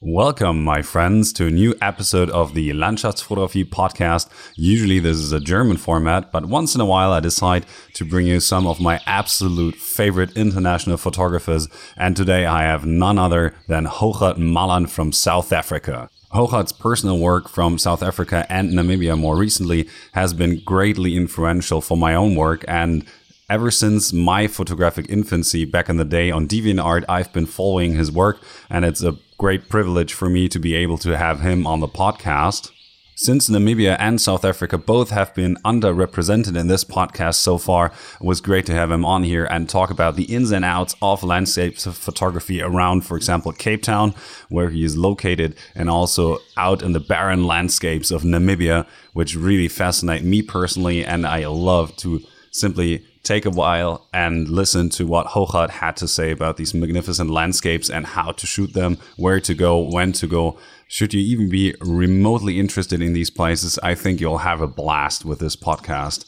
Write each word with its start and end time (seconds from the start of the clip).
Welcome, 0.00 0.62
my 0.62 0.82
friends, 0.82 1.32
to 1.32 1.48
a 1.48 1.50
new 1.50 1.74
episode 1.82 2.30
of 2.30 2.54
the 2.54 2.70
Landschaftsfotografie 2.70 3.68
podcast. 3.68 4.28
Usually, 4.54 5.00
this 5.00 5.16
is 5.16 5.32
a 5.32 5.40
German 5.40 5.76
format, 5.76 6.30
but 6.30 6.46
once 6.46 6.76
in 6.76 6.80
a 6.80 6.86
while, 6.86 7.10
I 7.12 7.18
decide 7.18 7.66
to 7.94 8.04
bring 8.04 8.28
you 8.28 8.38
some 8.38 8.64
of 8.64 8.78
my 8.78 9.00
absolute 9.06 9.74
favorite 9.74 10.36
international 10.36 10.98
photographers. 10.98 11.66
And 11.96 12.16
today, 12.16 12.46
I 12.46 12.62
have 12.62 12.86
none 12.86 13.18
other 13.18 13.56
than 13.66 13.86
Hougaard 13.86 14.38
Malan 14.38 14.86
from 14.86 15.10
South 15.10 15.52
Africa. 15.52 16.08
Hougaard's 16.30 16.70
personal 16.70 17.18
work 17.18 17.48
from 17.48 17.76
South 17.76 18.00
Africa 18.00 18.46
and 18.48 18.70
Namibia 18.70 19.18
more 19.18 19.36
recently 19.36 19.88
has 20.12 20.32
been 20.32 20.62
greatly 20.64 21.16
influential 21.16 21.80
for 21.80 21.96
my 21.96 22.14
own 22.14 22.36
work 22.36 22.64
and 22.68 23.04
Ever 23.50 23.70
since 23.70 24.12
my 24.12 24.46
photographic 24.46 25.06
infancy 25.08 25.64
back 25.64 25.88
in 25.88 25.96
the 25.96 26.04
day 26.04 26.30
on 26.30 26.46
DeviantArt, 26.46 27.06
I've 27.08 27.32
been 27.32 27.46
following 27.46 27.94
his 27.94 28.12
work, 28.12 28.42
and 28.68 28.84
it's 28.84 29.02
a 29.02 29.16
great 29.38 29.68
privilege 29.68 30.12
for 30.12 30.28
me 30.28 30.48
to 30.48 30.58
be 30.58 30.74
able 30.74 30.98
to 30.98 31.16
have 31.16 31.40
him 31.40 31.64
on 31.64 31.78
the 31.78 31.86
podcast. 31.88 32.72
Since 33.14 33.48
Namibia 33.48 33.96
and 33.98 34.20
South 34.20 34.44
Africa 34.44 34.78
both 34.78 35.10
have 35.10 35.32
been 35.32 35.56
underrepresented 35.64 36.56
in 36.56 36.66
this 36.66 36.84
podcast 36.84 37.36
so 37.36 37.56
far, 37.56 37.86
it 37.86 38.24
was 38.24 38.40
great 38.40 38.66
to 38.66 38.74
have 38.74 38.90
him 38.90 39.04
on 39.04 39.22
here 39.22 39.44
and 39.44 39.68
talk 39.68 39.90
about 39.90 40.16
the 40.16 40.24
ins 40.24 40.50
and 40.50 40.64
outs 40.64 40.96
of 41.02 41.22
landscape 41.22 41.78
photography 41.78 42.60
around, 42.60 43.02
for 43.02 43.16
example, 43.16 43.52
Cape 43.52 43.82
Town, 43.82 44.12
where 44.48 44.70
he 44.70 44.84
is 44.84 44.96
located, 44.96 45.56
and 45.74 45.88
also 45.88 46.38
out 46.56 46.82
in 46.82 46.92
the 46.92 47.00
barren 47.00 47.44
landscapes 47.44 48.10
of 48.10 48.22
Namibia, 48.22 48.86
which 49.12 49.36
really 49.36 49.68
fascinate 49.68 50.24
me 50.24 50.42
personally, 50.42 51.04
and 51.04 51.24
I 51.24 51.46
love 51.46 51.96
to 51.98 52.20
simply 52.50 53.04
take 53.22 53.44
a 53.44 53.50
while 53.50 54.06
and 54.12 54.48
listen 54.48 54.88
to 54.90 55.06
what 55.06 55.28
Hougaard 55.28 55.70
had 55.70 55.96
to 55.98 56.08
say 56.08 56.30
about 56.30 56.56
these 56.56 56.74
magnificent 56.74 57.30
landscapes 57.30 57.90
and 57.90 58.06
how 58.06 58.32
to 58.32 58.46
shoot 58.46 58.72
them, 58.72 58.98
where 59.16 59.40
to 59.40 59.54
go, 59.54 59.78
when 59.78 60.12
to 60.12 60.26
go. 60.26 60.58
Should 60.88 61.14
you 61.14 61.20
even 61.20 61.48
be 61.48 61.74
remotely 61.80 62.58
interested 62.58 63.02
in 63.02 63.12
these 63.12 63.30
places, 63.30 63.78
I 63.82 63.94
think 63.94 64.20
you'll 64.20 64.38
have 64.38 64.60
a 64.60 64.66
blast 64.66 65.24
with 65.24 65.38
this 65.38 65.56
podcast. 65.56 66.24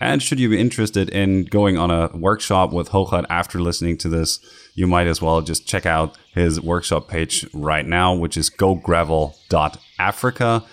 And 0.00 0.22
should 0.22 0.40
you 0.40 0.48
be 0.48 0.60
interested 0.60 1.10
in 1.10 1.44
going 1.44 1.78
on 1.78 1.92
a 1.92 2.10
workshop 2.14 2.72
with 2.72 2.88
Hougaard 2.88 3.24
after 3.30 3.60
listening 3.60 3.96
to 3.98 4.08
this, 4.08 4.40
you 4.74 4.88
might 4.88 5.06
as 5.06 5.22
well 5.22 5.40
just 5.42 5.64
check 5.66 5.86
out 5.86 6.18
his 6.34 6.60
workshop 6.60 7.06
page 7.08 7.46
right 7.52 7.86
now, 7.86 8.12
which 8.14 8.36
is 8.36 8.50
gogravel.africa. 8.50 10.64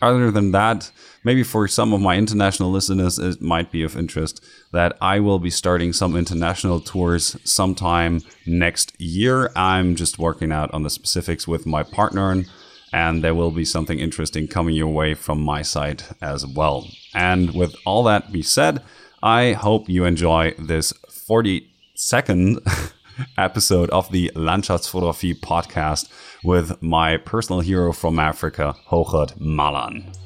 Other 0.00 0.32
than 0.32 0.50
that, 0.50 0.90
maybe 1.24 1.42
for 1.42 1.68
some 1.68 1.92
of 1.92 2.00
my 2.00 2.16
international 2.16 2.70
listeners, 2.70 3.18
it 3.18 3.40
might 3.40 3.70
be 3.70 3.82
of 3.82 3.96
interest 3.96 4.44
that 4.72 4.96
I 5.00 5.20
will 5.20 5.38
be 5.38 5.50
starting 5.50 5.92
some 5.92 6.16
international 6.16 6.80
tours 6.80 7.36
sometime 7.44 8.22
next 8.46 9.00
year. 9.00 9.50
I'm 9.54 9.96
just 9.96 10.18
working 10.18 10.52
out 10.52 10.72
on 10.72 10.82
the 10.82 10.90
specifics 10.90 11.46
with 11.46 11.66
my 11.66 11.82
partner 11.82 12.44
and 12.92 13.24
there 13.24 13.34
will 13.34 13.50
be 13.50 13.64
something 13.64 13.98
interesting 13.98 14.46
coming 14.46 14.74
your 14.74 14.92
way 14.92 15.14
from 15.14 15.40
my 15.40 15.62
side 15.62 16.02
as 16.20 16.46
well. 16.46 16.86
And 17.14 17.54
with 17.54 17.74
all 17.86 18.02
that 18.04 18.32
be 18.32 18.42
said, 18.42 18.82
I 19.22 19.52
hope 19.52 19.88
you 19.88 20.04
enjoy 20.04 20.54
this 20.58 20.92
42nd 21.08 22.92
episode 23.38 23.88
of 23.90 24.10
the 24.10 24.30
Landschaftsfotografie 24.34 25.40
podcast 25.40 26.10
with 26.44 26.82
my 26.82 27.16
personal 27.16 27.60
hero 27.60 27.92
from 27.92 28.18
Africa, 28.18 28.74
Hougaard 28.88 29.34
Malan. 29.38 30.21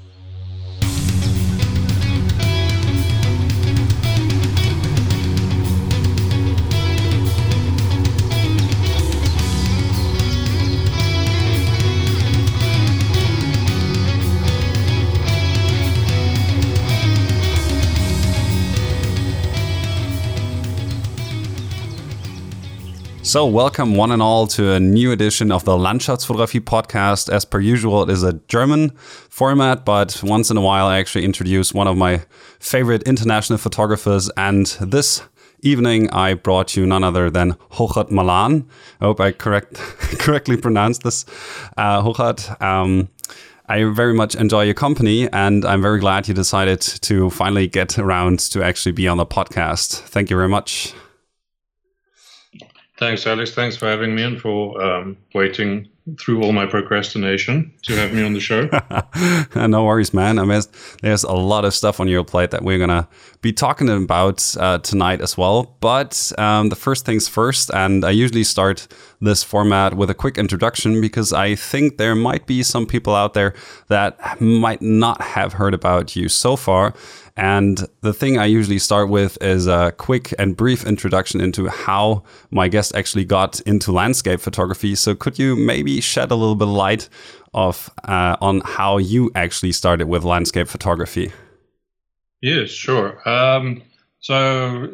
So, 23.26 23.44
welcome 23.44 23.97
one 23.97 24.12
and 24.12 24.22
all 24.22 24.47
to 24.47 24.70
a 24.70 24.78
new 24.78 25.10
edition 25.10 25.50
of 25.50 25.64
the 25.64 25.72
Landschaftsfotografie 25.72 26.60
podcast. 26.60 27.28
As 27.28 27.44
per 27.44 27.59
usual, 27.59 28.04
it 28.04 28.09
is 28.09 28.22
a 28.22 28.34
German 28.47 28.91
format, 29.28 29.84
but 29.84 30.22
once 30.22 30.48
in 30.48 30.56
a 30.56 30.60
while, 30.60 30.87
I 30.87 30.98
actually 31.00 31.25
introduce 31.25 31.75
one 31.75 31.88
of 31.88 31.97
my 31.97 32.25
favorite 32.60 33.03
international 33.03 33.59
photographers. 33.59 34.31
And 34.37 34.66
this 34.81 35.25
evening, 35.60 36.09
I 36.10 36.34
brought 36.34 36.76
you 36.76 36.87
none 36.87 37.03
other 37.03 37.28
than 37.28 37.56
Hougaard 37.72 38.12
Malan. 38.12 38.69
I 39.00 39.06
hope 39.06 39.19
I 39.19 39.32
correct 39.32 39.75
correctly 40.20 40.56
pronounced 40.56 41.03
this. 41.03 41.25
Uh, 41.76 42.37
um, 42.60 43.08
I 43.69 43.82
very 43.87 44.14
much 44.14 44.37
enjoy 44.37 44.62
your 44.62 44.75
company, 44.75 45.28
and 45.32 45.64
I'm 45.64 45.82
very 45.82 45.98
glad 45.98 46.28
you 46.28 46.34
decided 46.34 46.81
to 46.81 47.31
finally 47.31 47.66
get 47.66 47.98
around 47.98 48.38
to 48.53 48.62
actually 48.62 48.93
be 48.93 49.08
on 49.08 49.16
the 49.16 49.26
podcast. 49.26 49.98
Thank 49.98 50.31
you 50.31 50.37
very 50.37 50.48
much. 50.48 50.94
Thanks, 52.98 53.26
Alex. 53.26 53.52
Thanks 53.52 53.76
for 53.76 53.86
having 53.86 54.14
me 54.14 54.22
and 54.22 54.40
for 54.40 54.80
um, 54.80 55.18
waiting 55.34 55.88
through 56.20 56.42
all 56.42 56.52
my 56.52 56.64
procrastination 56.64 57.72
to 57.82 57.94
have 57.96 58.14
me 58.14 58.22
on 58.22 58.32
the 58.32 58.40
show. 58.40 58.70
no 59.66 59.84
worries, 59.84 60.14
man. 60.14 60.38
I 60.38 60.44
mean, 60.44 60.62
there's 61.02 61.24
a 61.24 61.32
lot 61.32 61.64
of 61.64 61.74
stuff 61.74 61.98
on 61.98 62.06
your 62.06 62.22
plate 62.22 62.52
that 62.52 62.62
we're 62.62 62.78
gonna 62.78 63.08
be 63.42 63.52
talking 63.52 63.88
about 63.90 64.56
uh, 64.58 64.78
tonight 64.78 65.20
as 65.20 65.36
well. 65.36 65.76
But 65.80 66.32
um, 66.38 66.68
the 66.68 66.76
first 66.76 67.04
things 67.04 67.28
first, 67.28 67.70
and 67.74 68.04
I 68.04 68.10
usually 68.10 68.44
start 68.44 68.86
this 69.20 69.42
format 69.42 69.94
with 69.94 70.08
a 70.08 70.14
quick 70.14 70.38
introduction 70.38 71.00
because 71.00 71.32
I 71.32 71.54
think 71.56 71.99
there 71.99 72.14
might 72.14 72.46
be 72.46 72.62
some 72.62 72.87
people 72.87 73.14
out 73.14 73.34
there 73.34 73.54
that 73.88 74.40
might 74.40 74.81
not 74.82 75.20
have 75.20 75.54
heard 75.54 75.75
about 75.75 76.14
you 76.14 76.28
so 76.28 76.54
far. 76.54 76.94
And 77.37 77.87
the 78.00 78.15
thing 78.15 78.38
I 78.38 78.47
usually 78.47 78.79
start 78.79 79.11
with 79.11 79.37
is 79.43 79.67
a 79.67 79.93
quick 79.99 80.33
and 80.38 80.56
brief 80.56 80.87
introduction 80.87 81.41
into 81.41 81.69
how 81.69 82.23
my 82.50 82.69
guest 82.69 82.94
actually 82.94 83.27
got 83.27 83.61
into 83.61 83.93
landscape 83.93 84.41
photography. 84.41 84.94
So, 84.94 85.15
could 85.15 85.38
you 85.38 85.55
maybe 85.55 86.00
shed 86.00 86.31
a 86.31 86.35
little 86.35 86.55
bit 86.55 86.69
of 86.69 86.75
light 86.75 87.09
of 87.53 87.91
uh, 88.05 88.37
on 88.41 88.62
how 88.65 88.97
you 88.97 89.31
actually 89.35 89.73
started 89.73 90.09
with 90.09 90.25
landscape 90.25 90.67
photography? 90.67 91.31
Yes, 92.41 92.71
sure. 92.71 93.27
Um, 93.29 93.83
so, 94.21 94.87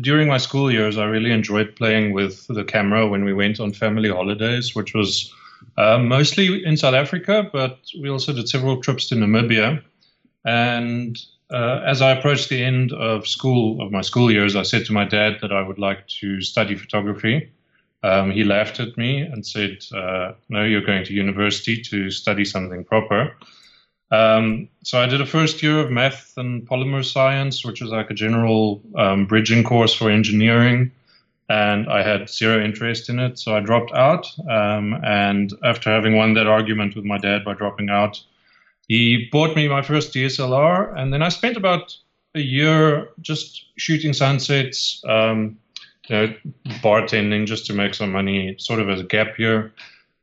during 0.00 0.28
my 0.28 0.38
school 0.38 0.70
years, 0.70 0.98
I 0.98 1.04
really 1.04 1.32
enjoyed 1.32 1.74
playing 1.74 2.12
with 2.12 2.46
the 2.46 2.64
camera 2.64 3.08
when 3.08 3.24
we 3.24 3.34
went 3.34 3.58
on 3.58 3.72
family 3.72 4.08
holidays, 4.08 4.74
which 4.74 4.94
was 4.94 5.34
uh, 5.76 5.98
mostly 5.98 6.64
in 6.64 6.76
South 6.76 6.94
Africa, 6.94 7.50
but 7.52 7.80
we 8.00 8.08
also 8.08 8.32
did 8.32 8.48
several 8.48 8.80
trips 8.80 9.08
to 9.08 9.16
Namibia. 9.16 9.82
And 10.44 11.18
uh, 11.50 11.82
as 11.86 12.02
I 12.02 12.12
approached 12.12 12.48
the 12.48 12.62
end 12.62 12.92
of 12.92 13.26
school 13.26 13.80
of 13.80 13.90
my 13.90 14.02
school 14.02 14.30
years, 14.30 14.54
I 14.54 14.62
said 14.62 14.84
to 14.86 14.92
my 14.92 15.04
dad 15.04 15.38
that 15.40 15.52
I 15.52 15.62
would 15.62 15.78
like 15.78 16.06
to 16.20 16.40
study 16.42 16.74
photography. 16.76 17.50
um, 18.04 18.30
he 18.30 18.44
laughed 18.44 18.78
at 18.80 18.96
me 18.96 19.20
and 19.20 19.44
said, 19.44 19.84
uh, 19.94 20.32
"No, 20.48 20.62
you're 20.64 20.86
going 20.86 21.04
to 21.04 21.12
university 21.12 21.80
to 21.82 22.10
study 22.10 22.44
something 22.44 22.84
proper." 22.84 23.34
Um, 24.10 24.68
so 24.84 25.00
I 25.00 25.06
did 25.06 25.20
a 25.20 25.26
first 25.26 25.62
year 25.62 25.80
of 25.80 25.90
math 25.90 26.32
and 26.36 26.66
polymer 26.66 27.04
science, 27.04 27.64
which 27.64 27.80
was 27.80 27.90
like 27.90 28.10
a 28.10 28.14
general 28.14 28.80
um, 28.96 29.26
bridging 29.26 29.64
course 29.64 29.92
for 29.94 30.10
engineering, 30.10 30.92
and 31.48 31.88
I 31.88 32.02
had 32.02 32.30
zero 32.30 32.62
interest 32.62 33.08
in 33.08 33.18
it, 33.18 33.38
so 33.38 33.56
I 33.56 33.60
dropped 33.60 33.92
out. 33.92 34.26
Um, 34.48 35.00
and 35.04 35.52
after 35.64 35.90
having 35.90 36.16
won 36.16 36.34
that 36.34 36.46
argument 36.46 36.94
with 36.94 37.04
my 37.04 37.18
dad 37.18 37.44
by 37.44 37.54
dropping 37.54 37.90
out, 37.90 38.22
he 38.88 39.28
bought 39.30 39.54
me 39.54 39.68
my 39.68 39.82
first 39.82 40.14
DSLR, 40.14 40.96
and 40.98 41.12
then 41.12 41.22
I 41.22 41.28
spent 41.28 41.56
about 41.56 41.94
a 42.34 42.40
year 42.40 43.08
just 43.20 43.66
shooting 43.76 44.12
sunsets, 44.14 45.02
um, 45.06 45.58
you 46.08 46.16
know, 46.16 46.34
bartending 46.82 47.46
just 47.46 47.66
to 47.66 47.74
make 47.74 47.94
some 47.94 48.12
money, 48.12 48.56
sort 48.58 48.80
of 48.80 48.88
as 48.88 49.00
a 49.00 49.04
gap 49.04 49.38
year. 49.38 49.72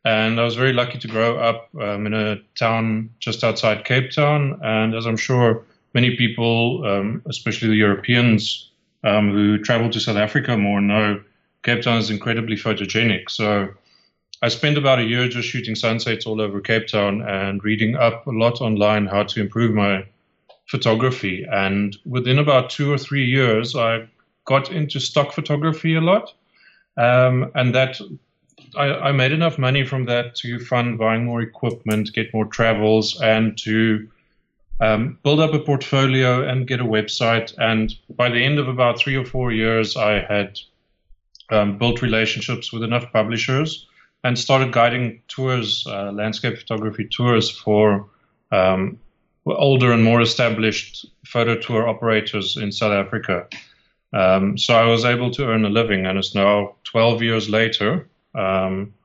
And 0.03 0.39
I 0.39 0.44
was 0.44 0.56
very 0.56 0.73
lucky 0.73 1.00
to 1.00 1.07
grow 1.07 1.38
up 1.38 1.69
um, 1.79 2.06
in 2.06 2.13
a 2.13 2.38
town 2.56 3.09
just 3.19 3.44
outside 3.44 3.85
Cape 3.85 4.12
Town. 4.12 4.59
And 4.63 4.94
as 4.94 5.06
I'm 5.06 5.17
sure 5.17 5.63
many 5.94 6.15
people, 6.15 6.85
um, 6.85 7.23
especially 7.27 7.69
the 7.69 7.75
Europeans 7.75 8.69
um, 9.03 9.31
who 9.31 9.57
travel 9.57 9.89
to 9.89 10.00
South 10.00 10.17
Africa 10.17 10.57
more, 10.57 10.81
know, 10.81 11.23
Cape 11.63 11.81
Town 11.81 11.97
is 11.97 12.12
incredibly 12.12 12.56
photogenic. 12.56 13.29
So 13.31 13.69
I 14.41 14.49
spent 14.49 14.77
about 14.77 14.99
a 14.99 15.03
year 15.03 15.27
just 15.27 15.47
shooting 15.47 15.75
sunsets 15.75 16.25
all 16.25 16.41
over 16.41 16.59
Cape 16.59 16.87
Town 16.87 17.21
and 17.21 17.63
reading 17.63 17.95
up 17.95 18.27
a 18.27 18.31
lot 18.31 18.61
online 18.61 19.05
how 19.05 19.23
to 19.23 19.41
improve 19.41 19.73
my 19.73 20.05
photography. 20.67 21.45
And 21.49 21.95
within 22.05 22.39
about 22.39 22.69
two 22.69 22.91
or 22.91 22.97
three 22.97 23.25
years, 23.25 23.75
I 23.75 24.07
got 24.45 24.71
into 24.71 24.99
stock 24.99 25.31
photography 25.31 25.95
a 25.95 26.01
lot. 26.01 26.33
Um, 26.97 27.51
and 27.55 27.73
that 27.75 27.99
I, 28.77 28.85
I, 28.85 29.11
made 29.11 29.33
enough 29.33 29.57
money 29.57 29.85
from 29.85 30.05
that 30.05 30.35
to 30.38 30.59
fund 30.59 30.97
buying 30.97 31.25
more 31.25 31.41
equipment, 31.41 32.13
get 32.13 32.33
more 32.33 32.45
travels, 32.45 33.19
and 33.21 33.57
to 33.59 34.07
um, 34.79 35.19
build 35.21 35.41
up 35.41 35.53
a 35.53 35.59
portfolio 35.59 36.47
and 36.47 36.67
get 36.67 36.79
a 36.79 36.85
website. 36.85 37.53
And 37.57 37.93
by 38.15 38.29
the 38.29 38.41
end 38.43 38.59
of 38.59 38.69
about 38.69 38.97
three 38.97 39.17
or 39.17 39.25
four 39.25 39.51
years, 39.51 39.97
I 39.97 40.21
had 40.21 40.57
um, 41.49 41.77
built 41.77 42.01
relationships 42.01 42.71
with 42.71 42.83
enough 42.83 43.11
publishers 43.11 43.88
and 44.25 44.39
started 44.39 44.72
guiding 44.72 45.22
tours, 45.27 45.86
uh, 45.86 46.12
landscape 46.12 46.57
photography 46.57 47.07
tours 47.07 47.48
for 47.48 48.10
um, 48.51 49.00
older 49.45 49.92
and 49.92 50.04
more 50.04 50.19
established 50.19 51.06
photo 51.24 51.56
tour 51.56 51.88
operators 51.88 52.57
in 52.57 52.72
South 52.72 52.92
Africa. 52.92 53.48
Um, 54.13 54.57
so 54.57 54.74
I 54.74 54.86
was 54.88 55.06
able 55.06 55.30
to 55.30 55.45
earn 55.45 55.63
a 55.63 55.69
living, 55.69 56.07
and 56.07 56.18
it's 56.18 56.33
now 56.33 56.74
12 56.86 57.22
years 57.22 57.50
later. 57.50 58.10
Um, 58.33 58.95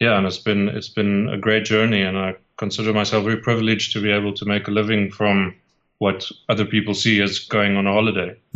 yeah, 0.00 0.18
and 0.18 0.26
it's 0.26 0.38
been 0.38 0.68
it's 0.68 0.88
been 0.88 1.28
a 1.28 1.38
great 1.38 1.64
journey, 1.64 2.02
and 2.02 2.18
I 2.18 2.34
consider 2.56 2.92
myself 2.92 3.22
very 3.22 3.36
privileged 3.36 3.92
to 3.92 4.02
be 4.02 4.10
able 4.10 4.34
to 4.34 4.44
make 4.46 4.66
a 4.66 4.72
living 4.72 5.12
from 5.12 5.54
what 5.98 6.30
other 6.48 6.64
people 6.64 6.94
see 6.94 7.22
as 7.22 7.38
going 7.38 7.76
on 7.76 7.86
a 7.86 7.92
holiday. 7.92 8.36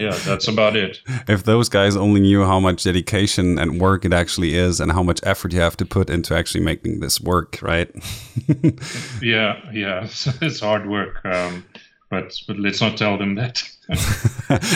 yeah, 0.00 0.16
that's 0.24 0.46
about 0.46 0.76
it. 0.76 1.00
If 1.26 1.42
those 1.42 1.68
guys 1.68 1.96
only 1.96 2.20
knew 2.20 2.44
how 2.44 2.60
much 2.60 2.84
dedication 2.84 3.58
and 3.58 3.80
work 3.80 4.04
it 4.04 4.12
actually 4.12 4.54
is 4.54 4.80
and 4.80 4.92
how 4.92 5.02
much 5.02 5.20
effort 5.24 5.52
you 5.52 5.60
have 5.60 5.76
to 5.78 5.84
put 5.84 6.08
into 6.08 6.36
actually 6.36 6.62
making 6.62 7.00
this 7.00 7.20
work, 7.20 7.58
right? 7.62 7.90
yeah, 9.20 9.60
yeah, 9.72 10.04
it's, 10.40 10.60
hard 10.60 10.88
work. 10.88 11.24
Um, 11.24 11.64
but 12.10 12.40
but 12.46 12.58
let's 12.58 12.80
not 12.80 12.96
tell 12.96 13.18
them 13.18 13.34
that. 13.34 13.62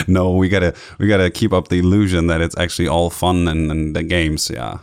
no, 0.07 0.35
we 0.35 0.49
gotta 0.49 0.75
we 0.99 1.07
gotta 1.07 1.31
keep 1.31 1.53
up 1.53 1.69
the 1.69 1.79
illusion 1.79 2.27
that 2.27 2.41
it's 2.41 2.57
actually 2.57 2.87
all 2.87 3.09
fun 3.09 3.47
and, 3.47 3.71
and 3.71 3.95
the 3.95 4.03
games. 4.03 4.49
Yeah. 4.49 4.79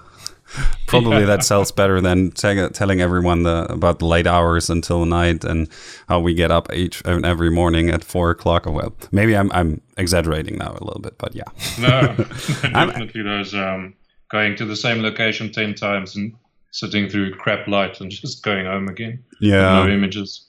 Probably 0.87 1.25
that 1.25 1.45
sells 1.45 1.71
better 1.71 2.01
than 2.01 2.33
telling 2.33 3.01
everyone 3.01 3.45
the, 3.45 3.67
about 3.71 4.01
the 4.01 4.07
late 4.07 4.27
hours 4.27 4.69
until 4.69 5.05
night 5.05 5.45
and 5.45 5.69
how 6.09 6.21
we 6.21 6.35
get 6.35 6.51
up 6.51 6.73
each 6.73 7.05
every 7.07 7.51
morning 7.51 7.91
at 7.91 8.03
four 8.03 8.31
o'clock. 8.31 8.67
Well, 8.67 8.93
maybe 9.13 9.37
I'm 9.37 9.51
I'm 9.53 9.81
exaggerating 9.97 10.59
now 10.59 10.73
a 10.73 10.85
little 10.85 11.01
bit, 11.01 11.17
but 11.19 11.35
yeah. 11.35 11.45
no, 11.79 12.15
definitely 12.63 13.23
those 13.23 13.55
um, 13.55 13.95
going 14.31 14.57
to 14.57 14.65
the 14.65 14.77
same 14.77 15.03
location 15.03 15.53
ten 15.53 15.75
times 15.75 16.17
and 16.17 16.35
sitting 16.73 17.09
through 17.09 17.35
crap 17.35 17.69
light 17.69 18.01
and 18.01 18.11
just 18.11 18.43
going 18.43 18.67
home 18.67 18.89
again. 18.89 19.23
Yeah, 19.41 19.85
no 19.85 19.89
images. 19.89 20.47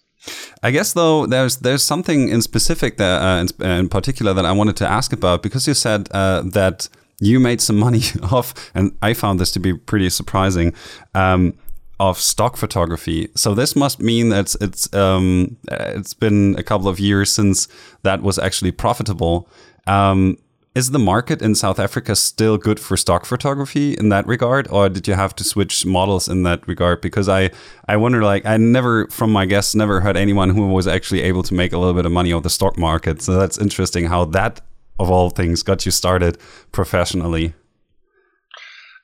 I 0.64 0.72
guess 0.72 0.94
though 0.94 1.26
there's 1.26 1.58
there's 1.58 1.84
something 1.84 2.30
in 2.30 2.42
specific 2.42 2.98
that 2.98 3.22
uh, 3.22 3.42
in, 3.42 3.66
in, 3.66 3.90
particular 3.90 4.34
that 4.34 4.46
I 4.46 4.52
wanted 4.52 4.76
to 4.78 4.88
ask 4.88 5.14
about 5.14 5.42
because 5.42 5.68
you 5.68 5.74
said 5.74 6.08
uh, 6.12 6.42
that 6.42 6.90
you 7.22 7.40
made 7.40 7.62
some 7.62 7.78
money 7.78 8.02
off, 8.32 8.72
and 8.76 8.98
I 9.02 9.14
found 9.14 9.40
this 9.40 9.52
to 9.52 9.60
be 9.60 9.74
pretty 9.74 10.10
surprising. 10.10 10.74
Um, 11.16 11.54
of 12.00 12.18
stock 12.18 12.58
photography, 12.58 13.30
so 13.36 13.54
this 13.54 13.76
must 13.76 14.00
mean 14.00 14.30
that 14.30 14.40
it's 14.40 14.56
it's, 14.60 14.94
um, 14.96 15.56
it's 15.70 16.16
been 16.16 16.56
a 16.58 16.64
couple 16.64 16.88
of 16.88 17.00
years 17.00 17.32
since 17.32 17.68
that 18.02 18.24
was 18.24 18.40
actually 18.40 18.72
profitable. 18.72 19.48
Um, 19.86 20.38
is 20.74 20.92
the 20.92 21.00
market 21.00 21.42
in 21.42 21.54
South 21.54 21.80
Africa 21.80 22.16
still 22.16 22.58
good 22.58 22.80
for 22.80 22.96
stock 22.96 23.26
photography 23.26 23.94
in 23.94 24.10
that 24.10 24.26
regard, 24.26 24.68
or 24.72 24.88
did 24.88 25.08
you 25.08 25.16
have 25.16 25.36
to 25.36 25.44
switch 25.44 25.86
models 25.86 26.30
in 26.30 26.44
that 26.44 26.66
regard? 26.68 27.02
Because 27.02 27.28
I, 27.28 27.52
I 27.90 27.98
wonder, 27.98 28.24
like, 28.24 28.46
I 28.46 28.56
never, 28.56 29.08
from 29.08 29.32
my 29.32 29.46
guests, 29.46 29.76
never 29.76 30.00
heard 30.00 30.16
anyone 30.16 30.50
who 30.50 30.68
was 30.70 30.88
actually 30.88 31.24
able 31.24 31.44
to 31.44 31.54
make 31.54 31.74
a 31.74 31.78
little 31.78 31.94
bit 31.94 32.06
of 32.06 32.14
money 32.14 32.32
on 32.32 32.42
the 32.44 32.50
stock 32.50 32.78
market. 32.78 33.22
So 33.22 33.34
that's 33.34 33.58
interesting 33.58 34.06
how 34.06 34.26
that 34.26 34.62
of 35.00 35.10
all 35.10 35.30
things 35.30 35.64
got 35.64 35.86
you 35.86 35.92
started 35.92 36.38
professionally? 36.72 37.54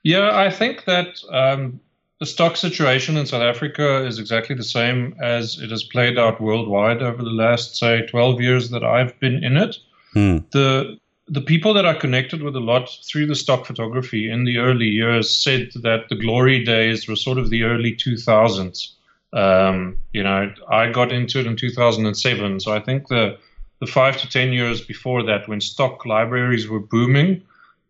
Yeah, 0.03 0.37
I 0.37 0.49
think 0.49 0.85
that 0.85 1.19
um, 1.31 1.79
the 2.19 2.25
stock 2.25 2.55
situation 2.55 3.17
in 3.17 3.25
South 3.25 3.41
Africa 3.41 4.05
is 4.05 4.19
exactly 4.19 4.55
the 4.55 4.63
same 4.63 5.15
as 5.21 5.59
it 5.59 5.69
has 5.69 5.83
played 5.83 6.17
out 6.17 6.41
worldwide 6.41 7.01
over 7.01 7.23
the 7.23 7.29
last, 7.29 7.77
say, 7.77 8.05
12 8.07 8.41
years 8.41 8.69
that 8.69 8.83
I've 8.83 9.19
been 9.19 9.43
in 9.43 9.57
it. 9.57 9.77
Hmm. 10.13 10.37
The 10.51 10.97
the 11.29 11.41
people 11.41 11.73
that 11.73 11.85
I 11.85 11.93
connected 11.93 12.41
with 12.41 12.55
a 12.55 12.61
lot 12.61 12.89
through 13.05 13.27
the 13.27 13.35
stock 13.35 13.65
photography 13.65 14.31
in 14.31 14.45
the 14.45 14.59
early 14.59 14.87
years 14.87 15.29
said 15.29 15.71
that 15.75 16.07
the 16.07 16.15
glory 16.15 16.63
days 16.63 17.07
were 17.07 17.17
sort 17.17 17.37
of 17.37 17.49
the 17.49 17.63
early 17.63 17.93
2000s. 17.93 18.93
Um, 19.33 19.97
you 20.13 20.23
know, 20.23 20.53
I 20.71 20.89
got 20.89 21.11
into 21.11 21.39
it 21.39 21.45
in 21.45 21.57
2007, 21.57 22.61
so 22.61 22.73
I 22.73 22.79
think 22.79 23.09
the 23.09 23.37
the 23.79 23.87
five 23.87 24.17
to 24.17 24.29
10 24.29 24.53
years 24.53 24.81
before 24.81 25.23
that 25.23 25.47
when 25.47 25.61
stock 25.61 26.05
libraries 26.05 26.67
were 26.67 26.79
booming, 26.79 27.43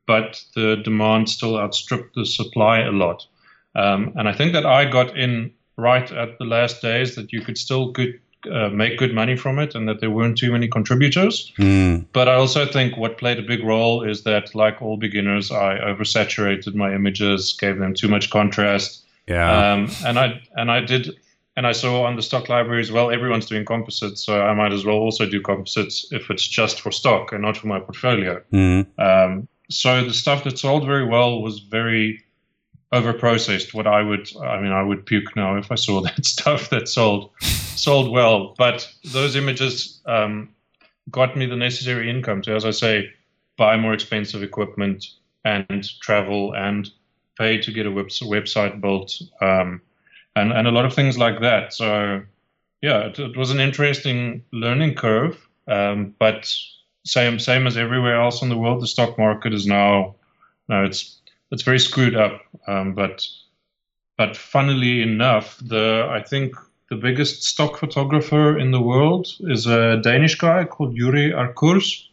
but 0.06 0.44
the 0.56 0.78
demand 0.84 1.30
still 1.30 1.57
outstripped 1.57 2.16
the 2.16 2.25
supply 2.25 2.80
a 2.80 2.92
lot. 2.92 3.25
Um, 3.75 4.13
and 4.16 4.28
I 4.28 4.34
think 4.34 4.53
that 4.53 4.65
I 4.65 4.86
got 4.86 5.15
in 5.15 5.51
right 5.77 6.12
at 6.12 6.38
the 6.39 6.46
last 6.46 6.82
days 6.82 7.15
that 7.15 7.32
you 7.32 7.41
could 7.41 7.58
still 7.58 7.91
good, 7.91 8.20
uh, 8.51 8.70
make 8.70 8.98
good 8.98 9.13
money 9.13 9.36
from 9.38 9.60
it 9.60 9.75
and 9.75 9.88
that 9.88 10.00
there 10.00 10.10
weren't 10.10 10.38
too 10.38 10.51
many 10.51 10.67
contributors. 10.67 11.51
Mm. 11.58 12.06
But 12.12 12.27
I 12.27 12.34
also 12.34 12.65
think 12.65 12.98
what 12.98 13.17
played 13.17 13.38
a 13.38 13.44
big 13.44 13.63
role 13.63 14.03
is 14.03 14.24
that, 14.24 14.56
like 14.56 14.82
all 14.82 14.98
beginners, 14.98 15.51
I 15.51 15.77
oversaturated 15.77 16.74
my 16.74 16.94
images, 16.94 17.53
gave 17.53 17.77
them 17.77 17.94
too 17.94 18.08
much 18.08 18.29
contrast. 18.29 19.03
Yeah. 19.27 19.74
Um, 19.74 19.91
and 20.06 20.17
I 20.17 20.41
and 20.56 20.72
I 20.72 20.79
did 20.79 21.15
and 21.58 21.66
I 21.66 21.72
saw 21.72 22.04
on 22.04 22.16
the 22.16 22.22
stock 22.22 22.50
library 22.50 22.82
as 22.82 22.92
well, 22.92 23.10
everyone's 23.10 23.48
doing 23.48 23.66
composites, 23.66 24.24
so 24.24 24.40
I 24.40 24.54
might 24.54 24.72
as 24.72 24.86
well 24.86 24.98
also 24.98 25.28
do 25.28 25.42
composites 25.42 26.06
if 26.12 26.30
it's 26.30 26.48
just 26.48 26.80
for 26.80 26.92
stock 26.92 27.34
and 27.34 27.42
not 27.42 27.58
for 27.58 27.66
my 27.66 27.80
portfolio. 27.80 28.42
Mm-hmm. 28.54 29.02
Um, 29.02 29.48
so 29.68 30.04
the 30.04 30.14
stuff 30.14 30.44
that 30.44 30.60
sold 30.60 30.86
very 30.86 31.04
well 31.04 31.42
was 31.42 31.60
very 31.60 32.24
over 32.92 33.12
processed. 33.12 33.74
What 33.74 33.88
I 33.88 34.04
would, 34.04 34.30
I 34.40 34.62
mean, 34.62 34.72
I 34.72 34.84
would 34.84 35.08
puke 35.08 35.36
now 35.36 35.58
if 35.58 35.72
I 35.72 35.76
saw 35.76 36.00
that 36.08 36.24
stuff 36.24 36.70
that 36.70 36.88
sold 36.88 37.32
sold 37.42 38.12
well. 38.12 38.54
But 38.56 38.88
those 39.04 39.36
images 39.36 40.00
um, 40.06 40.50
got 41.10 41.36
me 41.36 41.48
the 41.48 41.56
necessary 41.56 42.08
income 42.08 42.44
to, 42.44 42.56
as 42.56 42.66
I 42.66 42.72
say, 42.72 43.10
buy 43.58 43.78
more 43.78 43.94
expensive 43.94 44.44
equipment 44.44 45.08
and 45.44 45.90
travel 46.02 46.54
and 46.56 46.88
pay 47.36 47.60
to 47.62 47.72
get 47.72 47.88
a 47.88 47.92
web- 47.92 48.10
website 48.10 48.80
built. 48.80 49.20
Um, 49.42 49.82
and 50.41 50.51
and 50.51 50.67
a 50.67 50.72
lot 50.72 50.86
of 50.86 50.94
things 50.94 51.17
like 51.17 51.41
that. 51.41 51.74
So 51.74 52.22
yeah, 52.82 53.08
it, 53.08 53.20
it 53.20 53.38
was 53.38 53.51
an 53.51 53.60
interesting 53.60 54.44
learning 54.51 54.96
curve. 54.96 55.38
Um, 55.67 56.15
but 56.20 56.53
same 57.06 57.39
same 57.39 57.67
as 57.67 57.77
everywhere 57.77 58.20
else 58.22 58.41
in 58.41 58.50
the 58.50 58.58
world, 58.58 58.82
the 58.82 58.88
stock 58.88 59.17
market 59.17 59.53
is 59.53 59.65
now 59.65 60.15
now 60.70 60.84
it's 60.84 61.20
it's 61.51 61.63
very 61.63 61.79
screwed 61.79 62.15
up. 62.15 62.41
Um, 62.67 62.94
but 62.94 63.27
but 64.17 64.38
funnily 64.38 65.01
enough, 65.01 65.58
the 65.62 66.08
I 66.10 66.22
think 66.22 66.56
the 66.89 66.96
biggest 66.96 67.44
stock 67.44 67.77
photographer 67.77 68.58
in 68.58 68.72
the 68.72 68.82
world 68.82 69.27
is 69.41 69.67
a 69.67 69.98
Danish 70.01 70.36
guy 70.36 70.63
called 70.63 70.96
Yuri 70.96 71.34
Arcurs. 71.34 72.10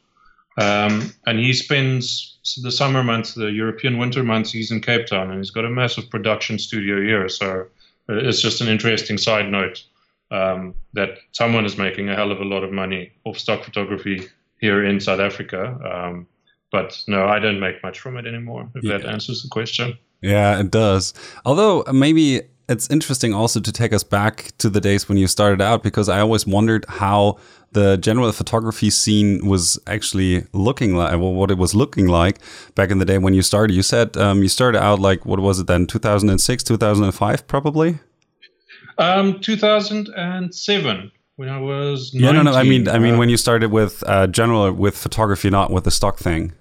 Um, 0.56 1.12
and 1.26 1.38
he 1.38 1.52
spends 1.52 2.38
the 2.62 2.70
summer 2.70 3.02
months, 3.02 3.34
the 3.34 3.46
European 3.46 3.98
winter 3.98 4.22
months, 4.22 4.52
he's 4.52 4.70
in 4.70 4.80
Cape 4.80 5.06
Town, 5.06 5.30
and 5.30 5.38
he's 5.38 5.50
got 5.50 5.64
a 5.64 5.70
massive 5.70 6.08
production 6.10 6.58
studio 6.58 7.00
here. 7.00 7.28
So 7.28 7.66
it's 8.08 8.40
just 8.40 8.60
an 8.60 8.68
interesting 8.68 9.18
side 9.18 9.50
note 9.50 9.82
um, 10.30 10.74
that 10.92 11.18
someone 11.32 11.64
is 11.64 11.76
making 11.76 12.08
a 12.08 12.16
hell 12.16 12.30
of 12.30 12.40
a 12.40 12.44
lot 12.44 12.64
of 12.64 12.72
money 12.72 13.12
off 13.24 13.38
stock 13.38 13.64
photography 13.64 14.26
here 14.60 14.84
in 14.84 15.00
South 15.00 15.20
Africa. 15.20 15.78
Um, 15.84 16.26
but 16.72 17.00
no, 17.06 17.26
I 17.26 17.38
don't 17.38 17.60
make 17.60 17.82
much 17.82 18.00
from 18.00 18.16
it 18.16 18.26
anymore. 18.26 18.68
If 18.74 18.84
yeah. 18.84 18.98
that 18.98 19.06
answers 19.06 19.42
the 19.42 19.48
question. 19.48 19.96
Yeah, 20.22 20.58
it 20.58 20.70
does. 20.70 21.14
Although 21.44 21.84
maybe 21.92 22.42
it's 22.68 22.88
interesting 22.90 23.34
also 23.34 23.60
to 23.60 23.72
take 23.72 23.92
us 23.92 24.02
back 24.02 24.52
to 24.58 24.70
the 24.70 24.80
days 24.80 25.08
when 25.08 25.18
you 25.18 25.26
started 25.26 25.60
out 25.60 25.82
because 25.82 26.08
I 26.08 26.20
always 26.20 26.46
wondered 26.46 26.86
how 26.88 27.38
the 27.72 27.96
general 27.96 28.30
photography 28.32 28.88
scene 28.88 29.46
was 29.46 29.78
actually 29.86 30.46
looking 30.52 30.94
like, 30.94 31.12
well, 31.12 31.34
what 31.34 31.50
it 31.50 31.58
was 31.58 31.74
looking 31.74 32.06
like 32.06 32.38
back 32.74 32.90
in 32.90 32.98
the 32.98 33.04
day 33.04 33.18
when 33.18 33.34
you 33.34 33.42
started. 33.42 33.74
You 33.74 33.82
said 33.82 34.16
um, 34.16 34.42
you 34.42 34.48
started 34.48 34.80
out 34.80 35.00
like, 35.00 35.26
what 35.26 35.40
was 35.40 35.60
it 35.60 35.66
then, 35.66 35.86
2006, 35.86 36.64
2005, 36.64 37.46
probably? 37.46 37.98
Um, 38.96 39.40
2007 39.40 41.12
when 41.36 41.48
I 41.48 41.58
was 41.58 42.14
19, 42.14 42.24
yeah 42.24 42.30
no 42.30 42.42
no 42.48 42.56
I 42.56 42.62
mean 42.62 42.86
I 42.88 43.00
mean 43.00 43.18
when 43.18 43.28
you 43.28 43.36
started 43.36 43.72
with 43.72 44.04
uh, 44.06 44.28
general 44.28 44.72
with 44.72 44.96
photography 44.96 45.50
not 45.50 45.72
with 45.72 45.82
the 45.82 45.90
stock 45.90 46.18
thing 46.18 46.52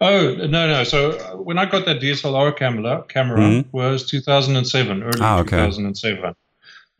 Oh 0.00 0.34
no 0.34 0.68
no! 0.68 0.84
So 0.84 1.12
uh, 1.12 1.36
when 1.36 1.58
I 1.58 1.66
got 1.66 1.84
that 1.86 2.00
DSLR 2.00 2.56
camera, 2.56 3.04
camera 3.08 3.40
mm-hmm. 3.40 3.76
was 3.76 4.06
2007, 4.06 5.02
early 5.02 5.18
ah, 5.20 5.40
okay. 5.40 5.56
2007. 5.56 6.36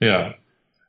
Yeah. 0.00 0.33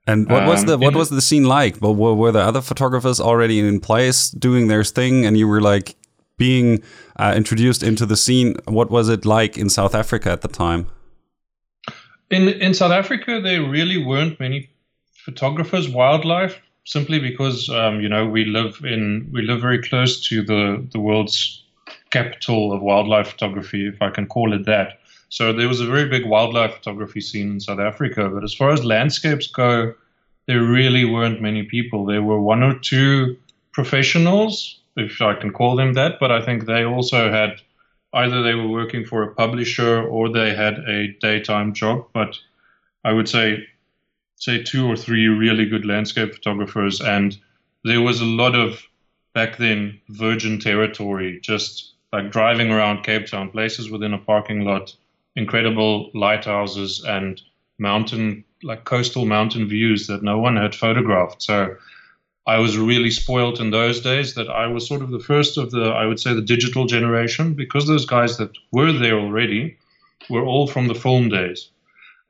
And 0.08 0.28
what 0.28 0.48
was 0.48 0.66
the 0.66 0.74
um, 0.74 0.82
what 0.82 0.96
was 0.96 1.10
the 1.10 1.22
scene 1.22 1.44
like? 1.44 1.80
Well, 1.82 1.94
were, 1.94 2.16
were 2.16 2.32
there 2.32 2.44
other 2.44 2.62
photographers 2.62 3.20
already 3.20 3.60
in 3.60 3.80
place 3.80 4.32
doing 4.32 4.68
their 4.68 4.84
thing, 4.84 5.24
and 5.24 5.38
you 5.38 5.48
were 5.48 5.62
like 5.62 5.96
being 6.38 6.82
uh, 7.18 7.34
introduced 7.36 7.84
into 7.84 8.08
the 8.08 8.18
scene? 8.18 8.56
What 8.66 8.89
was 8.89 9.08
it 9.08 9.24
like 9.24 9.56
in 9.56 9.70
South 9.70 9.94
Africa 9.94 10.32
at 10.32 10.42
the 10.42 10.48
time? 10.48 10.88
In 12.32 12.48
in 12.48 12.74
South 12.74 12.92
Africa, 12.92 13.39
there 13.39 13.62
really 13.62 14.04
weren't 14.04 14.39
many 14.39 14.72
photographers, 15.13 15.88
wildlife, 15.88 16.60
simply 16.86 17.20
because 17.20 17.70
um, 17.70 18.01
you 18.01 18.10
know 18.10 18.25
we 18.25 18.46
live 18.46 18.82
in 18.84 19.30
we 19.32 19.44
live 19.44 19.62
very 19.62 19.80
close 19.80 20.28
to 20.30 20.42
the 20.42 20.88
the 20.92 21.00
world's 21.00 21.63
capital 22.12 22.74
of 22.74 22.82
wildlife 22.82 23.30
photography, 23.30 23.88
if 23.88 24.01
I 24.01 24.10
can 24.10 24.28
call 24.28 24.54
it 24.54 24.66
that. 24.66 25.00
So 25.30 25.54
there 25.54 25.68
was 25.68 25.80
a 25.80 25.86
very 25.86 26.10
big 26.10 26.25
wildlife 26.25 26.75
photography 26.75 27.22
scene 27.22 27.51
in 27.51 27.60
South 27.60 27.80
Africa. 27.80 28.30
But 28.30 28.44
as 28.44 28.54
far 28.54 28.72
as 28.72 28.84
landscapes 28.84 29.48
go, 29.48 29.94
there 30.48 30.63
really 30.63 31.06
weren't 31.06 31.42
many 31.42 31.63
people. 31.63 32.06
There 32.06 32.24
were 32.24 32.42
one 32.42 32.63
or 32.63 32.78
two 32.80 33.38
professionals, 33.72 34.80
if 34.96 35.22
I 35.22 35.36
can 35.36 35.54
call 35.54 35.75
them 35.75 35.94
that, 35.94 36.20
but 36.20 36.32
I 36.32 36.42
think 36.42 36.66
they 36.66 36.84
also 36.84 37.32
had 37.32 37.62
either 38.13 38.42
they 38.42 38.56
were 38.56 38.68
working 38.68 39.06
for 39.06 39.22
a 39.22 39.36
publisher 39.36 40.01
or 40.01 40.30
they 40.30 40.56
had 40.56 40.80
a 40.88 41.13
daytime 41.22 41.74
job. 41.74 42.08
But 42.13 42.36
I 43.04 43.13
would 43.13 43.30
say 43.30 43.68
say 44.36 44.63
two 44.63 44.88
or 44.88 44.96
three 44.96 45.28
really 45.28 45.66
good 45.66 45.86
landscape 45.86 46.34
photographers 46.34 47.01
and 47.01 47.38
there 47.84 48.01
was 48.01 48.22
a 48.22 48.25
lot 48.25 48.56
of 48.56 48.82
back 49.34 49.58
then 49.58 50.00
virgin 50.10 50.60
territory 50.60 51.39
just 51.42 51.88
like 52.12 52.32
driving 52.32 52.72
around 52.72 53.04
Cape 53.04 53.28
Town, 53.28 53.50
places 53.50 53.89
within 53.89 54.13
a 54.13 54.18
parking 54.18 54.66
lot, 54.66 54.96
incredible 55.36 56.12
lighthouses 56.13 57.04
and 57.06 57.42
mountain, 57.78 58.44
like 58.63 58.84
coastal 58.84 59.25
mountain 59.25 59.68
views 59.68 60.08
that 60.08 60.24
no 60.24 60.38
one 60.38 60.58
had 60.58 60.75
photographed. 60.75 61.42
So 61.42 61.75
I 62.48 62.58
was 62.58 62.78
really 62.78 63.12
spoiled 63.12 63.60
in 63.60 63.70
those 63.70 64.01
days 64.01 64.34
that 64.34 64.50
I 64.50 64.68
was 64.68 64.88
sort 64.88 65.01
of 65.01 65.12
the 65.12 65.20
first 65.20 65.58
of 65.58 65.72
the, 65.72 65.84
I 65.84 66.06
would 66.06 66.20
say, 66.20 66.34
the 66.34 66.42
digital 66.42 66.86
generation 66.86 67.54
because 67.54 67.88
those 67.88 68.06
guys 68.06 68.38
that 68.38 68.51
were 68.72 68.92
there 68.92 69.20
already 69.20 69.78
were 70.30 70.44
all 70.44 70.68
from 70.68 70.88
the 70.88 70.96
film 70.96 71.30
days. 71.30 71.70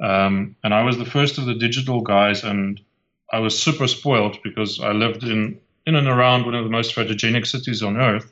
Um, 0.02 0.56
and 0.64 0.74
I 0.74 0.84
was 0.84 0.98
the 0.98 1.06
first 1.06 1.38
of 1.38 1.46
the 1.46 1.54
digital 1.54 2.02
guys, 2.02 2.44
and 2.44 2.80
I 3.32 3.40
was 3.40 3.58
super 3.58 3.88
spoiled 3.88 4.38
because 4.44 4.80
I 4.80 4.92
lived 4.92 5.24
in 5.24 5.60
in 5.86 5.96
and 5.96 6.08
around 6.08 6.46
one 6.46 6.56
of 6.56 6.64
the 6.64 6.70
most 6.70 6.96
photogenic 6.96 7.48
cities 7.48 7.82
on 7.82 7.98
earth. 7.98 8.32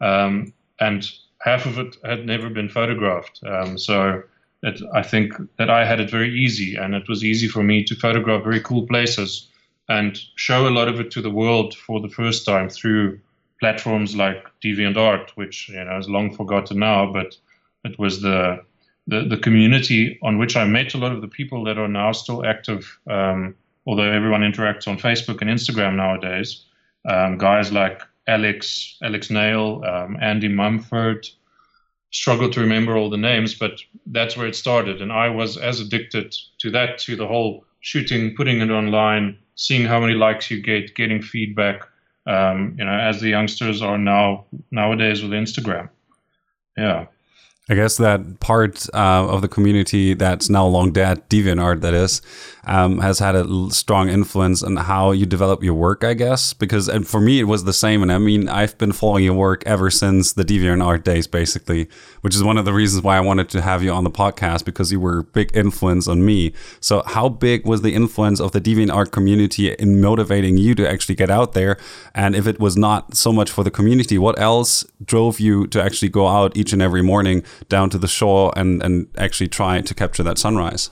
Um, 0.00 0.52
and 0.80 1.10
half 1.40 1.66
of 1.66 1.78
it 1.78 1.96
had 2.04 2.26
never 2.26 2.50
been 2.50 2.68
photographed. 2.68 3.40
Um, 3.46 3.78
so 3.78 4.22
it, 4.62 4.80
I 4.94 5.02
think 5.02 5.32
that 5.58 5.70
I 5.70 5.84
had 5.84 6.00
it 6.00 6.10
very 6.10 6.34
easy, 6.38 6.76
and 6.76 6.94
it 6.94 7.08
was 7.08 7.24
easy 7.24 7.48
for 7.48 7.62
me 7.62 7.84
to 7.84 7.94
photograph 7.94 8.44
very 8.44 8.60
cool 8.60 8.86
places 8.86 9.48
and 9.88 10.18
show 10.36 10.68
a 10.68 10.70
lot 10.70 10.88
of 10.88 11.00
it 11.00 11.10
to 11.12 11.22
the 11.22 11.30
world 11.30 11.74
for 11.74 12.00
the 12.00 12.08
first 12.08 12.46
time 12.46 12.68
through 12.68 13.18
platforms 13.58 14.16
like 14.16 14.46
DeviantArt, 14.64 15.30
which 15.30 15.68
you 15.68 15.84
know 15.84 15.98
is 15.98 16.08
long 16.08 16.34
forgotten 16.34 16.78
now, 16.78 17.12
but 17.12 17.36
it 17.84 17.98
was 17.98 18.22
the 18.22 18.62
the, 19.06 19.24
the 19.24 19.36
community 19.36 20.18
on 20.22 20.38
which 20.38 20.56
I 20.56 20.64
met 20.64 20.94
a 20.94 20.98
lot 20.98 21.12
of 21.12 21.20
the 21.20 21.28
people 21.28 21.64
that 21.64 21.78
are 21.78 21.88
now 21.88 22.12
still 22.12 22.46
active, 22.46 22.98
um, 23.08 23.56
although 23.86 24.10
everyone 24.10 24.42
interacts 24.42 24.86
on 24.86 24.98
Facebook 24.98 25.40
and 25.40 25.50
Instagram 25.50 25.96
nowadays. 25.96 26.64
Um, 27.08 27.38
guys 27.38 27.72
like 27.72 28.02
Alex, 28.26 28.96
Alex 29.02 29.30
Nail, 29.30 29.82
um, 29.84 30.16
Andy 30.20 30.48
Mumford. 30.48 31.28
Struggle 32.12 32.50
to 32.50 32.60
remember 32.60 32.96
all 32.96 33.08
the 33.08 33.16
names, 33.16 33.54
but 33.54 33.80
that's 34.06 34.36
where 34.36 34.48
it 34.48 34.56
started. 34.56 35.00
And 35.00 35.12
I 35.12 35.28
was 35.28 35.56
as 35.56 35.80
addicted 35.80 36.34
to 36.58 36.70
that, 36.72 36.98
to 37.00 37.14
the 37.14 37.26
whole 37.26 37.64
shooting, 37.80 38.34
putting 38.34 38.60
it 38.60 38.70
online, 38.70 39.38
seeing 39.54 39.86
how 39.86 40.00
many 40.00 40.14
likes 40.14 40.50
you 40.50 40.60
get, 40.60 40.94
getting 40.94 41.22
feedback. 41.22 41.86
Um, 42.26 42.76
you 42.78 42.84
know, 42.84 42.92
as 42.92 43.20
the 43.20 43.28
youngsters 43.28 43.80
are 43.80 43.96
now 43.96 44.46
nowadays 44.70 45.22
with 45.22 45.32
Instagram. 45.32 45.88
Yeah. 46.76 47.06
I 47.70 47.74
guess 47.74 47.98
that 47.98 48.40
part 48.40 48.88
uh, 48.92 49.28
of 49.28 49.42
the 49.42 49.48
community 49.48 50.12
that's 50.14 50.50
now 50.50 50.66
long 50.66 50.90
dead, 50.90 51.28
DeviantArt, 51.28 51.82
that 51.82 51.94
is, 51.94 52.20
um, 52.64 52.98
has 52.98 53.20
had 53.20 53.36
a 53.36 53.70
strong 53.70 54.08
influence 54.08 54.64
on 54.64 54.74
how 54.76 55.12
you 55.12 55.24
develop 55.24 55.62
your 55.62 55.74
work, 55.74 56.02
I 56.02 56.14
guess. 56.14 56.52
Because 56.52 56.88
and 56.88 57.06
for 57.06 57.20
me, 57.20 57.38
it 57.38 57.44
was 57.44 57.62
the 57.62 57.72
same. 57.72 58.02
And 58.02 58.10
I 58.10 58.18
mean, 58.18 58.48
I've 58.48 58.76
been 58.76 58.90
following 58.90 59.22
your 59.22 59.34
work 59.34 59.62
ever 59.66 59.88
since 59.88 60.32
the 60.32 60.44
DeviantArt 60.44 61.04
days, 61.04 61.28
basically, 61.28 61.88
which 62.20 62.34
is 62.34 62.42
one 62.42 62.58
of 62.58 62.64
the 62.64 62.72
reasons 62.72 63.02
why 63.02 63.16
I 63.16 63.20
wanted 63.20 63.48
to 63.50 63.62
have 63.62 63.82
you 63.82 63.92
on 63.92 64.04
the 64.04 64.10
podcast 64.10 64.64
because 64.64 64.92
you 64.92 65.00
were 65.00 65.20
a 65.20 65.24
big 65.24 65.56
influence 65.56 66.08
on 66.08 66.24
me. 66.24 66.52
So, 66.80 67.02
how 67.06 67.28
big 67.28 67.66
was 67.66 67.82
the 67.82 67.94
influence 67.94 68.40
of 68.40 68.52
the 68.52 68.60
DeviantArt 68.60 69.10
community 69.10 69.72
in 69.72 70.00
motivating 70.00 70.58
you 70.58 70.74
to 70.74 70.88
actually 70.88 71.14
get 71.14 71.30
out 71.30 71.52
there? 71.52 71.76
And 72.14 72.34
if 72.34 72.46
it 72.46 72.60
was 72.60 72.76
not 72.76 73.16
so 73.16 73.32
much 73.32 73.50
for 73.50 73.64
the 73.64 73.70
community, 73.70 74.18
what 74.18 74.38
else 74.38 74.84
drove 75.04 75.40
you 75.40 75.66
to 75.68 75.82
actually 75.82 76.08
go 76.08 76.26
out 76.26 76.56
each 76.56 76.72
and 76.72 76.82
every 76.82 77.02
morning? 77.02 77.42
down 77.68 77.90
to 77.90 77.98
the 77.98 78.08
shore 78.08 78.52
and, 78.56 78.82
and 78.82 79.08
actually 79.16 79.48
try 79.48 79.80
to 79.80 79.94
capture 79.94 80.22
that 80.22 80.38
sunrise? 80.38 80.90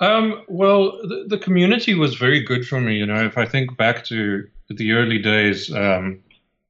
Um, 0.00 0.44
well, 0.46 0.92
the, 1.02 1.24
the, 1.28 1.38
community 1.38 1.94
was 1.94 2.14
very 2.14 2.40
good 2.40 2.64
for 2.66 2.80
me. 2.80 2.94
You 2.94 3.06
know, 3.06 3.24
if 3.24 3.36
I 3.36 3.46
think 3.46 3.76
back 3.76 4.04
to 4.04 4.46
the 4.68 4.92
early 4.92 5.18
days, 5.18 5.74
um, 5.74 6.20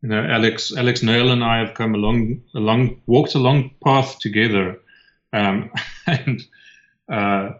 you 0.02 0.08
know, 0.08 0.22
Alex 0.22 0.72
Alex 0.76 1.02
Nail 1.02 1.30
and 1.30 1.42
I 1.42 1.58
have 1.58 1.74
come 1.74 1.94
along 1.94 2.42
along 2.54 3.00
walked 3.06 3.34
a 3.34 3.38
long 3.38 3.70
path 3.84 4.18
together, 4.18 4.80
um, 5.32 5.70
and 6.06 6.42
uh, 7.10 7.52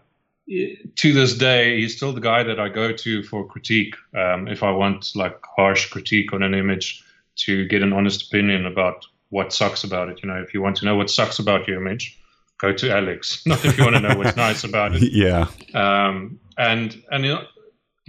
to 0.47 1.13
this 1.13 1.37
day, 1.37 1.79
he's 1.79 1.95
still 1.95 2.13
the 2.13 2.21
guy 2.21 2.43
that 2.43 2.59
I 2.59 2.69
go 2.69 2.91
to 2.91 3.23
for 3.23 3.45
critique. 3.45 3.95
Um, 4.15 4.47
if 4.47 4.63
I 4.63 4.71
want 4.71 5.11
like 5.15 5.39
harsh 5.55 5.89
critique 5.89 6.33
on 6.33 6.43
an 6.43 6.53
image 6.53 7.03
to 7.45 7.65
get 7.65 7.81
an 7.81 7.93
honest 7.93 8.27
opinion 8.27 8.65
about 8.65 9.05
what 9.29 9.53
sucks 9.53 9.83
about 9.83 10.09
it. 10.09 10.21
You 10.23 10.29
know, 10.29 10.41
if 10.41 10.53
you 10.53 10.61
want 10.61 10.77
to 10.77 10.85
know 10.85 10.95
what 10.95 11.09
sucks 11.09 11.39
about 11.39 11.67
your 11.67 11.81
image, 11.81 12.19
go 12.59 12.73
to 12.73 12.91
Alex. 12.91 13.43
Not 13.45 13.63
if 13.63 13.77
you 13.77 13.83
want 13.83 13.95
to 13.95 14.01
know 14.01 14.17
what's 14.17 14.37
nice 14.37 14.63
about 14.63 14.95
it. 14.95 15.03
Yeah. 15.11 15.47
Um, 15.73 16.39
and 16.57 17.01
and 17.11 17.25
you 17.25 17.33
know, 17.33 17.43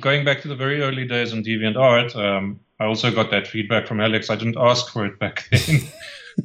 going 0.00 0.24
back 0.24 0.40
to 0.42 0.48
the 0.48 0.56
very 0.56 0.82
early 0.82 1.06
days 1.06 1.32
on 1.32 1.42
DeviantArt, 1.42 2.16
um, 2.16 2.60
I 2.80 2.86
also 2.86 3.10
got 3.12 3.30
that 3.30 3.46
feedback 3.46 3.86
from 3.86 4.00
Alex. 4.00 4.30
I 4.30 4.36
didn't 4.36 4.56
ask 4.58 4.92
for 4.92 5.06
it 5.06 5.18
back 5.18 5.48
then, 5.52 5.80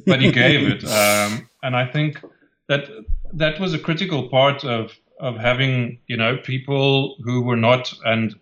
but 0.06 0.20
he 0.20 0.30
gave 0.30 0.68
it. 0.68 0.84
Um, 0.84 1.48
and 1.62 1.74
I 1.74 1.86
think 1.86 2.22
that 2.68 2.88
that 3.32 3.58
was 3.58 3.74
a 3.74 3.78
critical 3.78 4.28
part 4.28 4.64
of 4.64 4.92
of 5.18 5.36
having 5.36 5.98
you 6.06 6.16
know 6.16 6.36
people 6.36 7.16
who 7.24 7.40
were 7.40 7.56
not 7.56 7.92
and 8.04 8.34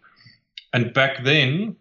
and 0.73 0.93
back 0.93 1.23
then 1.23 1.77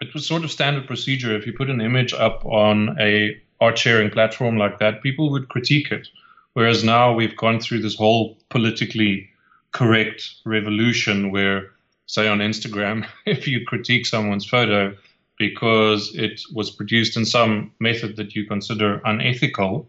it 0.00 0.12
was 0.12 0.26
sort 0.26 0.42
of 0.42 0.50
standard 0.50 0.86
procedure 0.86 1.34
if 1.34 1.46
you 1.46 1.52
put 1.52 1.70
an 1.70 1.80
image 1.80 2.12
up 2.12 2.44
on 2.44 2.96
a 3.00 3.40
art 3.60 3.78
sharing 3.78 4.10
platform 4.10 4.56
like 4.56 4.78
that, 4.78 5.02
people 5.02 5.30
would 5.30 5.48
critique 5.48 5.90
it. 5.90 6.08
Whereas 6.52 6.84
now 6.84 7.12
we've 7.12 7.36
gone 7.36 7.60
through 7.60 7.80
this 7.80 7.96
whole 7.96 8.36
politically 8.50 9.30
correct 9.72 10.34
revolution 10.44 11.30
where, 11.30 11.70
say, 12.06 12.28
on 12.28 12.38
Instagram, 12.38 13.06
if 13.26 13.48
you 13.48 13.64
critique 13.64 14.06
someone's 14.06 14.46
photo 14.46 14.94
because 15.38 16.14
it 16.14 16.40
was 16.52 16.70
produced 16.70 17.16
in 17.16 17.24
some 17.24 17.72
method 17.80 18.16
that 18.16 18.34
you 18.34 18.46
consider 18.46 19.00
unethical, 19.04 19.88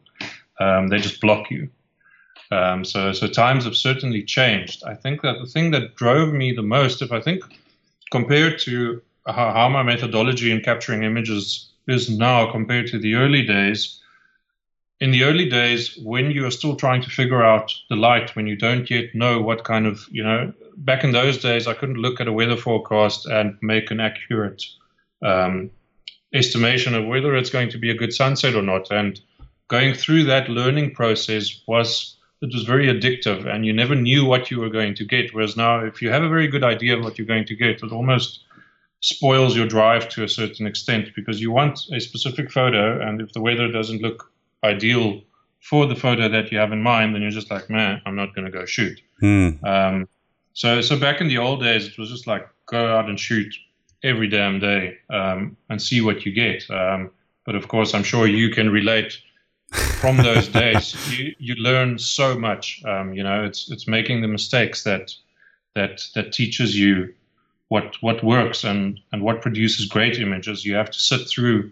um, 0.60 0.88
they 0.88 0.98
just 0.98 1.22
block 1.22 1.52
you. 1.52 1.70
Um, 2.52 2.86
so, 2.86 3.12
so 3.12 3.28
times 3.28 3.66
have 3.66 3.76
certainly 3.76 4.24
changed. 4.24 4.84
I 4.86 4.94
think 4.94 5.22
that 5.22 5.38
the 5.40 5.48
thing 5.48 5.72
that 5.72 5.96
drove 5.96 6.34
me 6.34 6.52
the 6.52 6.62
most, 6.62 7.02
if 7.02 7.12
I 7.12 7.20
think 7.20 7.44
compared 8.12 8.60
to 8.60 9.02
how, 9.26 9.52
how 9.52 9.70
my 9.70 9.84
methodology 9.84 10.52
in 10.52 10.62
capturing 10.62 11.04
images 11.04 11.72
is 11.88 12.10
now 12.10 12.52
compared 12.52 12.88
to 12.88 13.00
the 13.00 13.16
early 13.16 13.44
days. 13.46 14.00
In 15.02 15.12
the 15.12 15.24
early 15.24 15.50
days, 15.50 15.98
when 16.04 16.32
you 16.32 16.46
are 16.46 16.52
still 16.52 16.76
trying 16.76 17.02
to 17.02 17.10
figure 17.10 17.44
out 17.44 17.74
the 17.90 17.96
light, 17.96 18.36
when 18.36 18.48
you 18.48 18.56
don't 18.56 18.90
yet 18.90 19.14
know 19.14 19.42
what 19.42 19.64
kind 19.64 19.86
of, 19.86 20.06
you 20.10 20.24
know, 20.24 20.54
back 20.78 21.04
in 21.04 21.12
those 21.12 21.38
days, 21.38 21.68
I 21.68 21.74
couldn't 21.74 21.98
look 21.98 22.22
at 22.22 22.28
a 22.28 22.34
weather 22.34 22.56
forecast 22.56 23.26
and 23.26 23.58
make 23.62 23.92
an 23.92 24.00
accurate 24.00 24.64
um, 25.24 25.72
estimation 26.34 26.96
of 26.96 27.06
whether 27.06 27.36
it's 27.36 27.50
going 27.50 27.70
to 27.70 27.78
be 27.78 27.90
a 27.90 27.96
good 27.96 28.14
sunset 28.14 28.56
or 28.56 28.62
not. 28.62 28.92
And 28.92 29.20
going 29.68 29.94
through 29.94 30.26
that 30.26 30.50
learning 30.50 30.94
process 30.94 31.62
was 31.68 32.18
it 32.42 32.54
was 32.54 32.64
very 32.64 32.88
addictive, 32.88 33.48
and 33.48 33.66
you 33.66 33.74
never 33.74 33.96
knew 33.96 34.26
what 34.26 34.52
you 34.52 34.60
were 34.60 34.70
going 34.70 34.94
to 34.96 35.06
get. 35.06 35.34
Whereas 35.34 35.56
now, 35.56 35.80
if 35.80 36.02
you 36.02 36.10
have 36.12 36.24
a 36.24 36.30
very 36.30 36.48
good 36.48 36.64
idea 36.64 36.98
of 36.98 37.04
what 37.04 37.18
you're 37.18 37.28
going 37.28 37.46
to 37.46 37.56
get, 37.56 37.82
it 37.82 37.92
almost 37.92 38.44
spoils 39.00 39.56
your 39.56 39.68
drive 39.68 40.10
to 40.10 40.24
a 40.24 40.30
certain 40.30 40.68
extent 40.68 41.10
because 41.16 41.42
you 41.42 41.52
want 41.52 41.80
a 41.92 42.00
specific 42.00 42.52
photo, 42.52 43.02
and 43.02 43.22
if 43.22 43.32
the 43.34 43.42
weather 43.42 43.72
doesn't 43.72 44.02
look 44.02 44.32
ideal 44.64 45.22
for 45.62 45.88
the 45.88 45.96
photo 45.96 46.30
that 46.30 46.52
you 46.52 46.58
have 46.58 46.72
in 46.72 46.84
mind, 46.84 47.16
then 47.16 47.22
you're 47.22 47.32
just 47.32 47.50
like, 47.50 47.70
man, 47.70 48.02
I'm 48.06 48.16
not 48.16 48.36
going 48.36 48.46
to 48.46 48.52
go 48.52 48.66
shoot. 48.66 49.02
Mm. 49.22 49.64
Um, 49.64 50.08
so, 50.54 50.82
so 50.82 51.00
back 51.00 51.22
in 51.22 51.28
the 51.28 51.38
old 51.38 51.62
days, 51.62 51.88
it 51.88 51.98
was 51.98 52.12
just 52.12 52.28
like 52.28 52.48
go 52.68 52.96
out 52.96 53.10
and 53.10 53.20
shoot 53.20 53.54
every 54.06 54.30
damn 54.30 54.60
day 54.60 54.98
um, 55.10 55.58
and 55.70 55.82
see 55.82 56.00
what 56.00 56.26
you 56.26 56.32
get. 56.32 56.70
Um, 56.70 57.12
but 57.46 57.56
of 57.56 57.68
course, 57.68 57.94
I'm 57.94 58.04
sure 58.04 58.28
you 58.28 58.50
can 58.50 58.70
relate. 58.70 59.20
From 60.00 60.18
those 60.18 60.48
days, 60.64 60.96
you, 61.18 61.36
you 61.40 61.56
learn 61.56 61.98
so 61.98 62.38
much. 62.38 62.82
Um, 62.86 63.14
you 63.14 63.24
know, 63.24 63.44
it's 63.44 63.70
it's 63.72 63.88
making 63.88 64.22
the 64.22 64.28
mistakes 64.28 64.84
that 64.84 65.12
that 65.74 66.02
that 66.14 66.32
teaches 66.32 66.78
you 66.78 67.14
what 67.70 67.96
what 68.02 68.24
works 68.24 68.64
and 68.64 69.00
and 69.12 69.24
what 69.24 69.42
produces 69.42 69.88
great 69.88 70.20
images. 70.20 70.64
You 70.64 70.76
have 70.76 70.92
to 70.92 71.00
sit 71.00 71.28
through 71.28 71.72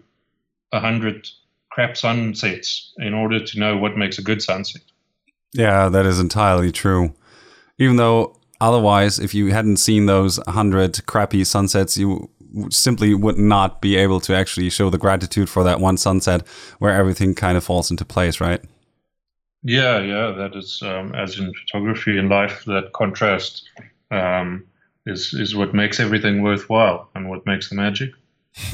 a 0.72 0.80
hundred 0.80 1.28
crap 1.70 1.96
sunsets 1.96 2.92
in 2.98 3.14
order 3.14 3.44
to 3.44 3.58
know 3.58 3.76
what 3.76 3.96
makes 3.96 4.18
a 4.18 4.22
good 4.22 4.42
sunset. 4.42 4.82
Yeah, 5.52 5.88
that 5.88 6.04
is 6.04 6.18
entirely 6.18 6.72
true. 6.72 7.14
Even 7.78 7.96
though 7.96 8.36
otherwise, 8.60 9.18
if 9.18 9.34
you 9.34 9.52
hadn't 9.52 9.78
seen 9.78 10.06
those 10.06 10.38
hundred 10.48 11.04
crappy 11.06 11.44
sunsets, 11.44 11.96
you 11.96 12.30
simply 12.70 13.14
would 13.14 13.38
not 13.38 13.80
be 13.80 13.96
able 13.96 14.20
to 14.20 14.34
actually 14.34 14.70
show 14.70 14.90
the 14.90 14.98
gratitude 14.98 15.48
for 15.48 15.64
that 15.64 15.80
one 15.80 15.96
sunset 15.96 16.46
where 16.78 16.92
everything 16.92 17.34
kind 17.34 17.56
of 17.56 17.64
falls 17.64 17.90
into 17.90 18.04
place, 18.04 18.40
right? 18.40 18.62
Yeah, 19.62 20.00
yeah, 20.00 20.30
that 20.32 20.54
is 20.54 20.82
um, 20.82 21.14
as 21.14 21.38
in 21.38 21.52
photography 21.54 22.18
and 22.18 22.28
life, 22.28 22.64
that 22.66 22.92
contrast 22.92 23.68
um, 24.10 24.66
is 25.06 25.32
is 25.34 25.56
what 25.56 25.74
makes 25.74 25.98
everything 25.98 26.42
worthwhile 26.42 27.08
and 27.14 27.30
what 27.30 27.46
makes 27.46 27.70
the 27.70 27.74
magic. 27.74 28.10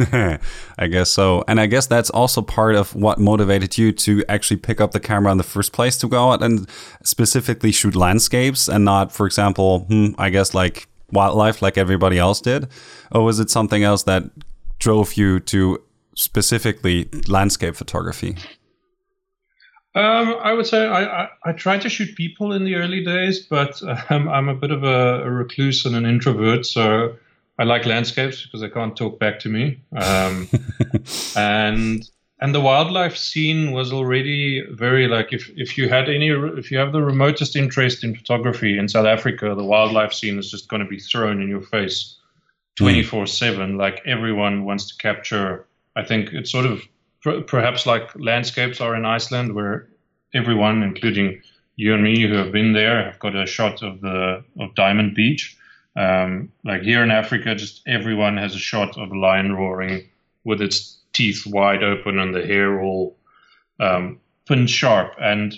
I 0.79 0.87
guess 0.89 1.11
so. 1.11 1.43
And 1.49 1.59
I 1.59 1.67
guess 1.67 1.87
that's 1.87 2.11
also 2.11 2.43
part 2.43 2.75
of 2.75 2.95
what 2.95 3.19
motivated 3.19 3.79
you 3.79 3.93
to 3.93 4.25
actually 4.29 4.59
pick 4.59 4.81
up 4.81 4.93
the 4.93 5.01
camera 5.01 5.33
in 5.33 5.39
the 5.39 5.45
first 5.45 5.73
place 5.73 5.97
to 5.99 6.09
go 6.09 6.31
out 6.31 6.43
and 6.43 6.69
specifically 7.03 7.73
shoot 7.73 7.95
landscapes 7.95 8.69
and 8.69 8.85
not, 8.85 9.11
for 9.11 9.27
example, 9.27 9.81
hmm, 9.89 10.09
I 10.19 10.29
guess 10.31 10.53
like 10.53 10.87
wildlife 11.13 11.63
like 11.63 11.79
everybody 11.79 12.19
else 12.19 12.41
did? 12.41 12.69
Or 13.11 13.25
was 13.25 13.41
it 13.41 13.51
something 13.51 13.83
else 13.83 14.03
that 14.05 14.25
drove 14.79 15.15
you 15.15 15.41
to 15.41 15.83
specifically 16.15 17.09
landscape 17.29 17.75
photography? 17.75 18.37
Um, 19.95 20.37
I 20.41 20.53
would 20.53 20.67
say 20.67 20.87
I, 20.87 21.25
I, 21.25 21.29
I, 21.45 21.53
tried 21.53 21.81
to 21.81 21.89
shoot 21.89 22.15
people 22.15 22.53
in 22.53 22.65
the 22.65 22.77
early 22.77 23.05
days, 23.05 23.41
but 23.41 23.83
um, 24.11 24.29
I'm 24.29 24.49
a 24.49 24.55
bit 24.55 24.71
of 24.71 24.85
a, 24.85 25.25
a, 25.25 25.31
recluse 25.31 25.85
and 25.85 25.97
an 25.97 26.07
introvert, 26.07 26.65
so 26.65 27.17
I 27.61 27.65
like 27.65 27.85
landscapes 27.85 28.43
because 28.43 28.63
they 28.63 28.71
can't 28.71 28.97
talk 28.97 29.19
back 29.21 29.39
to 29.41 29.51
me. 29.51 29.83
Um, 29.95 30.49
and 31.37 32.11
and 32.41 32.55
the 32.55 32.61
wildlife 32.61 33.19
scene 33.19 33.73
was 33.73 33.93
already 33.93 34.65
very 34.71 35.07
like 35.07 35.35
if 35.35 35.51
if 35.57 35.77
you 35.77 35.91
had 35.91 36.09
any 36.09 36.31
if 36.31 36.71
you 36.71 36.79
have 36.79 36.93
the 36.93 37.03
remotest 37.03 37.57
interest 37.57 38.03
in 38.03 38.17
photography 38.17 38.79
in 38.79 38.89
South 38.89 39.05
Africa, 39.05 39.55
the 39.55 39.63
wildlife 39.63 40.15
scene 40.15 40.39
is 40.39 40.51
just 40.51 40.71
going 40.71 40.83
to 40.83 40.89
be 40.89 40.99
thrown 40.99 41.43
in 41.43 41.49
your 41.49 41.61
face, 41.61 42.17
twenty 42.77 43.03
four 43.03 43.27
seven. 43.27 43.77
Like 43.77 44.01
everyone 44.07 44.65
wants 44.65 44.89
to 44.89 44.97
capture. 44.97 45.67
I 45.97 46.03
think 46.03 46.31
it's 46.33 46.51
sort 46.51 46.65
of 46.65 46.81
perhaps 47.47 47.85
like 47.85 48.09
landscapes 48.19 48.81
are 48.81 48.97
in 48.97 49.05
Iceland, 49.05 49.55
where 49.55 49.87
everyone, 50.33 50.83
including 50.83 51.43
you 51.77 51.93
and 51.93 52.03
me 52.03 52.23
who 52.23 52.37
have 52.37 52.53
been 52.53 52.73
there, 52.73 53.05
have 53.05 53.19
got 53.19 53.37
a 53.37 53.45
shot 53.45 53.83
of 53.83 54.01
the 54.01 54.43
of 54.59 54.75
Diamond 54.77 55.15
Beach. 55.15 55.59
Um, 55.97 56.53
like 56.65 56.83
here 56.83 57.03
in 57.03 57.11
Africa, 57.11 57.55
just 57.55 57.83
everyone 57.87 58.37
has 58.37 58.55
a 58.55 58.59
shot 58.59 58.97
of 58.97 59.11
a 59.11 59.19
lion 59.19 59.55
roaring 59.55 60.09
with 60.45 60.61
its 60.61 60.99
teeth 61.13 61.45
wide 61.47 61.83
open 61.83 62.19
and 62.19 62.35
the 62.35 62.47
hair 62.47 62.81
all 62.81 63.17
um, 63.81 64.21
pin 64.47 64.67
sharp. 64.67 65.15
And 65.21 65.55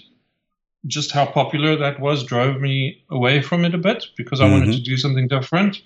just 0.86 1.12
how 1.12 1.26
popular 1.26 1.76
that 1.76 2.00
was 2.00 2.24
drove 2.24 2.60
me 2.60 3.02
away 3.10 3.40
from 3.40 3.64
it 3.64 3.74
a 3.74 3.78
bit 3.78 4.06
because 4.16 4.40
I 4.40 4.44
mm-hmm. 4.44 4.52
wanted 4.52 4.72
to 4.72 4.82
do 4.82 4.96
something 4.96 5.28
different. 5.28 5.82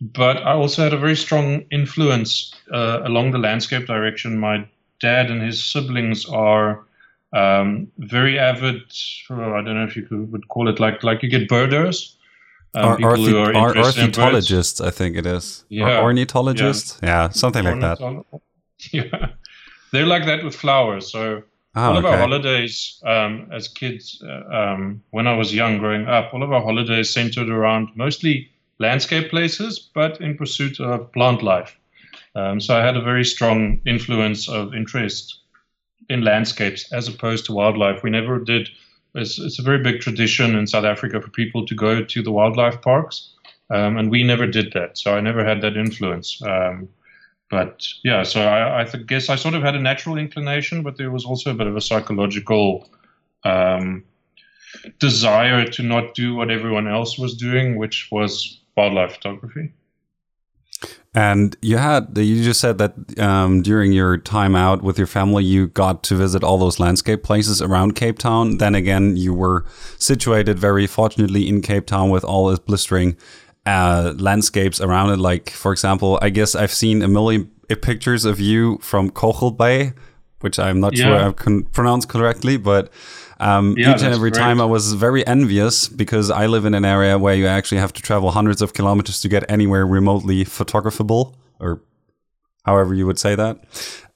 But 0.00 0.38
I 0.38 0.52
also 0.52 0.82
had 0.82 0.94
a 0.94 0.98
very 0.98 1.16
strong 1.16 1.64
influence 1.70 2.54
uh, 2.72 3.00
along 3.04 3.32
the 3.32 3.38
landscape 3.38 3.86
direction. 3.86 4.38
My 4.38 4.66
dad 5.00 5.30
and 5.30 5.42
his 5.42 5.62
siblings 5.62 6.24
are 6.26 6.84
um, 7.32 7.90
very 7.98 8.38
avid. 8.38 8.82
I 9.28 9.34
don't 9.62 9.74
know 9.74 9.84
if 9.84 9.96
you 9.96 10.02
could, 10.02 10.32
would 10.32 10.48
call 10.48 10.68
it 10.68 10.80
like 10.80 11.02
like 11.02 11.22
you 11.22 11.28
get 11.28 11.48
birders. 11.48 12.16
Um, 12.74 12.96
people 12.96 13.16
who 13.16 13.38
are 13.38 13.54
ornithologists, 13.54 14.80
I 14.80 14.90
think 14.90 15.16
it 15.16 15.26
is. 15.26 15.64
Yeah, 15.68 15.98
or 15.98 16.04
ornithologists. 16.04 16.98
Yeah. 17.02 17.24
yeah, 17.24 17.28
something 17.30 17.64
like 17.64 17.80
that. 17.80 18.24
yeah, 18.92 19.30
they're 19.92 20.06
like 20.06 20.24
that 20.26 20.44
with 20.44 20.54
flowers. 20.54 21.10
So 21.10 21.42
oh, 21.74 21.82
all 21.82 21.96
of 21.98 22.04
okay. 22.04 22.14
our 22.14 22.18
holidays 22.20 23.00
um, 23.04 23.48
as 23.52 23.68
kids, 23.68 24.22
uh, 24.24 24.54
um, 24.54 25.02
when 25.10 25.26
I 25.26 25.36
was 25.36 25.54
young, 25.54 25.78
growing 25.78 26.06
up, 26.06 26.32
all 26.32 26.42
of 26.42 26.52
our 26.52 26.62
holidays 26.62 27.10
centered 27.10 27.48
around 27.48 27.88
mostly 27.96 28.50
landscape 28.78 29.30
places, 29.30 29.90
but 29.94 30.20
in 30.20 30.36
pursuit 30.36 30.80
of 30.80 31.12
plant 31.12 31.42
life. 31.42 31.76
Um, 32.34 32.60
so 32.60 32.76
I 32.76 32.84
had 32.84 32.96
a 32.96 33.02
very 33.02 33.24
strong 33.24 33.80
influence 33.84 34.48
of 34.48 34.74
interest 34.74 35.40
in 36.08 36.22
landscapes 36.22 36.92
as 36.92 37.08
opposed 37.08 37.46
to 37.46 37.52
wildlife. 37.52 38.02
We 38.02 38.10
never 38.10 38.38
did. 38.38 38.68
It's, 39.14 39.38
it's 39.38 39.58
a 39.58 39.62
very 39.62 39.82
big 39.82 40.00
tradition 40.00 40.56
in 40.56 40.66
South 40.66 40.84
Africa 40.84 41.20
for 41.20 41.30
people 41.30 41.66
to 41.66 41.74
go 41.74 42.02
to 42.02 42.22
the 42.22 42.30
wildlife 42.30 42.80
parks, 42.82 43.30
um, 43.70 43.96
and 43.96 44.10
we 44.10 44.22
never 44.22 44.46
did 44.46 44.72
that. 44.74 44.98
So 44.98 45.16
I 45.16 45.20
never 45.20 45.44
had 45.44 45.60
that 45.62 45.76
influence. 45.76 46.40
Um, 46.42 46.88
but 47.50 47.84
yeah, 48.04 48.22
so 48.22 48.42
I, 48.42 48.82
I 48.82 48.84
guess 48.84 49.28
I 49.28 49.36
sort 49.36 49.54
of 49.54 49.62
had 49.62 49.74
a 49.74 49.80
natural 49.80 50.16
inclination, 50.16 50.82
but 50.82 50.96
there 50.96 51.10
was 51.10 51.24
also 51.24 51.50
a 51.50 51.54
bit 51.54 51.66
of 51.66 51.76
a 51.76 51.80
psychological 51.80 52.88
um, 53.42 54.04
desire 55.00 55.66
to 55.66 55.82
not 55.82 56.14
do 56.14 56.34
what 56.36 56.50
everyone 56.50 56.86
else 56.86 57.18
was 57.18 57.34
doing, 57.34 57.76
which 57.76 58.08
was 58.12 58.60
wildlife 58.76 59.14
photography. 59.14 59.72
And 61.12 61.56
you 61.60 61.78
had 61.78 62.16
you 62.16 62.44
just 62.44 62.60
said 62.60 62.78
that 62.78 63.18
um, 63.18 63.62
during 63.62 63.92
your 63.92 64.16
time 64.16 64.54
out 64.54 64.82
with 64.82 64.96
your 64.96 65.08
family, 65.08 65.44
you 65.44 65.66
got 65.66 66.04
to 66.04 66.14
visit 66.14 66.44
all 66.44 66.56
those 66.56 66.78
landscape 66.78 67.24
places 67.24 67.60
around 67.60 67.96
Cape 67.96 68.18
Town. 68.18 68.58
Then 68.58 68.76
again, 68.76 69.16
you 69.16 69.34
were 69.34 69.64
situated 69.98 70.56
very 70.58 70.86
fortunately 70.86 71.48
in 71.48 71.62
Cape 71.62 71.86
Town 71.86 72.10
with 72.10 72.22
all 72.22 72.48
its 72.50 72.60
blistering 72.60 73.16
uh, 73.66 74.14
landscapes 74.18 74.80
around 74.80 75.10
it. 75.10 75.18
Like, 75.18 75.50
for 75.50 75.72
example, 75.72 76.18
I 76.22 76.30
guess 76.30 76.54
I've 76.54 76.72
seen 76.72 77.02
a 77.02 77.08
million 77.08 77.50
pictures 77.82 78.24
of 78.24 78.38
you 78.38 78.78
from 78.78 79.10
Kogel 79.10 79.50
Bay, 79.50 79.92
which 80.40 80.60
I'm 80.60 80.78
not 80.78 80.96
yeah. 80.96 81.04
sure 81.04 81.28
I 81.28 81.32
can 81.32 81.64
pronounce 81.64 82.06
correctly, 82.06 82.56
but 82.56 82.90
um, 83.40 83.74
yeah, 83.76 83.94
each 83.94 84.02
and 84.02 84.14
every 84.14 84.30
great. 84.30 84.40
time 84.40 84.60
I 84.60 84.66
was 84.66 84.92
very 84.92 85.26
envious 85.26 85.88
because 85.88 86.30
I 86.30 86.46
live 86.46 86.64
in 86.64 86.74
an 86.74 86.84
area 86.84 87.18
where 87.18 87.34
you 87.34 87.46
actually 87.46 87.78
have 87.78 87.92
to 87.94 88.02
travel 88.02 88.30
hundreds 88.30 88.62
of 88.62 88.74
kilometers 88.74 89.20
to 89.22 89.28
get 89.28 89.50
anywhere 89.50 89.86
remotely 89.86 90.44
photographable 90.44 91.34
or 91.58 91.82
however 92.64 92.94
you 92.94 93.06
would 93.06 93.18
say 93.18 93.34
that. 93.34 93.58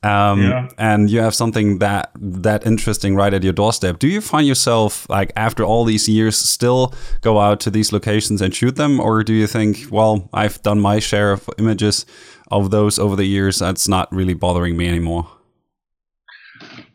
Um, 0.03 0.43
yeah. 0.43 0.69
And 0.77 1.09
you 1.09 1.21
have 1.21 1.35
something 1.35 1.79
that 1.79 2.11
that 2.15 2.67
interesting 2.67 3.17
right 3.17 3.33
at 3.33 3.43
your 3.43 3.55
doorstep. 3.55 3.99
Do 3.99 4.07
you 4.07 4.21
find 4.21 4.47
yourself 4.47 5.09
like 5.09 5.33
after 5.35 5.65
all 5.65 5.87
these 5.87 6.07
years 6.07 6.37
still 6.37 6.93
go 7.23 7.41
out 7.41 7.61
to 7.61 7.71
these 7.71 7.91
locations 7.91 8.43
and 8.43 8.55
shoot 8.55 8.77
them, 8.77 9.01
or 9.01 9.25
do 9.25 9.33
you 9.33 9.47
think, 9.47 9.87
well, 9.91 10.29
I've 10.35 10.63
done 10.63 10.81
my 10.81 10.99
share 10.99 11.33
of 11.33 11.49
images 11.59 12.05
of 12.49 12.71
those 12.71 12.99
over 12.99 13.17
the 13.17 13.25
years. 13.25 13.61
That's 13.61 13.89
not 13.89 14.13
really 14.13 14.35
bothering 14.35 14.77
me 14.77 14.87
anymore. 14.87 15.27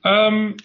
Um, 0.03 0.57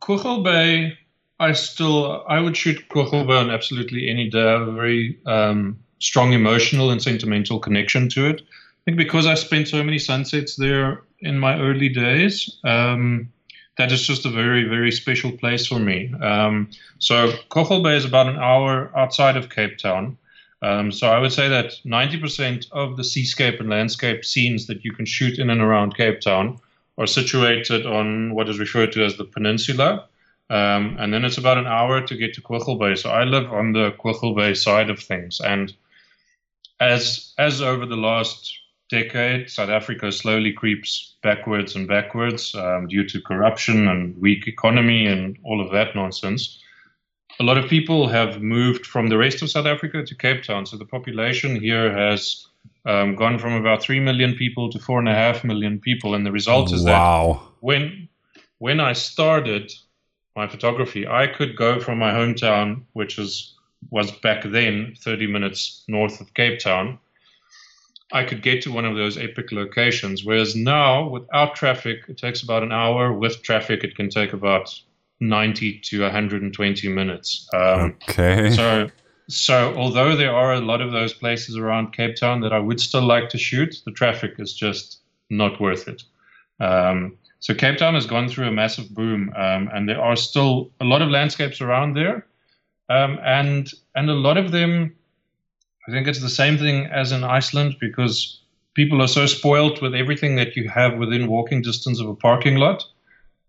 Kogel 0.00 0.42
Bay, 0.42 0.98
I 1.38 1.52
still 1.52 2.24
I 2.28 2.40
would 2.40 2.56
shoot 2.56 2.88
Kogel 2.88 3.26
Bay 3.26 3.34
on 3.34 3.50
absolutely 3.50 4.08
any 4.08 4.28
day. 4.28 4.42
I 4.42 4.58
have 4.58 4.68
a 4.68 4.72
very 4.72 5.18
um, 5.26 5.78
strong 5.98 6.32
emotional 6.32 6.90
and 6.90 7.02
sentimental 7.02 7.58
connection 7.58 8.08
to 8.10 8.26
it. 8.26 8.40
I 8.40 8.82
think 8.84 8.96
because 8.96 9.26
I 9.26 9.34
spent 9.34 9.68
so 9.68 9.82
many 9.84 9.98
sunsets 9.98 10.56
there 10.56 11.02
in 11.20 11.38
my 11.38 11.60
early 11.60 11.90
days, 11.90 12.58
um, 12.64 13.30
that 13.76 13.92
is 13.92 14.06
just 14.06 14.26
a 14.26 14.30
very, 14.30 14.64
very 14.64 14.90
special 14.90 15.32
place 15.32 15.66
for 15.66 15.78
me. 15.78 16.12
Um, 16.20 16.70
so 16.98 17.32
Kogel 17.50 17.82
Bay 17.82 17.96
is 17.96 18.04
about 18.04 18.28
an 18.28 18.38
hour 18.38 18.90
outside 18.96 19.36
of 19.36 19.50
Cape 19.50 19.78
Town. 19.78 20.16
Um, 20.62 20.92
so 20.92 21.08
I 21.08 21.18
would 21.18 21.32
say 21.32 21.48
that 21.48 21.72
90% 21.86 22.70
of 22.72 22.96
the 22.96 23.04
seascape 23.04 23.60
and 23.60 23.70
landscape 23.70 24.24
scenes 24.24 24.66
that 24.66 24.84
you 24.84 24.92
can 24.92 25.06
shoot 25.06 25.38
in 25.38 25.48
and 25.48 25.60
around 25.60 25.96
Cape 25.96 26.20
Town 26.20 26.58
are 27.00 27.06
situated 27.06 27.86
on 27.86 28.34
what 28.34 28.48
is 28.48 28.58
referred 28.58 28.92
to 28.92 29.02
as 29.02 29.16
the 29.16 29.24
peninsula. 29.24 30.06
Um, 30.50 30.96
and 31.00 31.14
then 31.14 31.24
it's 31.24 31.38
about 31.38 31.58
an 31.58 31.66
hour 31.66 32.06
to 32.06 32.14
get 32.14 32.34
to 32.34 32.42
Kogel 32.42 32.78
Bay. 32.78 32.94
So 32.94 33.08
I 33.10 33.24
live 33.24 33.50
on 33.50 33.72
the 33.72 33.92
Kogel 33.92 34.34
Bay 34.36 34.52
side 34.52 34.90
of 34.90 35.00
things. 35.00 35.40
And 35.40 35.72
as 36.78 37.32
as 37.38 37.62
over 37.62 37.86
the 37.86 37.96
last 37.96 38.52
decade, 38.90 39.48
South 39.48 39.70
Africa 39.70 40.12
slowly 40.12 40.52
creeps 40.52 41.14
backwards 41.22 41.74
and 41.74 41.88
backwards 41.88 42.54
um, 42.54 42.88
due 42.88 43.06
to 43.08 43.20
corruption 43.22 43.88
and 43.88 44.20
weak 44.20 44.46
economy 44.46 45.06
and 45.06 45.38
all 45.44 45.60
of 45.64 45.72
that 45.72 45.94
nonsense. 45.94 46.60
A 47.38 47.44
lot 47.44 47.56
of 47.56 47.70
people 47.70 48.08
have 48.08 48.42
moved 48.42 48.84
from 48.84 49.08
the 49.08 49.16
rest 49.16 49.40
of 49.40 49.48
South 49.48 49.66
Africa 49.66 50.04
to 50.04 50.14
Cape 50.14 50.42
Town, 50.42 50.66
so 50.66 50.76
the 50.76 50.84
population 50.84 51.58
here 51.58 51.90
has 51.96 52.46
um, 52.86 53.14
gone 53.14 53.38
from 53.38 53.52
about 53.52 53.82
three 53.82 54.00
million 54.00 54.34
people 54.34 54.70
to 54.70 54.78
four 54.78 54.98
and 54.98 55.08
a 55.08 55.14
half 55.14 55.44
million 55.44 55.80
people, 55.80 56.14
and 56.14 56.24
the 56.24 56.32
result 56.32 56.72
is 56.72 56.84
wow. 56.84 57.40
that 57.40 57.50
when 57.60 58.08
when 58.58 58.80
I 58.80 58.92
started 58.92 59.72
my 60.36 60.46
photography, 60.48 61.06
I 61.06 61.26
could 61.26 61.56
go 61.56 61.80
from 61.80 61.98
my 61.98 62.12
hometown, 62.12 62.82
which 62.92 63.16
was 63.16 63.54
was 63.90 64.10
back 64.10 64.44
then 64.44 64.94
30 64.98 65.26
minutes 65.26 65.84
north 65.88 66.20
of 66.20 66.34
Cape 66.34 66.58
Town. 66.58 66.98
I 68.12 68.24
could 68.24 68.42
get 68.42 68.62
to 68.62 68.72
one 68.72 68.84
of 68.84 68.96
those 68.96 69.16
epic 69.16 69.52
locations, 69.52 70.24
whereas 70.24 70.56
now, 70.56 71.08
without 71.08 71.54
traffic, 71.54 71.98
it 72.08 72.18
takes 72.18 72.42
about 72.42 72.62
an 72.62 72.72
hour. 72.72 73.12
With 73.12 73.42
traffic, 73.42 73.84
it 73.84 73.94
can 73.94 74.10
take 74.10 74.32
about 74.32 74.74
90 75.20 75.80
to 75.80 76.02
120 76.02 76.88
minutes. 76.88 77.48
Um, 77.54 77.96
okay. 78.08 78.50
So 78.50 78.90
so, 79.32 79.74
although 79.76 80.16
there 80.16 80.34
are 80.34 80.54
a 80.54 80.60
lot 80.60 80.80
of 80.80 80.92
those 80.92 81.12
places 81.12 81.56
around 81.56 81.92
Cape 81.92 82.16
Town 82.16 82.40
that 82.40 82.52
I 82.52 82.58
would 82.58 82.80
still 82.80 83.02
like 83.02 83.28
to 83.30 83.38
shoot, 83.38 83.76
the 83.84 83.92
traffic 83.92 84.34
is 84.38 84.52
just 84.52 85.00
not 85.28 85.60
worth 85.60 85.88
it. 85.88 86.02
Um, 86.58 87.16
so, 87.38 87.54
Cape 87.54 87.78
Town 87.78 87.94
has 87.94 88.06
gone 88.06 88.28
through 88.28 88.48
a 88.48 88.52
massive 88.52 88.90
boom, 88.94 89.32
um, 89.36 89.68
and 89.72 89.88
there 89.88 90.00
are 90.00 90.16
still 90.16 90.70
a 90.80 90.84
lot 90.84 91.02
of 91.02 91.08
landscapes 91.08 91.60
around 91.60 91.94
there, 91.94 92.26
um, 92.88 93.18
and 93.24 93.72
and 93.94 94.10
a 94.10 94.14
lot 94.14 94.36
of 94.36 94.52
them. 94.52 94.96
I 95.88 95.92
think 95.92 96.06
it's 96.06 96.20
the 96.20 96.28
same 96.28 96.58
thing 96.58 96.86
as 96.86 97.10
in 97.10 97.24
Iceland 97.24 97.76
because 97.80 98.42
people 98.74 99.02
are 99.02 99.08
so 99.08 99.26
spoilt 99.26 99.80
with 99.80 99.94
everything 99.94 100.36
that 100.36 100.54
you 100.54 100.68
have 100.68 100.98
within 100.98 101.26
walking 101.26 101.62
distance 101.62 102.00
of 102.00 102.08
a 102.08 102.14
parking 102.14 102.56
lot. 102.56 102.84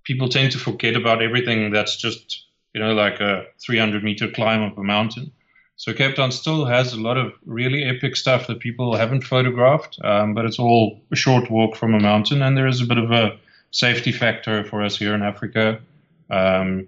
People 0.05 0.29
tend 0.29 0.51
to 0.53 0.57
forget 0.57 0.95
about 0.95 1.21
everything 1.21 1.71
that's 1.71 1.95
just 1.97 2.45
you 2.73 2.81
know 2.81 2.93
like 2.93 3.19
a 3.19 3.43
300 3.65 4.03
meter 4.03 4.29
climb 4.29 4.63
up 4.63 4.77
a 4.77 4.83
mountain. 4.83 5.31
So 5.77 5.93
Cape 5.93 6.15
Town 6.15 6.31
still 6.31 6.65
has 6.65 6.93
a 6.93 7.01
lot 7.01 7.17
of 7.17 7.33
really 7.45 7.83
epic 7.83 8.15
stuff 8.15 8.47
that 8.47 8.59
people 8.59 8.95
haven't 8.95 9.23
photographed, 9.23 9.97
um, 10.03 10.33
but 10.35 10.45
it's 10.45 10.59
all 10.59 11.01
a 11.11 11.15
short 11.15 11.49
walk 11.49 11.75
from 11.75 11.95
a 11.95 11.99
mountain, 11.99 12.41
and 12.41 12.55
there 12.55 12.67
is 12.67 12.81
a 12.81 12.85
bit 12.85 12.99
of 12.99 13.11
a 13.11 13.37
safety 13.71 14.11
factor 14.11 14.63
for 14.63 14.83
us 14.83 14.97
here 14.97 15.15
in 15.15 15.23
Africa. 15.23 15.81
Um, 16.29 16.87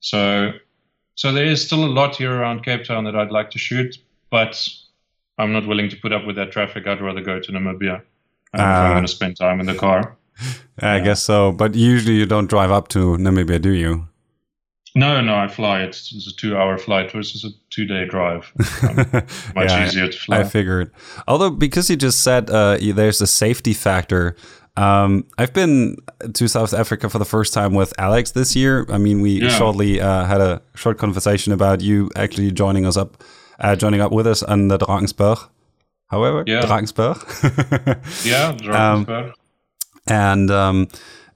so, 0.00 0.52
so 1.14 1.32
there 1.32 1.46
is 1.46 1.64
still 1.64 1.84
a 1.84 1.86
lot 1.86 2.16
here 2.16 2.34
around 2.34 2.64
Cape 2.64 2.84
Town 2.84 3.04
that 3.04 3.14
I'd 3.14 3.30
like 3.30 3.50
to 3.52 3.58
shoot, 3.58 3.96
but 4.30 4.68
I'm 5.38 5.52
not 5.52 5.66
willing 5.66 5.88
to 5.90 5.96
put 5.96 6.12
up 6.12 6.26
with 6.26 6.36
that 6.36 6.50
traffic. 6.50 6.86
I'd 6.86 7.00
rather 7.00 7.20
go 7.20 7.38
to 7.38 7.52
Namibia 7.52 7.94
um, 7.94 8.00
uh, 8.54 8.56
if 8.56 8.60
I'm 8.60 8.90
ah. 8.90 8.92
going 8.92 9.06
to 9.06 9.12
spend 9.12 9.36
time 9.36 9.60
in 9.60 9.66
the 9.66 9.74
car. 9.74 10.16
I 10.80 11.00
guess 11.00 11.22
so, 11.22 11.52
but 11.52 11.74
usually 11.74 12.16
you 12.16 12.26
don't 12.26 12.48
drive 12.48 12.70
up 12.70 12.88
to 12.88 13.16
Namibia, 13.18 13.60
do 13.60 13.70
you? 13.70 14.08
No, 14.94 15.20
no, 15.22 15.34
I 15.34 15.48
fly. 15.48 15.82
It's, 15.82 16.12
it's 16.14 16.26
a 16.26 16.36
two-hour 16.36 16.76
flight 16.76 17.10
versus 17.12 17.44
a 17.44 17.48
two-day 17.70 18.06
drive. 18.06 18.52
Um, 18.82 18.96
much 19.54 19.70
yeah, 19.70 19.86
easier 19.86 20.08
to 20.08 20.18
fly. 20.18 20.40
I 20.40 20.44
figured. 20.44 20.90
Although, 21.28 21.50
because 21.50 21.88
you 21.88 21.96
just 21.96 22.20
said 22.20 22.50
uh, 22.50 22.76
there's 22.80 23.20
a 23.20 23.26
safety 23.26 23.74
factor. 23.74 24.36
Um, 24.76 25.24
I've 25.38 25.52
been 25.52 25.96
to 26.32 26.48
South 26.48 26.74
Africa 26.74 27.08
for 27.08 27.18
the 27.18 27.24
first 27.24 27.54
time 27.54 27.74
with 27.74 27.92
Alex 27.98 28.32
this 28.32 28.56
year. 28.56 28.86
I 28.90 28.98
mean, 28.98 29.20
we 29.20 29.42
yeah. 29.42 29.48
shortly 29.50 30.00
uh, 30.00 30.24
had 30.24 30.40
a 30.40 30.62
short 30.74 30.98
conversation 30.98 31.52
about 31.52 31.80
you 31.80 32.10
actually 32.16 32.50
joining 32.50 32.86
us 32.86 32.96
up, 32.96 33.22
uh, 33.60 33.76
joining 33.76 34.00
up 34.00 34.10
with 34.10 34.26
us 34.26 34.42
on 34.42 34.68
the 34.68 34.78
Drakensberg. 34.78 35.48
However, 36.08 36.44
yeah. 36.46 36.62
Drakensberg. 36.62 38.24
yeah, 38.24 38.52
Drakensberg. 38.52 39.26
Um, 39.26 39.34
and 40.06 40.50
um, 40.50 40.88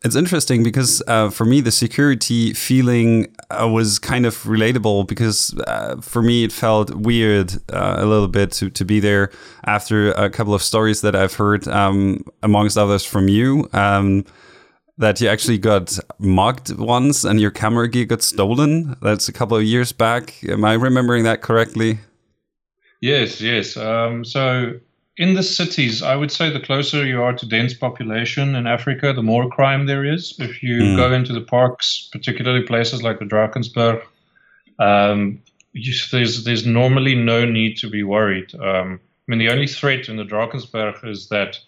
it's 0.04 0.16
interesting 0.16 0.62
because 0.62 1.02
uh, 1.06 1.30
for 1.30 1.44
me 1.44 1.60
the 1.60 1.70
security 1.70 2.52
feeling 2.52 3.34
uh, 3.50 3.68
was 3.68 3.98
kind 3.98 4.26
of 4.26 4.34
relatable 4.44 5.06
because 5.06 5.54
uh, 5.66 5.96
for 6.00 6.22
me 6.22 6.44
it 6.44 6.52
felt 6.52 6.94
weird 6.94 7.54
uh, 7.72 7.96
a 7.98 8.06
little 8.06 8.28
bit 8.28 8.52
to, 8.52 8.70
to 8.70 8.84
be 8.84 9.00
there 9.00 9.30
after 9.64 10.12
a 10.12 10.30
couple 10.30 10.54
of 10.54 10.62
stories 10.62 11.00
that 11.00 11.16
I've 11.16 11.34
heard 11.34 11.66
um, 11.68 12.24
amongst 12.42 12.76
others 12.76 13.04
from 13.04 13.28
you 13.28 13.68
um, 13.72 14.24
that 14.98 15.20
you 15.20 15.28
actually 15.28 15.58
got 15.58 15.98
mugged 16.18 16.76
once 16.78 17.24
and 17.24 17.40
your 17.40 17.50
camera 17.50 17.88
gear 17.88 18.04
got 18.04 18.22
stolen. 18.22 18.96
That's 19.02 19.28
a 19.28 19.32
couple 19.32 19.56
of 19.56 19.64
years 19.64 19.92
back. 19.92 20.42
Am 20.44 20.64
I 20.64 20.74
remembering 20.74 21.24
that 21.24 21.42
correctly? 21.42 21.98
Yes 23.00 23.40
yes. 23.40 23.76
Um, 23.76 24.24
so 24.24 24.78
in 25.16 25.34
the 25.34 25.42
cities, 25.42 26.02
I 26.02 26.14
would 26.14 26.30
say 26.30 26.50
the 26.50 26.60
closer 26.60 27.06
you 27.06 27.22
are 27.22 27.32
to 27.32 27.46
dense 27.46 27.72
population 27.72 28.54
in 28.54 28.66
Africa, 28.66 29.12
the 29.12 29.22
more 29.22 29.48
crime 29.48 29.86
there 29.86 30.04
is. 30.04 30.34
If 30.38 30.62
you 30.62 30.78
mm. 30.80 30.96
go 30.96 31.12
into 31.12 31.32
the 31.32 31.40
parks, 31.40 32.08
particularly 32.12 32.64
places 32.66 33.02
like 33.02 33.18
the 33.18 33.24
Drakensberg, 33.24 34.02
um, 34.78 35.40
you, 35.72 35.94
there's 36.12 36.44
there's 36.44 36.66
normally 36.66 37.14
no 37.14 37.46
need 37.46 37.76
to 37.78 37.88
be 37.88 38.02
worried. 38.02 38.54
Um, 38.54 39.00
I 39.02 39.30
mean, 39.30 39.38
the 39.38 39.50
only 39.50 39.66
threat 39.66 40.08
in 40.08 40.16
the 40.16 40.24
Drakensberg 40.24 41.06
is 41.06 41.28
that 41.28 41.58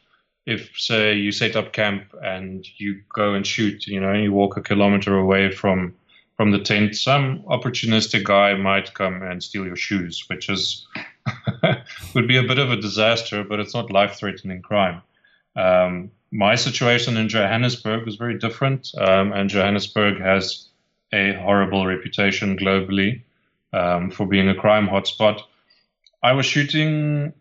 if, 0.47 0.71
say, 0.77 1.15
you 1.15 1.33
set 1.33 1.57
up 1.57 1.73
camp 1.73 2.05
and 2.23 2.67
you 2.79 3.03
go 3.13 3.35
and 3.35 3.47
shoot, 3.47 3.87
you 3.87 4.01
know, 4.01 4.13
and 4.13 4.23
you 4.23 4.33
walk 4.33 4.57
a 4.57 4.63
kilometer 4.63 5.17
away 5.17 5.51
from 5.51 5.95
from 6.37 6.53
the 6.53 6.61
tent, 6.61 6.95
some 6.95 7.43
opportunistic 7.45 8.23
guy 8.23 8.55
might 8.55 8.95
come 8.95 9.23
and 9.23 9.43
steal 9.43 9.67
your 9.67 9.75
shoes, 9.75 10.25
which 10.29 10.49
is 10.49 10.87
would 12.15 12.29
be 12.29 12.37
a 12.37 12.43
bit 12.43 12.59
of 12.59 12.71
a 12.71 12.77
disaster, 12.77 13.45
but 13.45 13.61
it's 13.61 13.75
not 13.75 13.91
life-threatening 13.91 14.63
crime. 14.63 15.03
Um, 15.57 16.11
my 16.31 16.55
situation 16.55 17.17
in 17.17 17.29
Johannesburg 17.29 18.05
was 18.05 18.17
very 18.17 18.39
different, 18.39 18.93
um, 18.99 19.33
and 19.33 19.49
Johannesburg 19.49 20.21
has 20.21 20.69
a 21.13 21.33
horrible 21.35 21.87
reputation 21.87 22.57
globally 22.59 23.23
um, 23.73 24.11
for 24.11 24.27
being 24.27 24.49
a 24.49 24.55
crime 24.55 24.89
hotspot. 24.89 25.41
I 26.23 26.33
was 26.33 26.47
shooting 26.47 27.33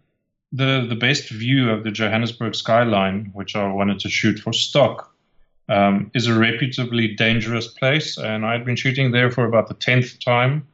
the 0.54 0.86
the 0.88 0.96
best 0.96 1.30
view 1.30 1.70
of 1.70 1.84
the 1.84 1.92
Johannesburg 1.92 2.56
skyline, 2.56 3.32
which 3.34 3.56
I 3.56 3.68
wanted 3.68 4.00
to 4.00 4.10
shoot 4.10 4.40
for 4.40 4.54
stock 4.54 5.14
um, 5.70 6.12
is 6.14 6.28
a 6.28 6.38
reputably 6.38 7.16
dangerous 7.16 7.68
place, 7.68 8.18
and 8.18 8.46
I'd 8.46 8.66
been 8.66 8.76
shooting 8.76 9.12
there 9.12 9.32
for 9.32 9.46
about 9.46 9.68
the 9.68 9.74
tenth 9.74 10.20
time. 10.20 10.68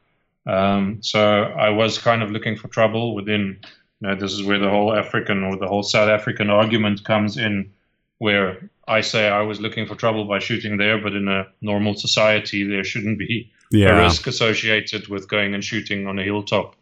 Um, 0.46 1.02
so 1.02 1.20
I 1.44 1.70
was 1.70 1.98
kind 1.98 2.22
of 2.22 2.32
looking 2.32 2.58
for 2.58 2.68
trouble 2.68 3.16
within. 3.16 3.60
You 4.02 4.10
know, 4.10 4.16
this 4.16 4.34
is 4.34 4.44
where 4.44 4.60
the 4.60 4.70
whole 4.70 4.94
African 4.94 5.44
or 5.44 5.56
the 5.56 5.68
whole 5.68 5.84
South 5.84 6.10
African 6.10 6.50
argument 6.50 7.06
comes 7.06 7.38
in, 7.38 7.72
where 8.18 8.70
I 8.88 9.02
say 9.02 9.30
I 9.30 9.42
was 9.42 9.62
looking 9.62 9.88
for 9.88 9.96
trouble 9.96 10.26
by 10.26 10.40
shooting 10.40 10.78
there, 10.78 10.98
but 11.02 11.14
in 11.14 11.28
a 11.28 11.48
normal 11.62 11.94
society 11.94 12.66
there 12.66 12.84
shouldn't 12.84 13.18
be 13.18 13.52
yeah. 13.72 13.98
a 13.98 14.04
risk 14.04 14.28
associated 14.28 15.08
with 15.08 15.30
going 15.30 15.54
and 15.54 15.64
shooting 15.64 16.08
on 16.08 16.20
a 16.20 16.24
hilltop 16.24 16.76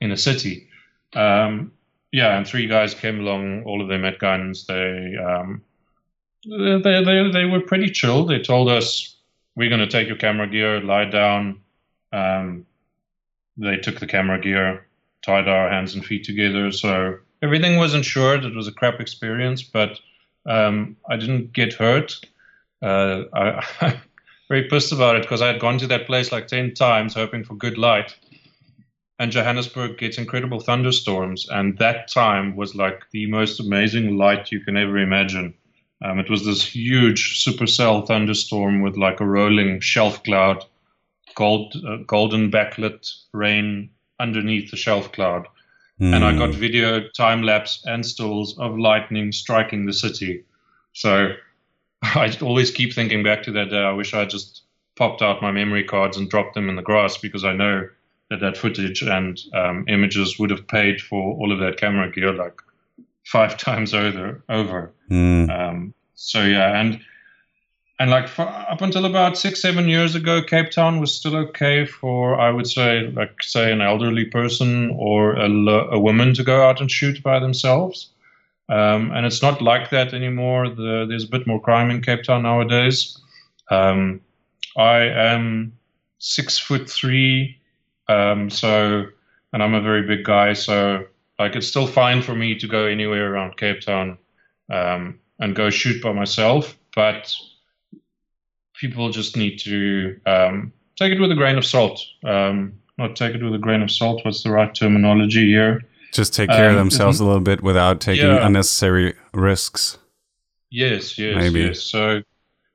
in 0.00 0.12
a 0.12 0.16
city. 0.16 0.68
Um, 1.14 1.72
yeah, 2.12 2.36
and 2.36 2.46
three 2.46 2.66
guys 2.66 2.94
came 2.94 3.20
along, 3.20 3.64
all 3.64 3.82
of 3.82 3.88
them 3.88 4.04
had 4.04 4.18
guns. 4.18 4.66
They 4.66 5.16
um, 5.16 5.62
they, 6.44 6.80
they, 7.04 7.30
they 7.32 7.44
were 7.44 7.60
pretty 7.60 7.90
chill. 7.90 8.26
They 8.26 8.40
told 8.40 8.68
us, 8.68 9.16
we're 9.56 9.68
going 9.68 9.80
to 9.80 9.86
take 9.86 10.08
your 10.08 10.16
camera 10.16 10.48
gear, 10.48 10.80
lie 10.80 11.04
down. 11.04 11.60
Um, 12.12 12.66
they 13.56 13.76
took 13.76 14.00
the 14.00 14.06
camera 14.06 14.40
gear, 14.40 14.86
tied 15.24 15.48
our 15.48 15.70
hands 15.70 15.94
and 15.94 16.04
feet 16.04 16.24
together. 16.24 16.70
So 16.72 17.18
everything 17.42 17.76
was 17.78 17.94
insured. 17.94 18.44
It 18.44 18.54
was 18.54 18.68
a 18.68 18.72
crap 18.72 19.00
experience, 19.00 19.62
but 19.62 19.98
um, 20.46 20.96
I 21.08 21.16
didn't 21.16 21.52
get 21.52 21.74
hurt. 21.74 22.14
Uh, 22.82 23.24
I, 23.32 23.64
am 23.80 24.00
very 24.48 24.68
pissed 24.68 24.92
about 24.92 25.16
it 25.16 25.22
because 25.22 25.42
I 25.42 25.48
had 25.48 25.60
gone 25.60 25.78
to 25.78 25.86
that 25.88 26.06
place 26.06 26.32
like 26.32 26.46
10 26.46 26.74
times 26.74 27.14
hoping 27.14 27.44
for 27.44 27.54
good 27.54 27.78
light. 27.78 28.16
And 29.18 29.30
Johannesburg 29.30 29.98
gets 29.98 30.18
incredible 30.18 30.58
thunderstorms. 30.58 31.46
And 31.48 31.78
that 31.78 32.08
time 32.08 32.56
was 32.56 32.74
like 32.74 33.02
the 33.12 33.30
most 33.30 33.60
amazing 33.60 34.16
light 34.16 34.50
you 34.50 34.60
can 34.60 34.76
ever 34.76 34.98
imagine. 34.98 35.54
Um, 36.04 36.18
it 36.18 36.28
was 36.28 36.44
this 36.44 36.64
huge 36.64 37.44
supercell 37.44 38.06
thunderstorm 38.06 38.82
with 38.82 38.96
like 38.96 39.20
a 39.20 39.26
rolling 39.26 39.78
shelf 39.80 40.24
cloud, 40.24 40.64
gold, 41.34 41.74
uh, 41.86 41.96
golden 42.06 42.50
backlit 42.50 43.12
rain 43.32 43.90
underneath 44.20 44.70
the 44.70 44.76
shelf 44.76 45.12
cloud. 45.12 45.46
Mm. 46.00 46.14
And 46.14 46.24
I 46.24 46.36
got 46.36 46.54
hmm. 46.54 46.60
video 46.60 47.08
time 47.16 47.42
lapse 47.42 47.82
and 47.86 48.04
stills 48.04 48.58
of 48.58 48.78
lightning 48.78 49.30
striking 49.30 49.86
the 49.86 49.92
city. 49.92 50.44
So 50.94 51.34
I 52.02 52.36
always 52.40 52.70
keep 52.70 52.92
thinking 52.92 53.22
back 53.22 53.42
to 53.44 53.52
that 53.52 53.70
day. 53.70 53.82
I 53.82 53.92
wish 53.92 54.14
I 54.14 54.24
just 54.24 54.62
popped 54.96 55.22
out 55.22 55.42
my 55.42 55.52
memory 55.52 55.84
cards 55.84 56.16
and 56.16 56.28
dropped 56.28 56.54
them 56.54 56.68
in 56.68 56.76
the 56.76 56.82
grass 56.82 57.18
because 57.18 57.44
I 57.44 57.52
know 57.52 57.88
that 58.30 58.40
that 58.40 58.56
footage 58.56 59.02
and 59.02 59.38
um, 59.54 59.84
images 59.88 60.38
would 60.38 60.50
have 60.50 60.66
paid 60.66 61.00
for 61.00 61.34
all 61.36 61.52
of 61.52 61.60
that 61.60 61.76
camera 61.76 62.10
gear 62.10 62.32
like 62.32 62.60
five 63.24 63.56
times 63.68 63.94
over. 63.94 64.42
over. 64.48 64.92
Mm. 65.10 65.50
Um, 65.50 65.94
so 66.14 66.42
yeah, 66.42 66.80
and 66.80 67.00
and 68.02 68.10
like 68.10 68.26
for, 68.26 68.42
up 68.42 68.80
until 68.80 69.04
about 69.04 69.38
six 69.38 69.62
seven 69.62 69.88
years 69.88 70.16
ago, 70.16 70.42
Cape 70.42 70.72
Town 70.72 70.98
was 70.98 71.14
still 71.14 71.36
okay 71.36 71.86
for 71.86 72.40
I 72.40 72.50
would 72.50 72.66
say 72.66 73.06
like 73.14 73.40
say 73.44 73.70
an 73.70 73.80
elderly 73.80 74.24
person 74.24 74.90
or 74.98 75.36
a, 75.36 75.48
a 75.48 76.00
woman 76.00 76.34
to 76.34 76.42
go 76.42 76.68
out 76.68 76.80
and 76.80 76.90
shoot 76.90 77.22
by 77.22 77.38
themselves. 77.38 78.10
Um, 78.68 79.12
and 79.12 79.24
it's 79.24 79.40
not 79.40 79.62
like 79.62 79.90
that 79.90 80.14
anymore. 80.14 80.68
The, 80.68 81.06
there's 81.08 81.22
a 81.22 81.28
bit 81.28 81.46
more 81.46 81.60
crime 81.60 81.90
in 81.90 82.02
Cape 82.02 82.24
Town 82.24 82.42
nowadays. 82.42 83.16
Um, 83.70 84.20
I 84.76 85.02
am 85.02 85.78
six 86.18 86.58
foot 86.58 86.90
three, 86.90 87.60
um, 88.08 88.50
so 88.50 89.06
and 89.52 89.62
I'm 89.62 89.74
a 89.74 89.80
very 89.80 90.02
big 90.02 90.24
guy, 90.24 90.54
so 90.54 91.04
like 91.38 91.54
it's 91.54 91.68
still 91.68 91.86
fine 91.86 92.20
for 92.20 92.34
me 92.34 92.58
to 92.58 92.66
go 92.66 92.84
anywhere 92.84 93.32
around 93.32 93.58
Cape 93.58 93.80
Town 93.80 94.18
um, 94.72 95.20
and 95.38 95.54
go 95.54 95.70
shoot 95.70 96.02
by 96.02 96.10
myself, 96.10 96.76
but 96.96 97.32
people 98.82 99.10
just 99.10 99.36
need 99.36 99.58
to 99.60 100.20
um, 100.26 100.72
take 100.96 101.12
it 101.12 101.20
with 101.20 101.30
a 101.30 101.36
grain 101.36 101.56
of 101.56 101.64
salt. 101.64 102.04
Um, 102.24 102.74
not 102.98 103.14
take 103.14 103.32
it 103.36 103.42
with 103.42 103.54
a 103.54 103.58
grain 103.58 103.80
of 103.80 103.92
salt. 103.92 104.24
What's 104.24 104.42
the 104.42 104.50
right 104.50 104.74
terminology 104.74 105.46
here? 105.46 105.82
Just 106.12 106.34
take 106.34 106.50
care 106.50 106.70
of 106.70 106.72
um, 106.72 106.78
themselves 106.78 107.20
a 107.20 107.24
little 107.24 107.40
bit 107.40 107.62
without 107.62 108.00
taking 108.00 108.26
yeah. 108.26 108.44
unnecessary 108.44 109.14
risks. 109.32 109.98
Yes, 110.70 111.16
yes, 111.16 111.36
Maybe. 111.36 111.60
yes. 111.60 111.80
So, 111.80 112.22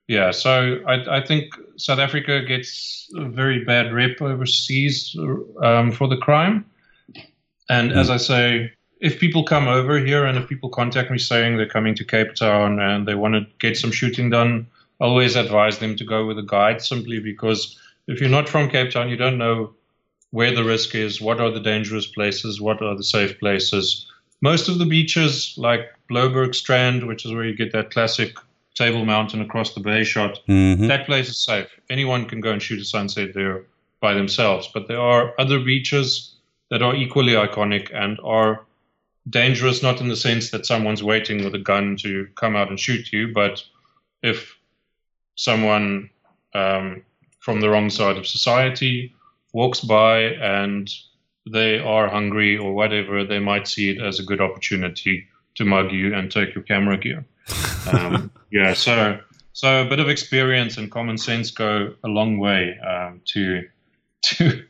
yeah, 0.08 0.32
so 0.32 0.80
I, 0.88 1.18
I 1.18 1.26
think 1.26 1.54
South 1.76 2.00
Africa 2.00 2.42
gets 2.42 3.12
a 3.16 3.26
very 3.26 3.66
bad 3.66 3.94
rep 3.94 4.22
overseas 4.22 5.16
um, 5.62 5.92
for 5.92 6.08
the 6.08 6.18
crime. 6.18 6.66
And 7.70 7.92
mm. 7.92 7.98
as 7.98 8.10
I 8.10 8.18
say, 8.18 8.72
if 9.02 9.20
people 9.20 9.44
come 9.44 9.68
over 9.68 10.00
here 10.00 10.26
and 10.26 10.38
if 10.38 10.48
people 10.48 10.70
contact 10.70 11.12
me 11.12 11.18
saying 11.18 11.58
they're 11.58 11.68
coming 11.68 11.96
to 11.96 12.06
Cape 12.06 12.34
Town 12.34 12.80
and 12.80 13.06
they 13.06 13.14
want 13.14 13.34
to 13.36 13.46
get 13.60 13.78
some 13.78 13.92
shooting 13.92 14.30
done, 14.30 14.68
I 15.00 15.06
always 15.06 15.36
advise 15.36 15.80
them 15.80 15.96
to 15.98 16.06
go 16.06 16.26
with 16.26 16.40
a 16.40 16.44
guide 16.44 16.82
simply 16.82 17.20
because 17.20 17.78
if 18.08 18.20
you're 18.20 18.30
not 18.30 18.50
from 18.50 18.70
Cape 18.70 18.92
Town, 18.92 19.10
you 19.10 19.18
don't 19.18 19.38
know 19.38 19.74
where 20.32 20.54
the 20.54 20.64
risk 20.64 20.96
is, 20.96 21.22
what 21.22 21.40
are 21.40 21.52
the 21.52 21.60
dangerous 21.60 22.06
places, 22.06 22.60
what 22.60 22.82
are 22.82 22.96
the 22.96 23.04
safe 23.04 23.40
places. 23.40 24.10
Most 24.42 24.70
of 24.70 24.78
the 24.78 24.86
beaches, 24.86 25.54
like 25.58 25.90
Blouberg 26.10 26.54
Strand, 26.54 27.08
which 27.08 27.26
is 27.26 27.34
where 27.34 27.46
you 27.46 27.56
get 27.56 27.72
that 27.74 27.92
classic 27.92 28.36
Table 28.76 29.06
Mountain 29.06 29.42
across 29.42 29.74
the 29.74 29.80
bay 29.80 30.04
shot, 30.04 30.40
mm-hmm. 30.48 30.88
that 30.88 31.06
place 31.06 31.30
is 31.30 31.38
safe. 31.38 31.68
Anyone 31.90 32.26
can 32.26 32.42
go 32.42 32.52
and 32.52 32.62
shoot 32.62 32.80
a 32.80 32.86
sunset 32.86 33.34
there 33.34 33.64
by 34.00 34.14
themselves. 34.14 34.70
But 34.74 34.88
there 34.88 35.02
are 35.02 35.34
other 35.40 35.60
beaches 35.60 36.36
that 36.70 36.82
are 36.82 36.96
equally 36.96 37.34
iconic 37.34 37.90
and 37.94 38.20
are 38.24 38.66
dangerous, 39.30 39.82
not 39.82 40.02
in 40.02 40.10
the 40.10 40.16
sense 40.16 40.52
that 40.52 40.66
someone's 40.66 41.04
waiting 41.04 41.44
with 41.44 41.56
a 41.56 41.60
gun 41.60 41.98
to 41.98 42.28
come 42.36 42.56
out 42.56 42.70
and 42.70 42.80
shoot 42.80 43.12
you, 43.12 43.34
but 43.34 43.64
if 44.22 44.57
someone 45.38 46.10
um, 46.54 47.04
from 47.40 47.62
the 47.62 47.70
wrong 47.70 47.90
side 47.90 48.18
of 48.18 48.28
society 48.28 49.14
walks 49.54 49.80
by 49.80 50.20
and 50.20 50.90
they 51.50 51.80
are 51.80 52.10
hungry 52.10 52.58
or 52.58 52.74
whatever, 52.74 53.24
they 53.24 53.40
might 53.40 53.68
see 53.68 53.90
it 53.92 54.02
as 54.02 54.20
a 54.20 54.24
good 54.24 54.42
opportunity 54.42 55.26
to 55.56 55.64
mug 55.64 55.92
you 55.94 56.14
and 56.14 56.30
take 56.30 56.54
your 56.54 56.64
camera 56.64 56.98
gear. 56.98 57.26
Um, 57.92 58.30
yeah, 58.52 58.74
so 58.74 59.20
so 59.54 59.86
a 59.86 59.90
bit 59.90 60.00
of 60.00 60.10
experience 60.10 60.78
and 60.78 60.92
common 60.92 61.18
sense 61.18 61.52
go 61.52 61.96
a 62.04 62.08
long 62.08 62.38
way 62.38 62.78
um, 62.80 63.22
to 63.26 63.64
to 64.24 64.66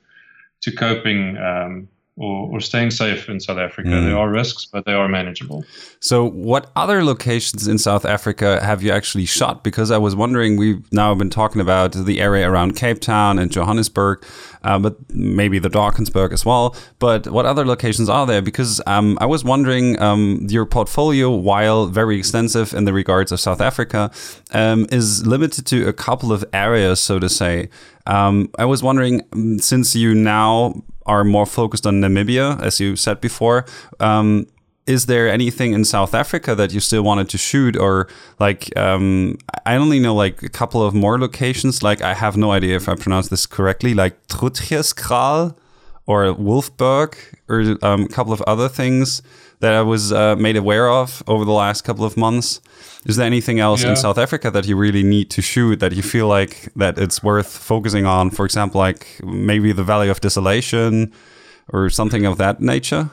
to 0.61 0.71
coping 0.71 1.37
um, 1.37 1.89
or, 2.17 2.49
or 2.49 2.59
staying 2.59 2.89
safe 2.89 3.29
in 3.29 3.39
South 3.39 3.59
Africa. 3.59 3.89
Mm. 3.89 4.05
There 4.05 4.17
are 4.17 4.29
risks, 4.29 4.65
but 4.65 4.85
they 4.85 4.93
are 4.93 5.07
manageable. 5.07 5.63
So, 5.99 6.27
what 6.27 6.71
other 6.75 7.03
locations 7.03 7.67
in 7.67 7.77
South 7.77 8.05
Africa 8.05 8.63
have 8.63 8.81
you 8.81 8.91
actually 8.91 9.25
shot? 9.25 9.63
Because 9.63 9.91
I 9.91 9.99
was 9.99 10.15
wondering, 10.15 10.57
we've 10.57 10.91
now 10.91 11.13
been 11.13 11.29
talking 11.29 11.61
about 11.61 11.91
the 11.91 12.19
area 12.19 12.49
around 12.49 12.75
Cape 12.75 12.99
Town 12.99 13.37
and 13.37 13.51
Johannesburg, 13.51 14.25
uh, 14.63 14.79
but 14.79 14.97
maybe 15.13 15.59
the 15.59 15.69
Drakensberg 15.69 16.33
as 16.33 16.43
well. 16.43 16.75
But 16.97 17.27
what 17.27 17.45
other 17.45 17.65
locations 17.65 18.09
are 18.09 18.25
there? 18.25 18.41
Because 18.41 18.81
um, 18.87 19.17
I 19.21 19.27
was 19.27 19.43
wondering, 19.43 20.01
um, 20.01 20.47
your 20.49 20.65
portfolio, 20.65 21.29
while 21.29 21.85
very 21.85 22.17
extensive 22.17 22.73
in 22.73 22.85
the 22.85 22.93
regards 22.93 23.31
of 23.31 23.39
South 23.39 23.61
Africa, 23.61 24.11
um, 24.53 24.87
is 24.91 25.27
limited 25.27 25.67
to 25.67 25.87
a 25.87 25.93
couple 25.93 26.33
of 26.33 26.43
areas, 26.51 26.99
so 26.99 27.19
to 27.19 27.29
say. 27.29 27.69
Um, 28.07 28.49
I 28.57 28.65
was 28.65 28.81
wondering, 28.81 29.21
mm, 29.31 29.61
since 29.61 29.95
you 29.95 30.15
now 30.15 30.81
are 31.07 31.23
more 31.23 31.45
focused 31.45 31.87
on 31.87 32.01
Namibia, 32.01 32.61
as 32.61 32.79
you 32.79 32.95
said 32.95 33.21
before. 33.21 33.65
Um, 33.99 34.47
is 34.85 35.05
there 35.05 35.29
anything 35.29 35.73
in 35.73 35.83
South 35.83 36.13
Africa 36.13 36.55
that 36.55 36.73
you 36.73 36.79
still 36.79 37.03
wanted 37.03 37.27
to 37.29 37.37
shoot, 37.37 37.75
or 37.75 38.07
like 38.39 38.75
um, 38.77 39.37
I 39.65 39.75
only 39.75 39.99
know 39.99 40.15
like 40.15 40.41
a 40.41 40.49
couple 40.49 40.81
of 40.81 40.93
more 40.93 41.19
locations. 41.19 41.83
Like 41.83 42.01
I 42.01 42.13
have 42.13 42.37
no 42.37 42.51
idea 42.51 42.77
if 42.77 42.87
I 42.87 42.95
pronounce 42.95 43.27
this 43.27 43.45
correctly, 43.45 43.93
like 43.93 44.27
Truitjieskraal 44.27 45.55
or 46.07 46.33
Wolfberg, 46.33 47.15
or 47.47 47.77
um, 47.85 48.03
a 48.03 48.07
couple 48.07 48.33
of 48.33 48.41
other 48.43 48.69
things 48.69 49.21
that 49.59 49.73
I 49.73 49.81
was 49.81 50.11
uh, 50.11 50.35
made 50.35 50.55
aware 50.55 50.89
of 50.89 51.21
over 51.27 51.45
the 51.45 51.51
last 51.51 51.83
couple 51.83 52.05
of 52.05 52.15
months. 52.17 52.61
Is 53.05 53.15
there 53.17 53.25
anything 53.25 53.59
else 53.59 53.83
yeah. 53.83 53.91
in 53.91 53.95
South 53.95 54.17
Africa 54.17 54.51
that 54.51 54.67
you 54.67 54.75
really 54.75 55.03
need 55.03 55.29
to 55.31 55.41
shoot 55.41 55.79
that 55.79 55.93
you 55.93 56.01
feel 56.01 56.27
like 56.27 56.69
that 56.75 56.97
it's 56.97 57.21
worth 57.23 57.57
focusing 57.57 58.05
on? 58.05 58.29
For 58.31 58.45
example, 58.45 58.79
like 58.79 59.21
maybe 59.23 59.71
the 59.71 59.83
Valley 59.83 60.09
of 60.09 60.21
Desolation 60.21 61.13
or 61.69 61.89
something 61.89 62.25
of 62.25 62.37
that 62.37 62.61
nature. 62.61 63.09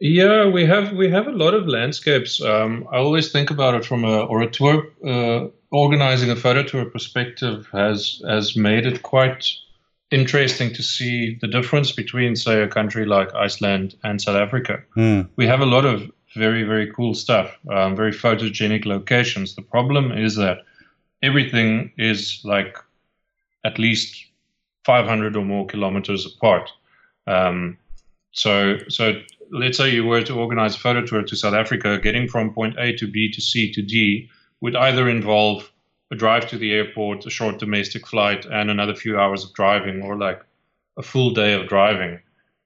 Yeah, 0.00 0.48
we 0.48 0.64
have 0.64 0.92
we 0.92 1.10
have 1.10 1.26
a 1.26 1.32
lot 1.32 1.54
of 1.54 1.66
landscapes. 1.66 2.40
Um, 2.40 2.86
I 2.92 2.98
always 2.98 3.32
think 3.32 3.50
about 3.50 3.74
it 3.74 3.84
from 3.84 4.04
a 4.04 4.20
or 4.26 4.42
a 4.42 4.50
tour 4.50 4.86
uh, 5.04 5.48
organizing 5.72 6.30
a 6.30 6.36
photo 6.36 6.62
tour 6.62 6.84
perspective 6.84 7.66
has 7.72 8.22
has 8.28 8.56
made 8.56 8.86
it 8.86 9.02
quite 9.02 9.44
interesting 10.10 10.72
to 10.74 10.82
see 10.82 11.36
the 11.40 11.48
difference 11.48 11.92
between, 11.92 12.36
say, 12.36 12.62
a 12.62 12.68
country 12.68 13.04
like 13.04 13.34
Iceland 13.34 13.94
and 14.04 14.20
South 14.20 14.36
Africa. 14.36 14.82
Mm. 14.96 15.28
We 15.36 15.46
have 15.46 15.60
a 15.60 15.66
lot 15.66 15.84
of 15.84 16.10
very, 16.34 16.62
very 16.62 16.90
cool 16.92 17.14
stuff, 17.14 17.58
um, 17.70 17.96
very 17.96 18.12
photogenic 18.12 18.84
locations. 18.86 19.54
The 19.54 19.62
problem 19.62 20.12
is 20.12 20.36
that 20.36 20.58
everything 21.22 21.92
is 21.98 22.40
like 22.44 22.76
at 23.64 23.78
least 23.78 24.24
500 24.84 25.36
or 25.36 25.44
more 25.44 25.66
kilometers 25.66 26.26
apart. 26.26 26.70
Um, 27.26 27.76
so, 28.32 28.78
so 28.88 29.20
let's 29.50 29.76
say 29.76 29.90
you 29.90 30.06
were 30.06 30.22
to 30.22 30.34
organize 30.34 30.76
a 30.76 30.78
photo 30.78 31.04
tour 31.04 31.22
to 31.22 31.36
South 31.36 31.54
Africa, 31.54 31.98
getting 31.98 32.28
from 32.28 32.54
point 32.54 32.76
A 32.78 32.96
to 32.96 33.06
B 33.06 33.30
to 33.32 33.40
C 33.40 33.72
to 33.72 33.82
D 33.82 34.30
would 34.60 34.76
either 34.76 35.08
involve 35.08 35.70
a 36.10 36.16
drive 36.16 36.48
to 36.48 36.58
the 36.58 36.72
airport, 36.72 37.26
a 37.26 37.30
short 37.30 37.58
domestic 37.58 38.06
flight, 38.06 38.46
and 38.46 38.70
another 38.70 38.94
few 38.94 39.18
hours 39.18 39.44
of 39.44 39.52
driving, 39.52 40.02
or 40.02 40.16
like 40.16 40.42
a 40.96 41.02
full 41.02 41.30
day 41.30 41.52
of 41.52 41.68
driving. 41.68 42.20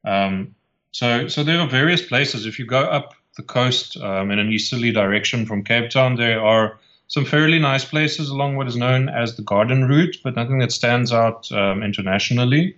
Um, 0.04 0.54
so, 0.92 1.28
so 1.28 1.42
there 1.42 1.60
are 1.60 1.68
various 1.68 2.02
places. 2.02 2.46
If 2.46 2.58
you 2.58 2.66
go 2.66 2.80
up 2.80 3.14
the 3.36 3.42
coast 3.42 3.96
um, 3.96 4.30
in 4.30 4.38
an 4.38 4.50
easterly 4.50 4.92
direction 4.92 5.46
from 5.46 5.64
Cape 5.64 5.90
Town, 5.90 6.16
there 6.16 6.40
are 6.40 6.78
some 7.08 7.24
fairly 7.24 7.58
nice 7.58 7.84
places 7.84 8.30
along 8.30 8.56
what 8.56 8.68
is 8.68 8.76
known 8.76 9.08
as 9.08 9.36
the 9.36 9.42
Garden 9.42 9.86
Route, 9.88 10.16
but 10.22 10.36
nothing 10.36 10.58
that 10.60 10.72
stands 10.72 11.12
out 11.12 11.50
um, 11.52 11.82
internationally. 11.82 12.76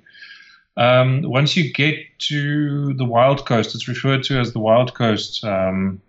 Um, 0.76 1.22
once 1.22 1.56
you 1.56 1.72
get 1.72 1.96
to 2.30 2.94
the 2.94 3.04
Wild 3.04 3.46
Coast, 3.46 3.74
it's 3.74 3.86
referred 3.86 4.24
to 4.24 4.40
as 4.40 4.52
the 4.52 4.58
Wild 4.58 4.94
Coast, 4.94 5.44
um, 5.44 6.00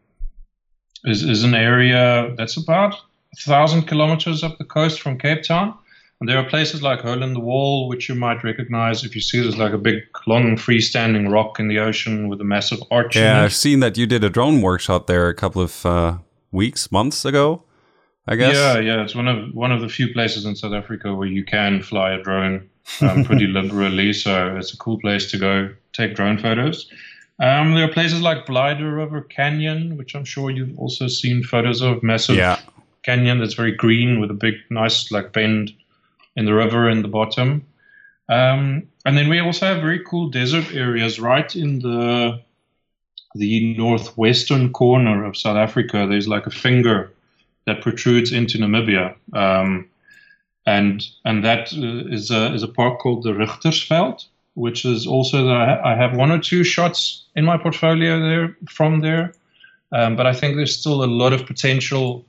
is, 1.04 1.24
is 1.24 1.44
an 1.44 1.54
area 1.54 2.34
that's 2.36 2.58
about 2.58 2.96
thousand 3.38 3.84
kilometers 3.84 4.44
up 4.44 4.58
the 4.58 4.66
coast 4.66 5.02
from 5.02 5.18
Cape 5.18 5.44
Town. 5.44 5.78
And 6.20 6.30
there 6.30 6.38
are 6.38 6.50
places 6.50 6.82
like 6.82 7.02
Hole 7.02 7.22
in 7.22 7.34
the 7.34 7.42
Wall, 7.42 7.90
which 7.90 8.08
you 8.08 8.16
might 8.16 8.42
recognize 8.44 9.04
if 9.04 9.16
you 9.16 9.22
see 9.22 9.42
there's 9.42 9.58
like 9.58 9.74
a 9.74 9.78
big, 9.78 10.04
long, 10.28 10.56
freestanding 10.56 11.30
rock 11.30 11.60
in 11.60 11.68
the 11.68 11.80
ocean 11.80 12.30
with 12.30 12.40
a 12.40 12.46
massive 12.46 12.80
arch. 12.90 13.18
Yeah, 13.18 13.44
I've 13.44 13.54
seen 13.54 13.82
that 13.82 13.98
you 13.98 14.06
did 14.06 14.24
a 14.24 14.30
drone 14.30 14.62
workshop 14.62 15.08
there 15.08 15.28
a 15.28 15.36
couple 15.36 15.62
of 15.62 15.86
uh, 15.86 16.18
weeks, 16.52 16.90
months 16.92 17.26
ago. 17.26 17.64
I 18.28 18.38
guess. 18.38 18.56
Yeah, 18.56 18.80
yeah, 18.80 19.04
it's 19.04 19.14
one 19.14 19.28
of 19.28 19.54
one 19.54 19.72
of 19.72 19.82
the 19.82 19.90
few 19.90 20.12
places 20.12 20.46
in 20.46 20.56
South 20.56 20.74
Africa 20.74 21.14
where 21.14 21.28
you 21.28 21.44
can 21.44 21.84
fly 21.84 22.14
a 22.14 22.24
drone 22.24 22.68
um, 23.02 23.24
pretty 23.26 23.46
liberally. 23.60 24.14
So 24.14 24.56
it's 24.56 24.74
a 24.74 24.78
cool 24.78 25.00
place 25.00 25.30
to 25.32 25.38
go 25.38 25.70
take 25.94 26.16
drone 26.16 26.38
photos. 26.38 26.90
Um, 27.40 27.76
there 27.76 27.84
are 27.84 27.92
places 27.92 28.22
like 28.22 28.46
Blyde 28.46 28.82
River 28.82 29.22
Canyon, 29.22 29.98
which 29.98 30.16
I'm 30.16 30.26
sure 30.26 30.50
you've 30.50 30.80
also 30.80 31.08
seen 31.08 31.44
photos 31.44 31.82
of, 31.82 32.02
massive 32.02 32.38
yeah 32.38 32.60
canyon 33.06 33.40
that's 33.40 33.54
very 33.54 33.72
green 33.72 34.20
with 34.20 34.32
a 34.32 34.34
big, 34.34 34.56
nice 34.70 35.12
like 35.12 35.32
bend 35.32 35.72
in 36.36 36.46
the 36.46 36.54
river 36.54 36.90
in 36.90 37.02
the 37.02 37.08
bottom. 37.08 37.66
Um, 38.28 38.88
and 39.06 39.16
then 39.18 39.30
we 39.30 39.40
also 39.40 39.68
have 39.68 39.82
very 39.82 40.04
cool 40.04 40.30
desert 40.30 40.74
areas 40.74 41.20
right 41.20 41.56
in 41.56 41.80
the 41.80 42.42
the 43.36 43.76
northwestern 43.78 44.72
corner 44.72 45.26
of 45.26 45.38
South 45.38 45.58
Africa. 45.58 46.08
There's 46.10 46.28
like 46.28 46.48
a 46.48 46.52
finger 46.52 47.12
that 47.66 47.82
protrudes 47.82 48.32
into 48.32 48.58
Namibia, 48.58 49.16
um, 49.34 49.90
and 50.66 51.06
and 51.26 51.44
that 51.44 51.74
uh, 51.74 52.10
a 52.36 52.54
is 52.54 52.64
a 52.64 52.68
park 52.68 53.00
called 53.00 53.24
the 53.24 53.34
Richtersveld, 53.34 54.26
which 54.56 54.86
is 54.86 55.06
also 55.06 55.46
the, 55.46 55.54
I 55.54 55.96
have 55.96 56.18
one 56.18 56.32
or 56.32 56.40
two 56.40 56.64
shots 56.64 57.26
in 57.36 57.46
my 57.46 57.58
portfolio 57.58 58.20
there 58.20 58.58
from 58.70 59.02
there, 59.02 59.34
um, 59.92 60.16
but 60.16 60.26
I 60.26 60.34
think 60.34 60.56
there's 60.56 60.80
still 60.80 61.04
a 61.04 61.16
lot 61.22 61.34
of 61.34 61.46
potential 61.46 62.26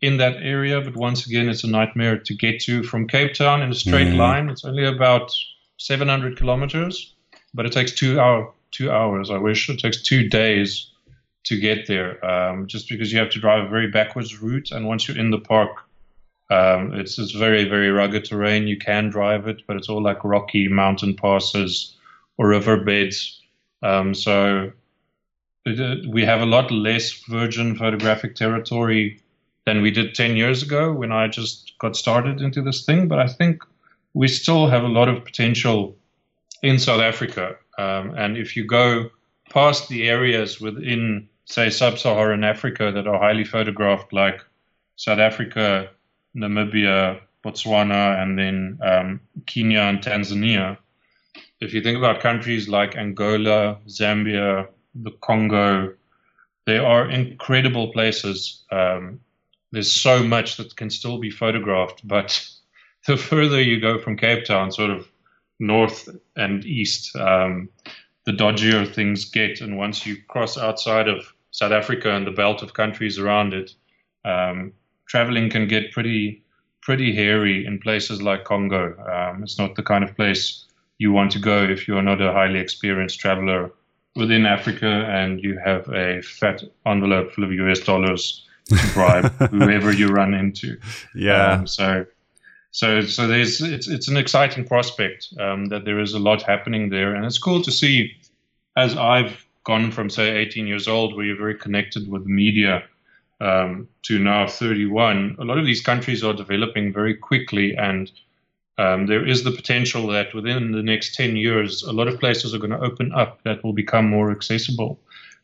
in 0.00 0.18
that 0.18 0.36
area, 0.40 0.80
but 0.80 0.96
once 0.96 1.26
again, 1.26 1.48
it's 1.48 1.64
a 1.64 1.68
nightmare 1.68 2.18
to 2.18 2.34
get 2.34 2.60
to 2.60 2.82
from 2.82 3.08
Cape 3.08 3.34
Town 3.34 3.62
in 3.62 3.70
a 3.70 3.74
straight 3.74 4.08
mm. 4.08 4.16
line. 4.16 4.48
It's 4.48 4.64
only 4.64 4.84
about 4.84 5.32
700 5.78 6.36
kilometers, 6.36 7.14
but 7.54 7.66
it 7.66 7.72
takes 7.72 7.92
two 7.92 8.20
hour 8.20 8.52
two 8.70 8.90
hours. 8.90 9.30
I 9.30 9.38
wish 9.38 9.68
it 9.68 9.78
takes 9.78 10.02
two 10.02 10.28
days 10.28 10.90
to 11.44 11.58
get 11.58 11.86
there, 11.86 12.24
um, 12.24 12.66
just 12.66 12.88
because 12.88 13.12
you 13.12 13.18
have 13.18 13.30
to 13.30 13.38
drive 13.38 13.64
a 13.64 13.68
very 13.68 13.88
backwards 13.88 14.40
route. 14.40 14.72
And 14.72 14.86
once 14.86 15.06
you're 15.06 15.18
in 15.18 15.30
the 15.30 15.38
park, 15.38 15.70
um, 16.50 16.94
it's, 16.94 17.18
it's 17.18 17.32
very, 17.32 17.64
very 17.64 17.90
rugged 17.90 18.24
terrain. 18.24 18.66
You 18.66 18.78
can 18.78 19.10
drive 19.10 19.46
it, 19.46 19.62
but 19.66 19.76
it's 19.76 19.88
all 19.88 20.02
like 20.02 20.24
rocky 20.24 20.68
mountain 20.68 21.14
passes 21.14 21.96
or 22.36 22.48
river 22.48 22.78
beds. 22.78 23.40
Um, 23.82 24.14
so 24.14 24.72
it, 25.64 26.08
we 26.08 26.24
have 26.24 26.40
a 26.40 26.46
lot 26.46 26.70
less 26.70 27.12
virgin 27.28 27.76
photographic 27.76 28.34
territory 28.34 29.20
than 29.66 29.82
we 29.82 29.90
did 29.90 30.14
10 30.14 30.36
years 30.36 30.62
ago 30.62 30.92
when 30.92 31.12
I 31.12 31.28
just 31.28 31.72
got 31.78 31.96
started 31.96 32.40
into 32.40 32.62
this 32.62 32.84
thing. 32.84 33.08
But 33.08 33.18
I 33.18 33.26
think 33.26 33.62
we 34.12 34.28
still 34.28 34.66
have 34.68 34.84
a 34.84 34.88
lot 34.88 35.08
of 35.08 35.24
potential 35.24 35.96
in 36.62 36.78
South 36.78 37.00
Africa. 37.00 37.56
Um, 37.78 38.14
and 38.16 38.36
if 38.36 38.56
you 38.56 38.66
go 38.66 39.10
past 39.50 39.88
the 39.88 40.08
areas 40.08 40.60
within, 40.60 41.28
say, 41.44 41.70
sub 41.70 41.98
Saharan 41.98 42.44
Africa 42.44 42.92
that 42.92 43.06
are 43.06 43.18
highly 43.18 43.44
photographed, 43.44 44.12
like 44.12 44.40
South 44.96 45.18
Africa, 45.18 45.90
Namibia, 46.36 47.20
Botswana, 47.44 48.22
and 48.22 48.38
then 48.38 48.78
um, 48.82 49.20
Kenya 49.46 49.80
and 49.80 50.00
Tanzania, 50.00 50.78
if 51.60 51.72
you 51.74 51.82
think 51.82 51.98
about 51.98 52.20
countries 52.20 52.68
like 52.68 52.96
Angola, 52.96 53.78
Zambia, 53.88 54.68
the 54.94 55.10
Congo, 55.22 55.94
they 56.66 56.78
are 56.78 57.10
incredible 57.10 57.92
places. 57.92 58.62
Um, 58.70 59.20
there's 59.74 59.92
so 59.92 60.22
much 60.22 60.56
that 60.56 60.76
can 60.76 60.88
still 60.88 61.18
be 61.18 61.30
photographed, 61.30 62.06
but 62.06 62.48
the 63.06 63.16
further 63.16 63.60
you 63.60 63.80
go 63.80 63.98
from 63.98 64.16
Cape 64.16 64.44
Town, 64.44 64.72
sort 64.72 64.90
of 64.90 65.06
north 65.60 66.08
and 66.36 66.64
east, 66.64 67.14
um, 67.16 67.68
the 68.24 68.32
dodgier 68.32 68.90
things 68.90 69.24
get. 69.26 69.60
And 69.60 69.76
once 69.76 70.06
you 70.06 70.16
cross 70.28 70.56
outside 70.56 71.08
of 71.08 71.32
South 71.50 71.72
Africa 71.72 72.10
and 72.10 72.26
the 72.26 72.30
belt 72.30 72.62
of 72.62 72.74
countries 72.74 73.18
around 73.18 73.52
it, 73.52 73.72
um, 74.24 74.72
traveling 75.06 75.50
can 75.50 75.68
get 75.68 75.92
pretty 75.92 76.42
pretty 76.80 77.14
hairy 77.14 77.64
in 77.64 77.78
places 77.78 78.20
like 78.20 78.44
Congo. 78.44 78.94
Um, 79.10 79.42
it's 79.42 79.58
not 79.58 79.74
the 79.74 79.82
kind 79.82 80.04
of 80.04 80.14
place 80.16 80.66
you 80.98 81.12
want 81.12 81.32
to 81.32 81.38
go 81.38 81.64
if 81.64 81.88
you 81.88 81.96
are 81.96 82.02
not 82.02 82.20
a 82.20 82.30
highly 82.30 82.60
experienced 82.60 83.20
traveler 83.20 83.72
within 84.16 84.44
Africa 84.44 84.86
and 84.86 85.42
you 85.42 85.58
have 85.64 85.88
a 85.88 86.20
fat 86.20 86.62
envelope 86.84 87.32
full 87.32 87.44
of 87.44 87.52
US 87.52 87.80
dollars 87.80 88.44
to 88.66 88.90
bribe 88.92 89.32
whoever 89.50 89.92
you 89.92 90.08
run 90.08 90.34
into. 90.34 90.78
Yeah. 91.14 91.52
Um, 91.52 91.66
so, 91.66 92.06
so, 92.70 93.02
so 93.02 93.26
there's 93.26 93.60
it's 93.60 93.88
it's 93.88 94.08
an 94.08 94.16
exciting 94.16 94.64
prospect 94.64 95.28
um, 95.38 95.66
that 95.66 95.84
there 95.84 96.00
is 96.00 96.14
a 96.14 96.18
lot 96.18 96.42
happening 96.42 96.90
there, 96.90 97.14
and 97.14 97.24
it's 97.24 97.38
cool 97.38 97.62
to 97.62 97.70
see. 97.70 98.16
As 98.76 98.96
I've 98.96 99.46
gone 99.62 99.92
from 99.92 100.10
say 100.10 100.36
18 100.36 100.66
years 100.66 100.88
old, 100.88 101.14
where 101.14 101.24
you're 101.24 101.36
very 101.36 101.56
connected 101.56 102.10
with 102.10 102.26
media, 102.26 102.82
um, 103.40 103.88
to 104.02 104.18
now 104.18 104.48
31, 104.48 105.36
a 105.38 105.44
lot 105.44 105.58
of 105.58 105.64
these 105.64 105.80
countries 105.80 106.24
are 106.24 106.32
developing 106.32 106.92
very 106.92 107.14
quickly 107.14 107.74
and 107.76 108.10
um, 108.76 109.06
there 109.06 109.26
is 109.26 109.44
the 109.44 109.52
potential 109.52 110.06
that 110.08 110.34
within 110.34 110.72
the 110.72 110.82
next 110.82 111.14
10 111.14 111.36
years, 111.36 111.82
a 111.82 111.92
lot 111.92 112.08
of 112.08 112.18
places 112.18 112.54
are 112.54 112.58
going 112.58 112.72
to 112.72 112.80
open 112.80 113.12
up 113.12 113.42
that 113.44 113.62
will 113.62 113.72
become 113.72 114.08
more 114.08 114.32
accessible. 114.32 114.98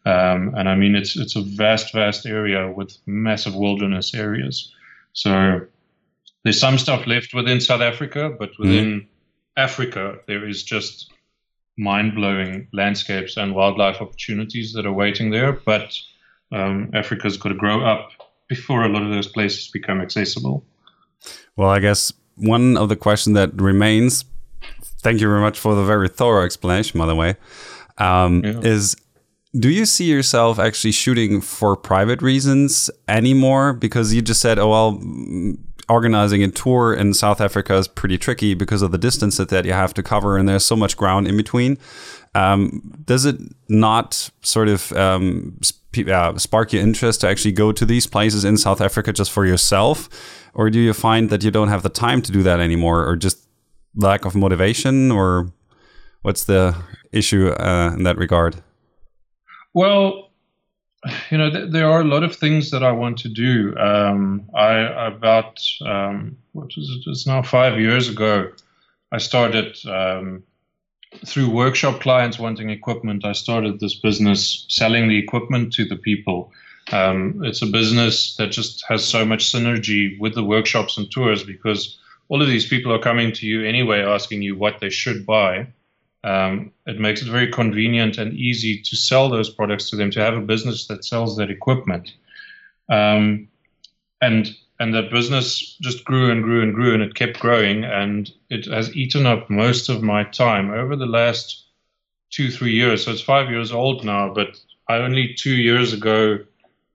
Um, 0.07 0.55
and 0.57 0.69
I 0.69 0.77
mean, 0.77 0.95
it's 0.95 1.17
it's 1.17 1.37
a 1.37 1.43
vast, 1.43 1.93
vast 1.93 2.27
area 2.27 2.71
with 2.71 2.97
massive 3.07 3.55
wilderness 3.55 4.15
areas. 4.15 4.73
So 5.13 5.61
there's 6.43 6.59
some 6.59 6.79
stuff 6.79 7.07
left 7.07 7.35
within 7.35 7.61
South 7.61 7.83
Africa, 7.83 8.35
but 8.39 8.51
within 8.59 9.03
mm. 9.03 9.07
Africa, 9.57 10.17
there 10.27 10.49
is 10.49 10.63
just 10.63 11.13
mind 11.77 12.15
blowing 12.15 12.69
landscapes 12.73 13.37
and 13.37 13.55
wildlife 13.55 14.01
opportunities 14.01 14.73
that 14.73 14.87
are 14.87 14.93
waiting 14.93 15.31
there. 15.31 15.53
But 15.53 15.99
um, 16.53 16.91
Africa's 16.95 17.37
got 17.37 17.51
to 17.51 17.55
grow 17.55 17.85
up 17.85 18.11
before 18.49 18.83
a 18.83 18.89
lot 18.89 19.03
of 19.03 19.11
those 19.11 19.29
places 19.29 19.69
become 19.69 20.01
accessible. 20.01 20.65
Well, 21.57 21.71
I 21.71 21.79
guess 21.79 22.13
one 22.37 22.77
of 22.77 22.89
the 22.89 22.97
questions 22.97 23.35
that 23.35 23.61
remains, 23.61 24.25
thank 24.83 25.21
you 25.21 25.29
very 25.29 25.41
much 25.41 25.59
for 25.59 25.75
the 25.75 25.85
very 25.85 26.09
thorough 26.09 26.45
explanation, 26.45 26.99
by 26.99 27.07
the 27.07 27.15
way, 27.15 27.37
um, 27.99 28.43
yeah. 28.45 28.61
is 28.61 28.97
do 29.59 29.69
you 29.69 29.85
see 29.85 30.05
yourself 30.05 30.59
actually 30.59 30.93
shooting 30.93 31.41
for 31.41 31.77
private 31.77 32.23
reasons 32.23 32.91
anymore? 33.09 33.73
Because 33.73 34.15
you 34.15 34.23
just 34.23 34.41
said, 34.41 34.59
oh, 34.59 34.69
well, 34.69 35.57
organizing 35.89 36.43
a 36.43 36.49
tour 36.49 36.95
in 36.95 37.15
South 37.15 37.41
Africa 37.41 37.75
is 37.75 37.89
pretty 37.89 38.17
tricky 38.17 38.55
because 38.55 38.81
of 38.81 38.93
the 38.93 38.99
distance 38.99 39.39
that 39.39 39.65
you 39.65 39.73
have 39.73 39.93
to 39.95 40.03
cover, 40.03 40.37
and 40.37 40.49
there's 40.49 40.65
so 40.65 40.77
much 40.77 40.97
ground 40.97 41.27
in 41.27 41.37
between. 41.37 41.79
Um, 42.35 43.03
does 43.05 43.25
it 43.25 43.37
not 43.69 44.31
sort 44.43 44.69
of 44.69 44.93
um, 44.93 45.59
sp 45.67 46.07
uh, 46.07 46.39
spark 46.39 46.73
your 46.73 46.83
interest 46.83 47.23
to 47.23 47.29
actually 47.29 47.51
go 47.51 47.73
to 47.73 47.85
these 47.85 48.07
places 48.07 48.45
in 48.45 48.57
South 48.57 48.81
Africa 48.81 49.13
just 49.13 49.33
for 49.33 49.45
yourself? 49.45 50.09
or 50.55 50.71
do 50.71 50.79
you 50.79 50.93
find 50.93 51.31
that 51.31 51.43
you 51.43 51.51
don't 51.51 51.69
have 51.69 51.83
the 51.83 51.89
time 51.89 52.23
to 52.23 52.33
do 52.33 52.43
that 52.43 52.61
anymore 52.61 53.07
or 53.07 53.17
just 53.17 53.47
lack 53.95 54.25
of 54.25 54.35
motivation 54.35 55.11
or 55.11 55.53
what's 56.23 56.45
the 56.45 56.77
issue 57.13 57.49
uh, 57.49 57.93
in 57.97 58.03
that 58.05 58.17
regard 58.17 58.63
well 59.74 60.30
you 61.30 61.38
know 61.38 61.50
th 61.50 61.70
there 61.70 61.90
are 61.90 62.00
a 62.00 62.12
lot 62.14 62.22
of 62.22 62.37
things 62.37 62.70
that 62.70 62.83
i 62.83 62.92
want 62.92 63.18
to 63.18 63.28
do. 63.28 63.76
Um, 63.76 64.48
i 64.54 64.72
about 65.06 65.61
um, 65.80 66.37
what 66.52 66.70
was 66.76 66.90
it? 66.90 67.11
It's 67.11 67.26
now 67.26 67.42
five 67.42 67.80
years 67.80 68.09
ago 68.09 68.50
i 69.12 69.18
started 69.18 69.76
um, 69.87 70.42
through 71.26 71.50
workshop 71.50 72.00
clients 72.00 72.38
wanting 72.38 72.70
equipment 72.70 73.24
i 73.24 73.33
started 73.33 73.80
this 73.80 73.94
business 73.94 74.66
selling 74.68 75.09
the 75.09 75.18
equipment 75.18 75.72
to 75.74 75.85
the 75.85 75.96
people. 75.96 76.52
Um, 76.92 77.42
it's 77.44 77.62
a 77.62 77.66
business 77.66 78.37
that 78.37 78.50
just 78.50 78.85
has 78.88 79.04
so 79.04 79.24
much 79.24 79.52
synergy 79.52 80.18
with 80.18 80.35
the 80.35 80.44
workshops 80.44 80.98
and 80.98 81.11
tours 81.11 81.44
because 81.44 81.98
all 82.28 82.42
of 82.42 82.48
these 82.48 82.66
people 82.66 82.92
are 82.92 82.98
coming 82.98 83.33
to 83.33 83.46
you 83.46 83.64
anyway, 83.64 84.00
asking 84.00 84.42
you 84.42 84.56
what 84.56 84.80
they 84.80 84.90
should 84.90 85.24
buy. 85.26 85.66
Um, 86.22 86.72
it 86.87 87.00
makes 87.00 87.22
it 87.22 87.28
very 87.28 87.50
convenient 87.50 88.18
and 88.18 88.35
easy 88.35 88.80
to 88.83 88.96
sell 88.96 89.30
those 89.30 89.48
products 89.48 89.88
to 89.90 89.96
them, 89.96 90.11
to 90.11 90.20
have 90.20 90.35
a 90.35 90.40
business 90.40 90.87
that 90.88 91.04
sells 91.04 91.37
that 91.37 91.50
equipment. 91.50 92.12
Um, 92.88 93.48
and 94.20 94.54
and 94.78 94.94
that 94.94 95.11
business 95.11 95.76
just 95.83 96.04
grew 96.04 96.30
and 96.30 96.42
grew 96.42 96.62
and 96.62 96.74
grew, 96.74 96.94
and 96.94 97.02
it 97.02 97.14
kept 97.14 97.38
growing, 97.38 97.85
and 97.85 98.30
it 98.48 98.66
has 98.66 98.96
eaten 98.96 99.26
up 99.26 99.50
most 99.50 99.90
of 99.90 100.02
my 100.02 100.24
time 100.24 100.70
over 100.70 100.96
the 100.96 101.06
last 101.06 101.66
two, 102.30 102.50
three 102.50 102.72
years. 102.72 103.04
So 103.04 103.12
it's 103.12 103.20
five 103.20 103.50
years 103.50 103.72
old 103.72 104.04
now, 104.04 104.33
but 104.33 104.59
I 104.88 104.96
only 104.96 105.35
two 105.35 105.54
years 105.54 105.92
ago 105.92 106.38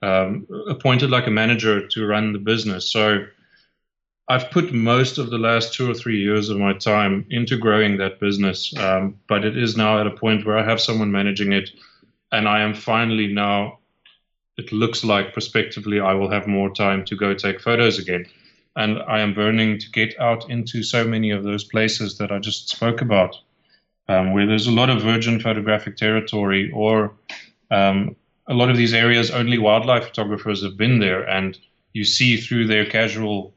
um, 0.01 0.47
appointed 0.67 1.09
like 1.09 1.27
a 1.27 1.31
manager 1.31 1.87
to 1.87 2.05
run 2.05 2.33
the 2.33 2.39
business. 2.39 2.91
So 2.91 3.25
I've 4.27 4.49
put 4.49 4.73
most 4.73 5.17
of 5.17 5.29
the 5.29 5.37
last 5.37 5.73
two 5.73 5.89
or 5.89 5.93
three 5.93 6.19
years 6.19 6.49
of 6.49 6.57
my 6.57 6.73
time 6.73 7.25
into 7.29 7.57
growing 7.57 7.97
that 7.97 8.19
business, 8.19 8.75
um, 8.77 9.19
but 9.27 9.45
it 9.45 9.55
is 9.55 9.77
now 9.77 9.99
at 9.99 10.07
a 10.07 10.11
point 10.11 10.45
where 10.45 10.57
I 10.57 10.63
have 10.63 10.81
someone 10.81 11.11
managing 11.11 11.53
it, 11.53 11.69
and 12.31 12.47
I 12.47 12.61
am 12.61 12.73
finally 12.73 13.31
now. 13.31 13.79
It 14.57 14.71
looks 14.71 15.03
like 15.03 15.33
prospectively 15.33 15.99
I 15.99 16.13
will 16.13 16.31
have 16.31 16.47
more 16.47 16.73
time 16.73 17.05
to 17.05 17.15
go 17.15 17.33
take 17.33 17.61
photos 17.61 17.99
again, 17.99 18.25
and 18.75 18.99
I 19.07 19.19
am 19.19 19.33
burning 19.33 19.77
to 19.79 19.91
get 19.91 20.19
out 20.19 20.49
into 20.49 20.81
so 20.81 21.03
many 21.03 21.31
of 21.31 21.43
those 21.43 21.63
places 21.63 22.17
that 22.17 22.31
I 22.31 22.39
just 22.39 22.69
spoke 22.69 23.01
about, 23.01 23.37
um, 24.07 24.33
where 24.33 24.47
there's 24.47 24.67
a 24.67 24.71
lot 24.71 24.89
of 24.89 25.01
virgin 25.01 25.39
photographic 25.39 25.97
territory 25.97 26.71
or 26.73 27.13
um, 27.71 28.15
a 28.47 28.53
lot 28.53 28.69
of 28.69 28.77
these 28.77 28.93
areas, 28.93 29.31
only 29.31 29.57
wildlife 29.57 30.05
photographers 30.05 30.63
have 30.63 30.77
been 30.77 30.99
there, 30.99 31.23
and 31.23 31.57
you 31.93 32.03
see 32.03 32.37
through 32.37 32.67
their 32.67 32.85
casual, 32.85 33.54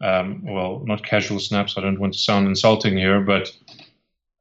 um, 0.00 0.42
well, 0.44 0.82
not 0.84 1.04
casual 1.04 1.38
snaps. 1.38 1.74
I 1.76 1.82
don't 1.82 2.00
want 2.00 2.14
to 2.14 2.18
sound 2.18 2.46
insulting 2.46 2.96
here, 2.96 3.20
but 3.20 3.52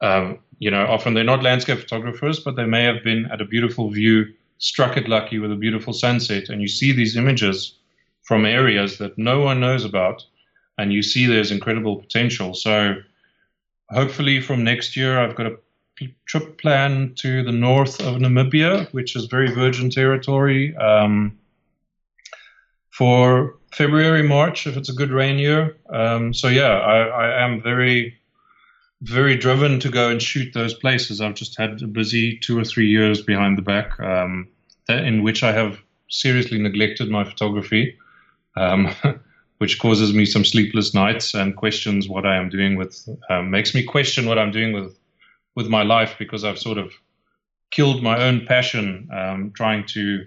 um, 0.02 0.40
you 0.60 0.72
know, 0.72 0.86
often 0.86 1.14
they're 1.14 1.24
not 1.24 1.44
landscape 1.44 1.80
photographers, 1.80 2.40
but 2.40 2.56
they 2.56 2.66
may 2.66 2.84
have 2.84 3.04
been 3.04 3.26
at 3.32 3.42
a 3.42 3.46
beautiful 3.46 3.90
view, 3.90 4.34
struck 4.58 4.98
it 4.98 5.08
lucky 5.08 5.40
with 5.40 5.52
a 5.52 5.56
beautiful 5.56 5.94
sunset, 5.94 6.50
and 6.50 6.62
you 6.62 6.68
see 6.68 6.92
these 6.92 7.16
images 7.16 7.76
from 8.24 8.46
areas 8.46 8.98
that 8.98 9.18
no 9.18 9.40
one 9.40 9.60
knows 9.60 9.86
about, 9.86 10.24
and 10.78 10.94
you 10.94 11.02
see 11.02 11.26
there's 11.26 11.52
incredible 11.52 11.98
potential. 11.98 12.54
So, 12.54 12.96
hopefully, 13.90 14.42
from 14.42 14.64
next 14.64 14.96
year, 14.96 15.20
I've 15.20 15.36
got 15.36 15.48
a 15.48 15.58
trip 16.26 16.58
plan 16.58 17.14
to 17.16 17.44
the 17.44 17.52
north 17.52 18.00
of 18.02 18.16
Namibia, 18.18 18.92
which 18.94 19.16
is 19.16 19.26
very 19.26 19.54
virgin 19.54 19.90
territory, 19.90 20.76
um, 20.78 21.38
for 22.92 23.59
February, 23.72 24.24
March, 24.24 24.68
if 24.68 24.78
it's 24.78 24.90
a 24.90 24.94
good 24.94 25.12
rain 25.12 25.38
year. 25.38 25.78
Um, 25.90 26.34
so, 26.34 26.48
yeah, 26.48 26.72
I, 26.72 26.98
I, 27.08 27.44
am 27.44 27.62
very, 27.62 28.18
very 29.02 29.38
driven 29.38 29.80
to 29.82 29.90
go 29.90 30.10
and 30.10 30.22
shoot 30.22 30.54
those 30.54 30.74
places. 30.74 31.22
I've 31.22 31.36
just 31.36 31.58
had 31.58 31.82
a 31.82 31.88
busy 31.88 32.38
two 32.38 32.58
or 32.58 32.64
three 32.64 32.88
years 32.90 33.22
behind 33.22 33.58
the 33.58 33.62
back 33.62 34.00
um, 34.00 34.48
in 34.88 35.24
which 35.24 35.44
I 35.44 35.52
have 35.52 35.80
seriously 36.10 36.58
neglected 36.58 37.10
my 37.10 37.24
photography. 37.24 37.98
Um, 38.56 38.94
which 39.60 39.78
causes 39.78 40.14
me 40.14 40.26
some 40.26 40.46
sleepless 40.46 40.94
nights 40.94 41.34
and 41.34 41.56
questions 41.56 42.08
what 42.08 42.26
I 42.26 42.38
am 42.38 42.50
doing 42.50 42.78
with, 42.78 43.08
um, 43.30 43.52
makes 43.52 43.76
me 43.76 43.84
question 43.84 44.26
what 44.26 44.40
I'm 44.40 44.52
doing 44.52 44.74
with 44.74 44.98
with 45.56 45.68
my 45.68 45.84
life 45.84 46.16
because 46.18 46.46
I've 46.46 46.58
sort 46.58 46.78
of 46.78 46.94
killed 47.70 48.02
my 48.02 48.24
own 48.24 48.46
passion 48.46 49.10
um, 49.14 49.52
trying 49.54 49.86
to 49.88 50.26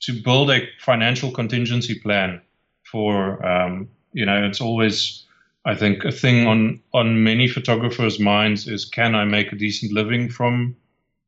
to 0.00 0.22
build 0.22 0.50
a 0.50 0.68
financial 0.80 1.30
contingency 1.30 1.98
plan 1.98 2.42
for 2.90 3.44
um, 3.44 3.88
you 4.12 4.24
know 4.24 4.44
it's 4.44 4.60
always 4.60 5.24
I 5.64 5.74
think 5.74 6.04
a 6.04 6.12
thing 6.12 6.46
on 6.46 6.80
on 6.94 7.24
many 7.24 7.48
photographers' 7.48 8.20
minds 8.20 8.68
is 8.68 8.84
can 8.84 9.14
I 9.14 9.24
make 9.24 9.52
a 9.52 9.56
decent 9.56 9.92
living 9.92 10.28
from 10.28 10.76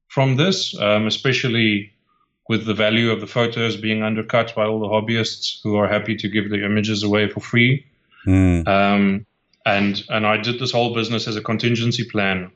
from 0.09 0.37
this, 0.37 0.79
um, 0.81 1.07
especially 1.07 1.93
with 2.49 2.65
the 2.65 2.75
value 2.75 3.11
of 3.11 3.21
the 3.21 3.27
photos 3.27 3.77
being 3.77 4.03
undercut 4.03 4.55
by 4.55 4.65
all 4.65 4.81
the 4.81 4.87
hobbyists 4.87 5.61
who 5.63 5.77
are 5.77 5.87
happy 5.87 6.17
to 6.17 6.29
give 6.29 6.49
their 6.49 6.65
images 6.65 7.03
away 7.03 7.29
for 7.29 7.41
free. 7.41 7.85
Mm. 8.27 8.67
Um, 8.67 9.27
and 9.67 10.03
and 10.09 10.27
I 10.27 10.39
did 10.39 10.59
this 10.59 10.73
whole 10.73 10.95
business 10.95 11.29
as 11.29 11.37
a 11.37 11.43
contingency 11.43 12.05
plan 12.05 12.51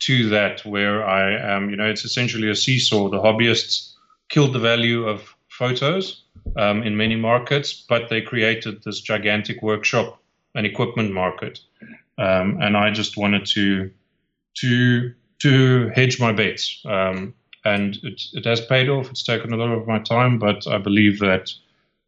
to 0.00 0.28
that, 0.30 0.64
where 0.64 1.06
I 1.06 1.34
am, 1.54 1.70
you 1.70 1.76
know, 1.76 1.88
it's 1.88 2.04
essentially 2.04 2.50
a 2.50 2.54
seesaw. 2.54 3.08
The 3.08 3.20
hobbyists 3.20 3.92
killed 4.28 4.52
the 4.52 4.58
value 4.58 5.06
of 5.06 5.34
photos 5.48 6.24
um, 6.56 6.82
in 6.82 6.96
many 6.96 7.16
markets, 7.16 7.84
but 7.88 8.08
they 8.08 8.20
created 8.20 8.82
this 8.82 9.00
gigantic 9.00 9.62
workshop 9.62 10.20
and 10.54 10.66
equipment 10.66 11.12
market. 11.12 11.60
Um, 12.18 12.58
and 12.60 12.76
I 12.76 12.90
just 12.90 13.16
wanted 13.16 13.46
to 13.46 13.90
to 14.60 15.14
to 15.40 15.88
hedge 15.94 16.20
my 16.20 16.32
bets. 16.32 16.82
Um, 16.84 17.34
and 17.64 17.96
it, 18.02 18.22
it 18.32 18.44
has 18.44 18.60
paid 18.60 18.88
off. 18.88 19.10
It's 19.10 19.22
taken 19.22 19.52
a 19.52 19.56
lot 19.56 19.70
of 19.70 19.86
my 19.86 19.98
time, 19.98 20.38
but 20.38 20.66
I 20.66 20.78
believe 20.78 21.18
that 21.20 21.52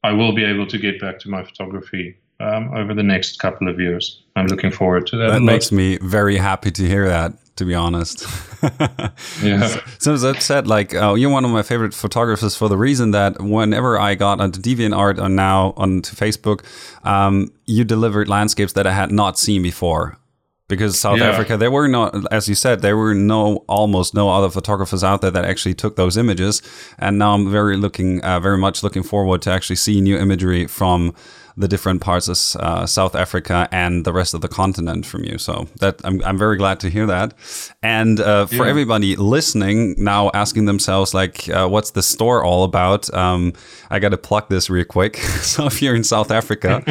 I 0.03 0.13
will 0.13 0.33
be 0.33 0.45
able 0.45 0.67
to 0.67 0.79
get 0.79 1.01
back 1.01 1.19
to 1.21 1.31
my 1.31 1.45
photography 1.45 2.17
um, 2.41 2.73
over 2.75 2.95
the 2.95 3.03
next 3.03 3.39
couple 3.39 3.69
of 3.69 3.79
years. 3.79 4.23
I'm 4.37 4.47
looking 4.47 4.71
forward 4.71 5.07
to 5.09 5.17
that. 5.19 5.31
That 5.31 5.43
makes 5.43 5.71
me 5.71 5.99
very 5.99 6.37
happy 6.37 6.71
to 6.71 6.87
hear 6.87 7.09
that. 7.09 7.35
To 7.57 7.67
be 7.67 7.75
honest, 7.75 8.23
yeah. 9.43 9.67
So, 9.67 9.81
so 9.99 10.17
that 10.17 10.41
said, 10.41 10.67
like 10.67 10.95
uh, 10.95 11.13
you're 11.13 11.29
one 11.29 11.45
of 11.45 11.51
my 11.51 11.61
favorite 11.61 11.93
photographers 11.93 12.57
for 12.57 12.71
the 12.71 12.77
reason 12.79 13.11
that 13.11 13.39
whenever 13.39 13.99
I 13.99 14.15
got 14.15 14.41
onto 14.41 14.63
DeviantArt 14.63 15.21
or 15.21 15.29
now 15.29 15.75
onto 15.77 16.17
Facebook, 16.17 16.65
um, 17.05 17.53
you 17.67 17.85
delivered 17.85 18.31
landscapes 18.31 18.73
that 18.73 18.87
I 18.87 18.93
had 18.93 19.13
not 19.13 19.39
seen 19.39 19.63
before 19.63 20.17
because 20.71 20.99
South 20.99 21.19
yeah. 21.19 21.29
Africa, 21.29 21.59
there 21.59 21.71
were 21.71 21.89
not, 21.89 22.33
as 22.33 22.49
you 22.49 22.55
said, 22.55 22.81
there 22.81 22.97
were 22.97 23.13
no 23.13 23.65
almost 23.69 24.15
no 24.15 24.31
other 24.31 24.49
photographers 24.49 25.05
out 25.05 25.21
there 25.21 25.31
that 25.33 25.45
actually 25.45 25.75
took 25.75 25.97
those 25.97 26.17
images. 26.17 26.63
And 26.99 27.19
now 27.19 27.35
I'm 27.35 27.51
very 27.51 27.77
looking, 27.77 28.23
uh, 28.23 28.41
very 28.41 28.57
much 28.57 28.83
looking 28.83 29.03
forward 29.03 29.43
to 29.43 29.51
actually 29.51 29.77
see 29.77 30.01
new 30.01 30.17
imagery 30.17 30.67
from 30.67 31.15
the 31.57 31.69
different 31.69 32.01
parts 32.01 32.29
of 32.29 32.61
uh, 32.61 32.87
South 32.87 33.15
Africa 33.15 33.69
and 33.71 34.05
the 34.05 34.13
rest 34.13 34.35
of 34.35 34.41
the 34.41 34.49
continent 34.49 35.07
from 35.07 35.25
you. 35.25 35.39
So 35.39 35.69
that 35.81 36.01
I'm, 36.05 36.21
I'm 36.25 36.39
very 36.39 36.57
glad 36.57 36.81
to 36.81 36.91
hear 36.91 37.07
that. 37.07 37.35
And 37.83 38.21
uh, 38.21 38.47
for 38.47 38.65
yeah. 38.65 38.71
everybody 38.71 39.17
listening 39.17 39.95
now, 39.99 40.31
asking 40.35 40.67
themselves 40.67 41.15
like, 41.15 41.49
uh, 41.49 41.69
what's 41.69 41.93
the 41.93 42.03
store 42.03 42.45
all 42.45 42.65
about? 42.65 43.13
Um, 43.15 43.55
I 43.91 43.99
got 43.99 44.11
to 44.11 44.19
plug 44.19 44.49
this 44.49 44.71
real 44.71 44.85
quick. 44.85 45.17
so 45.17 45.67
if 45.67 45.83
you're 45.83 45.95
in 45.95 46.05
South 46.05 46.31
Africa 46.31 46.83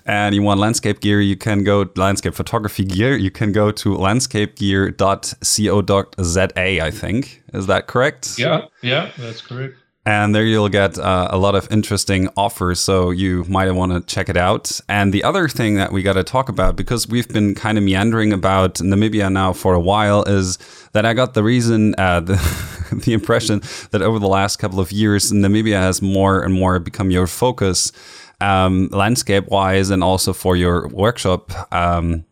and 0.06 0.34
you 0.34 0.42
want 0.42 0.58
landscape 0.60 1.00
gear, 1.00 1.20
you 1.20 1.36
can 1.36 1.64
go 1.64 1.88
landscape 1.96 2.34
photography 2.34 2.84
gear. 2.84 3.16
You 3.16 3.30
can 3.30 3.52
go 3.52 3.70
to 3.72 3.94
landscapegear.co.za. 3.94 6.46
I 6.56 6.90
think 6.90 7.42
is 7.52 7.66
that 7.66 7.86
correct? 7.86 8.38
Yeah, 8.38 8.66
yeah, 8.82 9.10
that's 9.18 9.40
correct 9.40 9.76
and 10.06 10.34
there 10.34 10.44
you'll 10.44 10.68
get 10.68 10.98
uh, 10.98 11.28
a 11.30 11.36
lot 11.36 11.56
of 11.56 11.70
interesting 11.70 12.28
offers 12.36 12.78
so 12.78 13.10
you 13.10 13.44
might 13.48 13.70
want 13.72 13.92
to 13.92 14.00
check 14.14 14.28
it 14.28 14.36
out. 14.36 14.80
And 14.88 15.12
the 15.12 15.24
other 15.24 15.48
thing 15.48 15.74
that 15.74 15.92
we 15.92 16.02
got 16.04 16.12
to 16.12 16.22
talk 16.22 16.48
about 16.48 16.76
because 16.76 17.08
we've 17.08 17.28
been 17.28 17.56
kind 17.56 17.76
of 17.76 17.82
meandering 17.82 18.32
about 18.32 18.74
namibia 18.74 19.30
now 19.32 19.52
for 19.52 19.74
a 19.74 19.80
while 19.80 20.22
is 20.22 20.58
that 20.92 21.04
i 21.04 21.12
got 21.12 21.34
the 21.34 21.42
reason 21.42 21.94
uh, 21.98 22.20
the, 22.30 23.02
the 23.04 23.12
impression 23.12 23.60
that 23.90 24.00
over 24.00 24.18
the 24.18 24.28
last 24.28 24.56
couple 24.56 24.80
of 24.80 24.92
years 24.92 25.32
namibia 25.32 25.80
has 25.80 26.00
more 26.00 26.42
and 26.42 26.54
more 26.54 26.78
become 26.78 27.10
your 27.10 27.26
focus 27.26 27.92
um, 28.40 28.88
landscape 28.92 29.48
wise 29.48 29.90
and 29.90 30.04
also 30.04 30.32
for 30.32 30.56
your 30.56 30.88
workshop 30.88 31.52
um, 31.72 32.24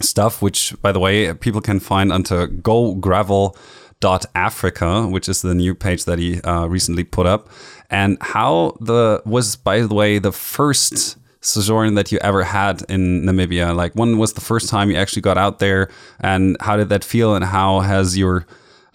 stuff 0.00 0.40
which 0.40 0.74
by 0.80 0.90
the 0.92 1.00
way 1.00 1.32
people 1.34 1.60
can 1.60 1.78
find 1.80 2.12
onto 2.12 2.46
go 2.46 2.94
gravel 2.94 3.56
dot 4.00 4.26
Africa, 4.34 5.06
which 5.06 5.28
is 5.28 5.42
the 5.42 5.54
new 5.54 5.74
page 5.74 6.04
that 6.06 6.18
he 6.18 6.40
uh, 6.42 6.66
recently 6.66 7.04
put 7.04 7.26
up, 7.26 7.48
and 7.90 8.16
how 8.20 8.76
the 8.80 9.22
was 9.24 9.56
by 9.56 9.80
the 9.80 9.94
way 9.94 10.18
the 10.18 10.32
first 10.32 11.16
sojourn 11.42 11.94
that 11.94 12.12
you 12.12 12.18
ever 12.20 12.42
had 12.44 12.82
in 12.88 13.22
Namibia. 13.22 13.74
Like 13.74 13.94
when 13.94 14.18
was 14.18 14.32
the 14.34 14.40
first 14.40 14.68
time 14.68 14.90
you 14.90 14.96
actually 14.96 15.22
got 15.22 15.38
out 15.38 15.58
there, 15.58 15.88
and 16.20 16.56
how 16.60 16.76
did 16.76 16.88
that 16.88 17.04
feel, 17.04 17.34
and 17.34 17.44
how 17.44 17.80
has 17.80 18.16
your 18.16 18.46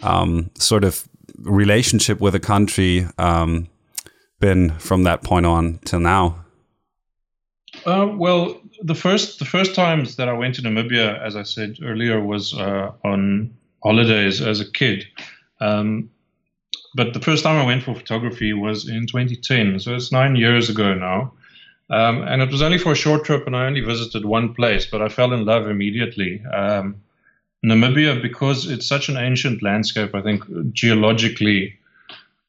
um, 0.01 0.49
sort 0.58 0.84
of 0.84 1.08
relationship 1.39 2.20
with 2.20 2.34
the 2.34 2.39
country 2.39 3.08
um, 3.18 3.68
been 4.39 4.72
from 4.80 5.03
that 5.03 5.24
point 5.24 5.45
on 5.45 5.80
till 5.86 5.99
now? 5.99 6.43
Uh, 7.86 8.08
well, 8.16 8.60
the 8.82 8.95
first 8.95 9.39
the 9.39 9.45
first 9.45 9.76
times 9.76 10.16
that 10.16 10.30
I 10.30 10.34
went 10.34 10.56
to 10.56 10.62
Namibia, 10.62 11.22
as 11.22 11.36
I 11.36 11.43
said 11.43 11.78
earlier, 11.84 12.22
was 12.22 12.53
uh, 12.53 12.91
on 13.03 13.53
holidays 13.86 14.41
as 14.41 14.59
a 14.59 14.71
kid. 14.71 15.05
Um, 15.61 16.09
but 16.95 17.13
the 17.13 17.19
first 17.19 17.43
time 17.43 17.57
I 17.61 17.65
went 17.65 17.83
for 17.83 17.93
photography 17.93 18.51
was 18.53 18.89
in 18.89 19.05
2010, 19.05 19.79
so 19.79 19.93
it's 19.93 20.11
nine 20.11 20.36
years 20.36 20.69
ago 20.69 20.93
now. 20.93 21.33
Um, 21.89 22.23
and 22.23 22.41
it 22.41 22.49
was 22.49 22.63
only 22.63 22.79
for 22.79 22.93
a 22.93 22.95
short 22.95 23.25
trip, 23.25 23.45
and 23.45 23.55
I 23.55 23.67
only 23.67 23.81
visited 23.81 24.25
one 24.25 24.53
place, 24.53 24.86
but 24.86 25.01
I 25.01 25.09
fell 25.09 25.33
in 25.33 25.45
love 25.45 25.67
immediately. 25.67 26.43
Um, 26.45 26.95
Namibia, 27.63 28.21
because 28.21 28.67
it's 28.69 28.88
such 28.88 29.07
an 29.09 29.17
ancient 29.17 29.61
landscape, 29.61 30.15
I 30.15 30.21
think 30.21 30.43
geologically, 30.73 31.77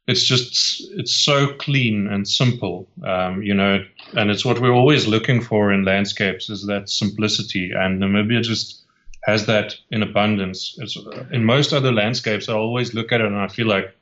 it's 0.06 0.24
just 0.24 0.88
it's 0.92 1.14
so 1.14 1.52
clean 1.54 2.06
and 2.06 2.26
simple, 2.26 2.88
um, 3.04 3.42
you 3.42 3.52
know, 3.52 3.84
and 4.16 4.30
it's 4.30 4.44
what 4.44 4.60
we're 4.60 4.72
always 4.72 5.06
looking 5.06 5.42
for 5.42 5.72
in 5.72 5.84
landscapes 5.84 6.48
is 6.48 6.66
that 6.66 6.88
simplicity. 6.88 7.72
And 7.72 8.00
Namibia 8.00 8.42
just 8.42 8.85
has 9.26 9.46
that 9.46 9.74
in 9.90 10.04
abundance. 10.04 10.76
It's, 10.78 10.96
in 11.32 11.44
most 11.44 11.72
other 11.72 11.92
landscapes, 11.92 12.48
I 12.48 12.54
always 12.54 12.94
look 12.94 13.10
at 13.10 13.20
it 13.20 13.26
and 13.26 13.36
I 13.36 13.48
feel 13.48 13.66
like, 13.66 13.92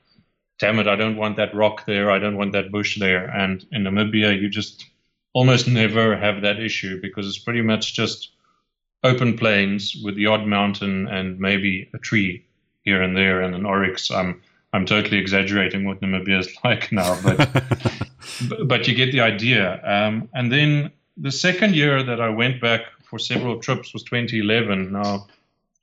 damn 0.60 0.78
it, 0.78 0.86
I 0.86 0.96
don't 0.96 1.16
want 1.16 1.38
that 1.38 1.54
rock 1.54 1.86
there. 1.86 2.10
I 2.10 2.18
don't 2.18 2.36
want 2.36 2.52
that 2.52 2.70
bush 2.70 2.98
there. 3.00 3.24
And 3.24 3.64
in 3.72 3.84
Namibia, 3.84 4.38
you 4.38 4.50
just 4.50 4.84
almost 5.32 5.66
never 5.66 6.14
have 6.14 6.42
that 6.42 6.60
issue 6.60 7.00
because 7.00 7.26
it's 7.26 7.38
pretty 7.38 7.62
much 7.62 7.94
just 7.94 8.32
open 9.02 9.36
plains 9.38 9.96
with 10.04 10.14
the 10.14 10.26
odd 10.26 10.46
mountain 10.46 11.08
and 11.08 11.40
maybe 11.40 11.88
a 11.94 11.98
tree 11.98 12.44
here 12.82 13.00
and 13.02 13.16
there 13.16 13.40
and 13.40 13.54
an 13.54 13.64
oryx. 13.64 14.10
I'm 14.10 14.42
I'm 14.74 14.84
totally 14.84 15.18
exaggerating 15.18 15.86
what 15.86 16.00
Namibia 16.02 16.40
is 16.40 16.54
like 16.64 16.92
now, 16.92 17.18
but 17.22 17.64
but 18.66 18.86
you 18.86 18.94
get 18.94 19.12
the 19.12 19.20
idea. 19.22 19.80
Um, 19.84 20.28
and 20.34 20.52
then 20.52 20.92
the 21.16 21.32
second 21.32 21.74
year 21.74 22.02
that 22.02 22.20
I 22.20 22.28
went 22.28 22.60
back 22.60 22.82
for 23.14 23.20
several 23.20 23.60
trips 23.60 23.92
was 23.92 24.02
2011. 24.02 24.90
Now, 24.90 25.28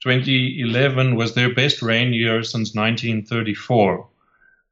2011 0.01 1.15
was 1.15 1.33
their 1.33 1.53
best 1.53 1.81
rain 1.81 2.11
year 2.11 2.43
since 2.43 2.75
1934. 2.75 4.05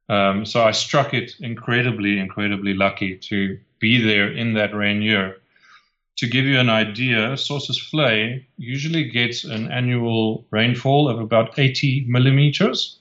Um, 0.10 0.45
so 0.45 0.62
I 0.62 0.72
struck 0.72 1.14
it 1.14 1.36
incredibly, 1.39 2.20
incredibly 2.20 2.74
lucky 2.74 3.16
to 3.30 3.57
be 3.80 4.01
there 4.01 4.30
in 4.30 4.55
that 4.55 4.76
rain 4.76 5.01
year. 5.01 5.38
To 6.18 6.28
give 6.28 6.43
you 6.43 6.60
an 6.60 6.70
idea, 6.70 7.38
Sossusvlei 7.38 8.43
usually 8.57 9.05
gets 9.05 9.45
an 9.45 9.72
annual 9.72 10.45
rainfall 10.51 11.07
of 11.07 11.18
about 11.22 11.57
80 11.57 12.07
millimeters. 12.10 12.99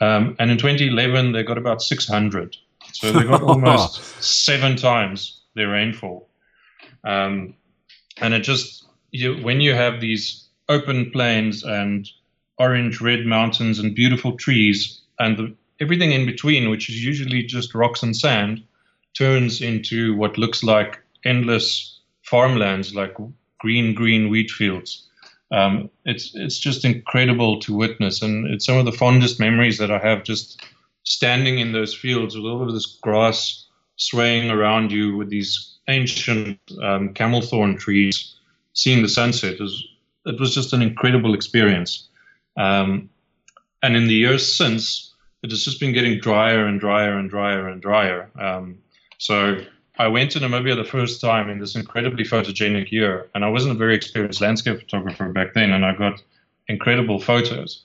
Um, 0.00 0.36
and 0.38 0.48
in 0.48 0.58
2011, 0.58 1.32
they 1.32 1.42
got 1.42 1.58
about 1.58 1.82
600. 1.82 2.56
So 2.92 3.10
they 3.10 3.24
got 3.24 3.42
almost 3.52 4.22
seven 4.22 4.76
times 4.76 5.40
their 5.56 5.70
rainfall. 5.70 6.28
Um, 7.02 7.54
and 8.20 8.32
it 8.34 8.40
just 8.40 8.82
you, 9.12 9.36
when 9.42 9.60
you 9.60 9.74
have 9.74 10.00
these 10.00 10.48
open 10.68 11.10
plains 11.10 11.62
and 11.62 12.08
orange 12.58 13.00
red 13.00 13.26
mountains 13.26 13.78
and 13.78 13.94
beautiful 13.94 14.36
trees 14.36 15.00
and 15.18 15.36
the, 15.36 15.54
everything 15.80 16.12
in 16.12 16.26
between, 16.26 16.70
which 16.70 16.88
is 16.88 17.04
usually 17.04 17.42
just 17.42 17.74
rocks 17.74 18.02
and 18.02 18.16
sand, 18.16 18.62
turns 19.14 19.60
into 19.60 20.16
what 20.16 20.38
looks 20.38 20.62
like 20.62 21.00
endless 21.24 22.00
farmlands, 22.22 22.94
like 22.94 23.14
green, 23.58 23.94
green 23.94 24.30
wheat 24.30 24.50
fields. 24.50 25.06
Um, 25.50 25.90
it's 26.06 26.30
it's 26.34 26.58
just 26.58 26.82
incredible 26.82 27.60
to 27.60 27.76
witness, 27.76 28.22
and 28.22 28.46
it's 28.46 28.64
some 28.64 28.78
of 28.78 28.86
the 28.86 28.92
fondest 28.92 29.38
memories 29.38 29.76
that 29.78 29.90
I 29.90 29.98
have 29.98 30.24
just 30.24 30.62
standing 31.04 31.58
in 31.58 31.72
those 31.72 31.94
fields 31.94 32.34
with 32.34 32.46
all 32.46 32.62
of 32.62 32.72
this 32.72 32.98
grass 33.02 33.66
swaying 33.96 34.50
around 34.50 34.90
you 34.90 35.14
with 35.18 35.28
these 35.28 35.76
ancient 35.88 36.58
um, 36.82 37.12
camel 37.12 37.42
thorn 37.42 37.76
trees 37.76 38.36
seeing 38.74 39.02
the 39.02 39.08
sunset 39.08 39.60
was 39.60 39.86
it 40.24 40.38
was 40.38 40.54
just 40.54 40.72
an 40.72 40.82
incredible 40.82 41.34
experience. 41.34 42.08
Um, 42.56 43.10
and 43.82 43.96
in 43.96 44.06
the 44.06 44.14
years 44.14 44.54
since, 44.54 45.12
it 45.42 45.50
has 45.50 45.64
just 45.64 45.80
been 45.80 45.92
getting 45.92 46.20
drier 46.20 46.66
and 46.66 46.78
drier 46.78 47.18
and 47.18 47.28
drier 47.28 47.68
and 47.68 47.82
drier. 47.82 48.30
Um, 48.38 48.78
so 49.18 49.64
I 49.98 50.06
went 50.06 50.30
to 50.32 50.38
Namibia 50.38 50.76
the 50.76 50.84
first 50.84 51.20
time 51.20 51.50
in 51.50 51.58
this 51.58 51.74
incredibly 51.74 52.24
photogenic 52.24 52.90
year, 52.92 53.28
and 53.34 53.44
I 53.44 53.48
wasn't 53.48 53.74
a 53.74 53.78
very 53.78 53.94
experienced 53.94 54.40
landscape 54.40 54.78
photographer 54.78 55.28
back 55.30 55.54
then, 55.54 55.72
and 55.72 55.84
I 55.84 55.94
got 55.94 56.22
incredible 56.68 57.20
photos. 57.20 57.84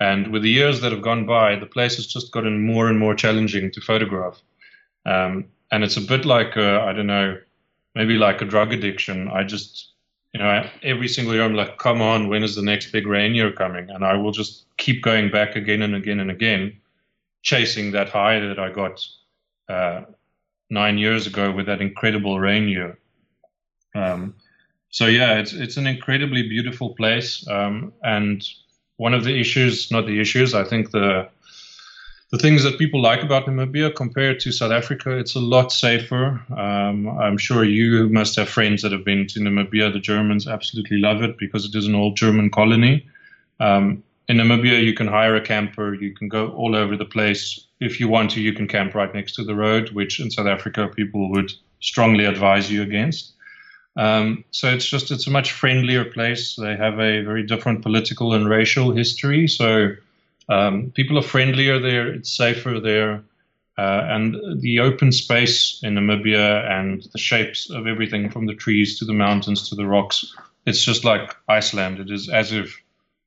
And 0.00 0.32
with 0.32 0.42
the 0.42 0.50
years 0.50 0.80
that 0.80 0.92
have 0.92 1.02
gone 1.02 1.26
by, 1.26 1.56
the 1.56 1.66
place 1.66 1.96
has 1.96 2.06
just 2.06 2.32
gotten 2.32 2.66
more 2.66 2.88
and 2.88 2.98
more 2.98 3.14
challenging 3.14 3.70
to 3.70 3.80
photograph. 3.80 4.40
Um, 5.06 5.46
and 5.70 5.84
it's 5.84 5.96
a 5.96 6.00
bit 6.00 6.24
like 6.24 6.56
I 6.56 6.92
don't 6.92 7.06
know, 7.06 7.38
maybe 7.94 8.14
like 8.14 8.42
a 8.42 8.46
drug 8.46 8.72
addiction. 8.72 9.28
I 9.28 9.44
just 9.44 9.92
you 10.32 10.40
know 10.40 10.68
every 10.82 11.08
single 11.08 11.34
year 11.34 11.44
I'm 11.44 11.54
like, 11.54 11.78
come 11.78 12.00
on, 12.00 12.28
when 12.28 12.42
is 12.42 12.54
the 12.54 12.62
next 12.62 12.92
big 12.92 13.06
rain 13.06 13.34
year 13.34 13.52
coming? 13.52 13.90
And 13.90 14.04
I 14.04 14.14
will 14.14 14.32
just 14.32 14.66
keep 14.76 15.02
going 15.02 15.30
back 15.30 15.56
again 15.56 15.82
and 15.82 15.94
again 15.94 16.20
and 16.20 16.30
again, 16.30 16.76
chasing 17.42 17.92
that 17.92 18.08
high 18.08 18.38
that 18.40 18.58
I 18.58 18.70
got 18.70 19.04
uh, 19.68 20.02
nine 20.70 20.98
years 20.98 21.26
ago 21.26 21.50
with 21.50 21.66
that 21.66 21.80
incredible 21.80 22.38
rain 22.38 22.68
year. 22.68 22.98
Um, 23.94 24.34
so 24.90 25.06
yeah, 25.06 25.38
it's 25.38 25.52
it's 25.52 25.76
an 25.76 25.86
incredibly 25.86 26.48
beautiful 26.48 26.94
place, 26.94 27.46
um, 27.48 27.92
and 28.02 28.46
one 28.96 29.14
of 29.14 29.24
the 29.24 29.40
issues, 29.40 29.90
not 29.90 30.06
the 30.06 30.20
issues, 30.20 30.52
I 30.54 30.64
think 30.64 30.90
the 30.90 31.28
the 32.30 32.38
things 32.38 32.62
that 32.62 32.78
people 32.78 33.02
like 33.02 33.22
about 33.22 33.46
Namibia 33.46 33.94
compared 33.94 34.38
to 34.40 34.52
South 34.52 34.70
Africa, 34.70 35.18
it's 35.18 35.34
a 35.34 35.40
lot 35.40 35.72
safer. 35.72 36.40
Um, 36.56 37.08
I'm 37.18 37.36
sure 37.36 37.64
you 37.64 38.08
must 38.08 38.36
have 38.36 38.48
friends 38.48 38.82
that 38.82 38.92
have 38.92 39.04
been 39.04 39.26
to 39.28 39.40
Namibia. 39.40 39.92
The 39.92 39.98
Germans 39.98 40.46
absolutely 40.46 40.98
love 40.98 41.22
it 41.22 41.38
because 41.38 41.64
it 41.64 41.74
is 41.74 41.88
an 41.88 41.96
old 41.96 42.16
German 42.16 42.50
colony. 42.50 43.04
Um, 43.58 44.04
in 44.28 44.36
Namibia, 44.36 44.80
you 44.80 44.94
can 44.94 45.08
hire 45.08 45.34
a 45.34 45.40
camper, 45.40 45.92
you 45.92 46.14
can 46.14 46.28
go 46.28 46.52
all 46.52 46.76
over 46.76 46.96
the 46.96 47.04
place. 47.04 47.66
If 47.80 47.98
you 47.98 48.06
want 48.06 48.30
to, 48.32 48.40
you 48.40 48.52
can 48.52 48.68
camp 48.68 48.94
right 48.94 49.12
next 49.12 49.34
to 49.34 49.44
the 49.44 49.56
road, 49.56 49.90
which 49.90 50.20
in 50.20 50.30
South 50.30 50.46
Africa 50.46 50.86
people 50.86 51.30
would 51.32 51.52
strongly 51.80 52.26
advise 52.26 52.70
you 52.70 52.82
against. 52.82 53.32
Um, 53.96 54.44
so 54.52 54.72
it's 54.72 54.86
just 54.86 55.10
it's 55.10 55.26
a 55.26 55.30
much 55.30 55.50
friendlier 55.50 56.04
place. 56.04 56.54
They 56.54 56.76
have 56.76 57.00
a 57.00 57.22
very 57.22 57.42
different 57.42 57.82
political 57.82 58.34
and 58.34 58.48
racial 58.48 58.92
history. 58.92 59.48
So 59.48 59.96
um, 60.50 60.92
people 60.94 61.16
are 61.18 61.22
friendlier 61.22 61.78
there. 61.78 62.08
It's 62.08 62.36
safer 62.36 62.80
there. 62.80 63.22
Uh, 63.78 64.04
and 64.10 64.36
the 64.60 64.78
open 64.80 65.10
space 65.10 65.80
in 65.82 65.94
Namibia 65.94 66.70
and 66.70 67.02
the 67.12 67.18
shapes 67.18 67.70
of 67.70 67.86
everything 67.86 68.28
from 68.28 68.44
the 68.44 68.54
trees 68.54 68.98
to 68.98 69.06
the 69.06 69.14
mountains 69.14 69.70
to 69.70 69.74
the 69.74 69.86
rocks, 69.86 70.36
it's 70.66 70.82
just 70.82 71.04
like 71.04 71.34
Iceland. 71.48 71.98
It 71.98 72.10
is 72.10 72.28
as 72.28 72.52
if 72.52 72.78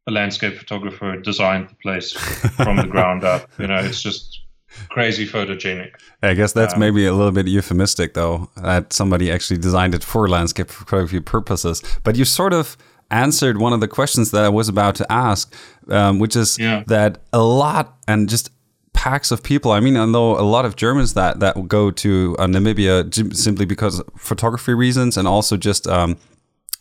a 0.05 0.11
landscape 0.11 0.55
photographer 0.55 1.17
designed 1.17 1.69
the 1.69 1.75
place 1.75 2.11
from 2.57 2.77
the 2.77 2.87
ground 2.87 3.23
up. 3.23 3.49
You 3.57 3.67
know, 3.67 3.77
it's 3.77 4.01
just 4.01 4.41
crazy 4.89 5.27
photogenic. 5.27 5.93
I 6.21 6.33
guess 6.33 6.53
that's 6.53 6.73
um, 6.73 6.79
maybe 6.79 7.05
a 7.05 7.13
little 7.13 7.31
bit 7.31 7.47
euphemistic, 7.47 8.13
though, 8.13 8.49
that 8.57 8.93
somebody 8.93 9.31
actually 9.31 9.57
designed 9.57 9.95
it 9.95 10.03
for 10.03 10.27
landscape 10.27 10.69
photography 10.69 11.19
purposes. 11.19 11.81
But 12.03 12.15
you 12.15 12.25
sort 12.25 12.53
of 12.53 12.77
answered 13.11 13.57
one 13.57 13.73
of 13.73 13.79
the 13.79 13.87
questions 13.87 14.31
that 14.31 14.43
I 14.43 14.49
was 14.49 14.69
about 14.69 14.95
to 14.95 15.11
ask, 15.11 15.53
um, 15.89 16.19
which 16.19 16.35
is 16.35 16.57
yeah. 16.57 16.83
that 16.87 17.19
a 17.31 17.41
lot 17.43 17.97
and 18.07 18.29
just 18.29 18.49
packs 18.93 19.31
of 19.31 19.43
people. 19.43 19.71
I 19.71 19.79
mean, 19.79 19.97
I 19.97 20.05
know 20.05 20.39
a 20.39 20.41
lot 20.41 20.65
of 20.65 20.75
Germans 20.75 21.13
that 21.13 21.39
that 21.39 21.67
go 21.67 21.91
to 21.91 22.35
uh, 22.39 22.47
Namibia 22.47 23.35
simply 23.35 23.65
because 23.65 24.01
photography 24.17 24.73
reasons, 24.73 25.17
and 25.17 25.27
also 25.27 25.57
just 25.57 25.87
um, 25.87 26.17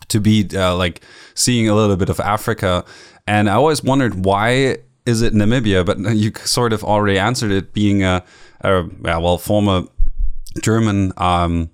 to 0.08 0.20
be 0.20 0.48
uh, 0.54 0.76
like 0.76 1.02
seeing 1.34 1.68
a 1.68 1.74
little 1.74 1.96
bit 1.96 2.08
of 2.08 2.20
Africa. 2.20 2.84
And 3.26 3.48
I 3.48 3.54
always 3.54 3.82
wondered 3.82 4.24
why 4.24 4.78
is 5.04 5.22
it 5.22 5.34
Namibia, 5.34 5.84
but 5.84 5.98
you 6.14 6.32
sort 6.44 6.72
of 6.72 6.84
already 6.84 7.18
answered 7.18 7.50
it, 7.50 7.72
being 7.72 8.04
a, 8.04 8.24
a 8.60 8.84
well 9.02 9.38
former 9.38 9.84
German. 10.62 11.12
Um, 11.16 11.70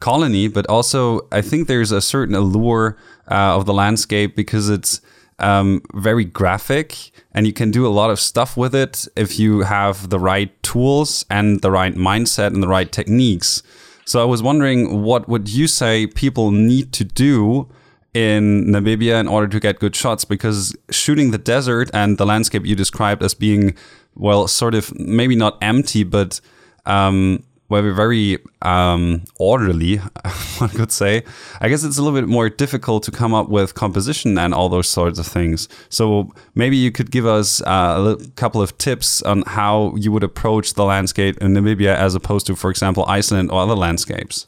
colony, 0.00 0.48
but 0.48 0.66
also 0.66 1.26
I 1.32 1.40
think 1.40 1.66
there's 1.66 1.92
a 1.92 2.00
certain 2.00 2.34
allure 2.34 2.96
uh, 3.30 3.56
of 3.56 3.66
the 3.66 3.74
landscape 3.74 4.36
because 4.36 4.68
it's 4.68 5.00
um, 5.38 5.82
very 5.94 6.24
graphic 6.24 7.12
and 7.32 7.46
you 7.46 7.52
can 7.52 7.70
do 7.70 7.86
a 7.86 7.88
lot 7.88 8.10
of 8.10 8.18
stuff 8.18 8.56
with 8.56 8.74
it 8.74 9.06
if 9.16 9.38
you 9.38 9.60
have 9.60 10.10
the 10.10 10.18
right 10.18 10.60
tools 10.62 11.24
and 11.30 11.60
the 11.62 11.70
right 11.70 11.94
mindset 11.94 12.48
and 12.48 12.62
the 12.62 12.68
right 12.68 12.90
techniques. 12.90 13.62
So 14.04 14.20
I 14.20 14.24
was 14.24 14.42
wondering, 14.42 15.02
what 15.02 15.28
would 15.28 15.48
you 15.48 15.66
say 15.66 16.06
people 16.06 16.50
need 16.50 16.92
to 16.94 17.04
do 17.04 17.68
in 18.14 18.64
Namibia 18.64 19.20
in 19.20 19.28
order 19.28 19.46
to 19.48 19.60
get 19.60 19.78
good 19.78 19.94
shots? 19.94 20.24
Because 20.24 20.74
shooting 20.90 21.30
the 21.30 21.38
desert 21.38 21.90
and 21.92 22.16
the 22.16 22.24
landscape 22.24 22.64
you 22.64 22.74
described 22.74 23.22
as 23.22 23.34
being, 23.34 23.76
well, 24.14 24.48
sort 24.48 24.74
of 24.74 24.98
maybe 24.98 25.36
not 25.36 25.58
empty, 25.60 26.04
but 26.04 26.40
um, 26.86 27.44
where 27.68 27.82
we're 27.82 27.92
very 27.92 28.38
um, 28.62 29.22
orderly, 29.38 29.96
one 30.58 30.70
could 30.70 30.90
say. 30.90 31.22
I 31.60 31.68
guess 31.68 31.84
it's 31.84 31.98
a 31.98 32.02
little 32.02 32.18
bit 32.18 32.28
more 32.28 32.48
difficult 32.48 33.02
to 33.04 33.10
come 33.10 33.34
up 33.34 33.48
with 33.48 33.74
composition 33.74 34.38
and 34.38 34.54
all 34.54 34.68
those 34.68 34.88
sorts 34.88 35.18
of 35.18 35.26
things. 35.26 35.68
So 35.90 36.32
maybe 36.54 36.76
you 36.76 36.90
could 36.90 37.10
give 37.10 37.26
us 37.26 37.60
uh, 37.62 38.16
a 38.18 38.28
couple 38.30 38.62
of 38.62 38.76
tips 38.78 39.22
on 39.22 39.42
how 39.46 39.94
you 39.96 40.10
would 40.12 40.24
approach 40.24 40.74
the 40.74 40.84
landscape 40.84 41.36
in 41.38 41.52
Namibia 41.52 41.94
as 41.94 42.14
opposed 42.14 42.46
to, 42.46 42.56
for 42.56 42.70
example, 42.70 43.04
Iceland 43.06 43.50
or 43.50 43.60
other 43.60 43.76
landscapes. 43.76 44.46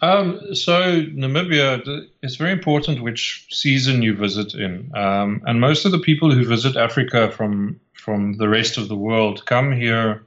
Um, 0.00 0.40
so 0.54 1.02
Namibia, 1.02 2.06
it's 2.22 2.36
very 2.36 2.52
important 2.52 3.02
which 3.02 3.46
season 3.50 4.02
you 4.02 4.14
visit 4.14 4.54
in, 4.54 4.90
um, 4.94 5.42
and 5.46 5.60
most 5.60 5.84
of 5.84 5.92
the 5.92 5.98
people 5.98 6.30
who 6.30 6.44
visit 6.44 6.76
Africa 6.76 7.30
from 7.30 7.80
from 7.92 8.36
the 8.36 8.48
rest 8.48 8.76
of 8.76 8.88
the 8.88 8.96
world 8.96 9.46
come 9.46 9.72
here 9.72 10.26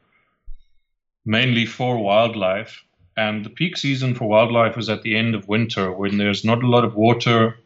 mainly 1.27 1.65
for 1.65 1.97
wildlife. 1.97 2.83
And 3.17 3.43
the 3.43 3.49
peak 3.49 3.77
season 3.77 4.15
for 4.15 4.27
wildlife 4.27 4.77
is 4.77 4.89
at 4.89 5.01
the 5.01 5.15
end 5.15 5.35
of 5.35 5.47
winter 5.47 5.91
when 5.91 6.17
there's 6.17 6.45
not 6.45 6.63
a 6.63 6.67
lot 6.67 6.85
of 6.85 6.95
water 6.95 7.57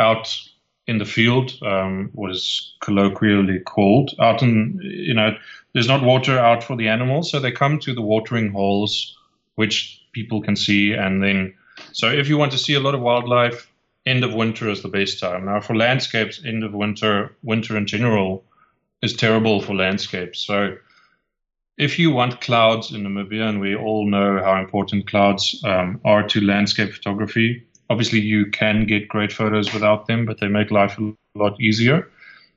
out 0.00 0.36
in 0.86 0.98
the 0.98 1.04
field, 1.04 1.52
um, 1.62 2.10
what 2.14 2.30
is 2.30 2.74
colloquially 2.80 3.60
called. 3.60 4.14
Out 4.18 4.42
in, 4.42 4.78
you 4.82 5.14
know, 5.14 5.36
there's 5.72 5.88
not 5.88 6.02
water 6.02 6.38
out 6.38 6.62
for 6.64 6.76
the 6.76 6.88
animals, 6.88 7.30
so 7.30 7.38
they 7.38 7.52
come 7.52 7.78
to 7.80 7.94
the 7.94 8.02
watering 8.02 8.52
holes, 8.52 9.16
which 9.54 10.02
people 10.12 10.40
can 10.40 10.56
see. 10.56 10.92
And 10.92 11.22
then, 11.22 11.54
so 11.92 12.08
if 12.08 12.28
you 12.28 12.38
want 12.38 12.52
to 12.52 12.58
see 12.58 12.74
a 12.74 12.80
lot 12.80 12.94
of 12.94 13.00
wildlife, 13.00 13.70
end 14.06 14.24
of 14.24 14.34
winter 14.34 14.68
is 14.70 14.82
the 14.82 14.88
best 14.88 15.20
time. 15.20 15.44
Now, 15.44 15.60
for 15.60 15.76
landscapes, 15.76 16.40
end 16.44 16.64
of 16.64 16.72
winter, 16.72 17.36
winter 17.42 17.76
in 17.76 17.86
general, 17.86 18.44
is 19.02 19.12
terrible 19.12 19.60
for 19.60 19.74
landscapes. 19.74 20.40
So 20.40 20.76
if 21.78 21.98
you 21.98 22.10
want 22.10 22.40
clouds 22.40 22.92
in 22.92 23.02
Namibia, 23.02 23.48
and 23.48 23.60
we 23.60 23.76
all 23.76 24.06
know 24.06 24.42
how 24.42 24.58
important 24.58 25.06
clouds 25.06 25.60
um, 25.64 26.00
are 26.04 26.26
to 26.28 26.40
landscape 26.40 26.92
photography, 26.92 27.66
obviously 27.90 28.20
you 28.20 28.50
can 28.50 28.86
get 28.86 29.08
great 29.08 29.32
photos 29.32 29.72
without 29.72 30.06
them, 30.06 30.24
but 30.24 30.40
they 30.40 30.48
make 30.48 30.70
life 30.70 30.98
a 30.98 31.12
lot 31.34 31.60
easier. 31.60 32.10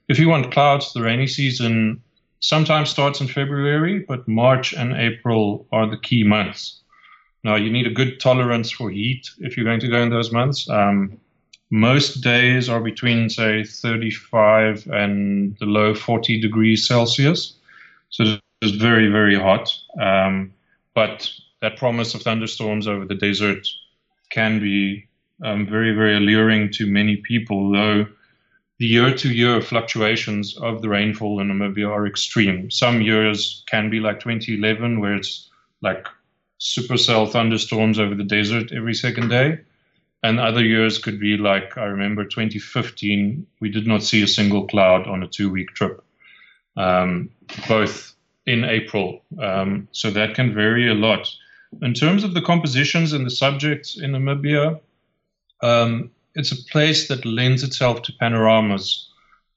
If 0.07 0.19
you 0.19 0.29
want 0.29 0.51
clouds, 0.51 0.93
the 0.93 1.01
rainy 1.01 1.27
season 1.27 2.01
sometimes 2.39 2.89
starts 2.89 3.19
in 3.19 3.27
February, 3.27 3.99
but 3.99 4.27
March 4.27 4.73
and 4.73 4.93
April 4.93 5.67
are 5.71 5.87
the 5.87 5.97
key 5.97 6.23
months. 6.23 6.79
Now, 7.43 7.55
you 7.55 7.71
need 7.71 7.87
a 7.87 7.91
good 7.91 8.19
tolerance 8.19 8.71
for 8.71 8.89
heat 8.89 9.29
if 9.39 9.55
you're 9.55 9.65
going 9.65 9.79
to 9.81 9.87
go 9.87 10.01
in 10.01 10.09
those 10.09 10.31
months. 10.31 10.69
Um, 10.69 11.19
most 11.69 12.21
days 12.21 12.67
are 12.67 12.81
between, 12.81 13.29
say, 13.29 13.63
35 13.63 14.87
and 14.87 15.55
the 15.59 15.65
low 15.65 15.93
40 15.93 16.41
degrees 16.41 16.87
Celsius. 16.87 17.55
So 18.09 18.39
was 18.61 18.71
very, 18.71 19.07
very 19.07 19.35
hot. 19.35 19.73
Um, 19.99 20.53
but 20.93 21.29
that 21.61 21.77
promise 21.77 22.13
of 22.13 22.21
thunderstorms 22.21 22.87
over 22.87 23.05
the 23.05 23.15
desert 23.15 23.67
can 24.31 24.59
be 24.59 25.07
um, 25.43 25.65
very, 25.65 25.93
very 25.93 26.17
alluring 26.17 26.71
to 26.73 26.85
many 26.85 27.17
people, 27.17 27.71
though 27.71 28.05
the 28.79 28.85
year 28.85 29.13
to 29.13 29.29
year 29.29 29.61
fluctuations 29.61 30.57
of 30.57 30.81
the 30.81 30.89
rainfall 30.89 31.41
in 31.41 31.49
Namibia 31.49 31.89
are 31.89 32.07
extreme. 32.07 32.71
Some 32.71 33.01
years 33.01 33.63
can 33.67 33.89
be 33.89 33.99
like 33.99 34.21
2011, 34.21 34.99
where 34.99 35.15
it's 35.15 35.49
like 35.81 36.07
supercell 36.59 37.29
thunderstorms 37.29 37.99
over 37.99 38.15
the 38.15 38.23
desert 38.23 38.71
every 38.71 38.93
second 38.93 39.29
day. 39.29 39.59
And 40.23 40.39
other 40.39 40.63
years 40.63 40.97
could 40.97 41.19
be 41.19 41.37
like, 41.37 41.77
I 41.77 41.85
remember 41.85 42.25
2015, 42.25 43.45
we 43.61 43.69
did 43.69 43.87
not 43.87 44.03
see 44.03 44.21
a 44.21 44.27
single 44.27 44.67
cloud 44.67 45.07
on 45.07 45.23
a 45.23 45.27
two 45.27 45.49
week 45.49 45.69
trip. 45.69 46.03
Um, 46.75 47.29
both 47.67 48.13
in 48.49 48.63
April. 48.63 49.21
Um, 49.39 49.87
so 49.91 50.09
that 50.11 50.33
can 50.35 50.53
vary 50.53 50.89
a 50.89 50.95
lot. 50.95 51.23
In 51.81 51.93
terms 51.93 52.23
of 52.23 52.33
the 52.33 52.41
compositions 52.41 53.13
and 53.13 53.25
the 53.25 53.37
subjects 53.45 53.99
in 53.99 54.11
Namibia, 54.11 54.79
um, 55.61 56.09
it's 56.33 56.51
a 56.51 56.63
place 56.71 57.07
that 57.09 57.25
lends 57.25 57.63
itself 57.63 58.01
to 58.03 58.13
panoramas 58.13 59.07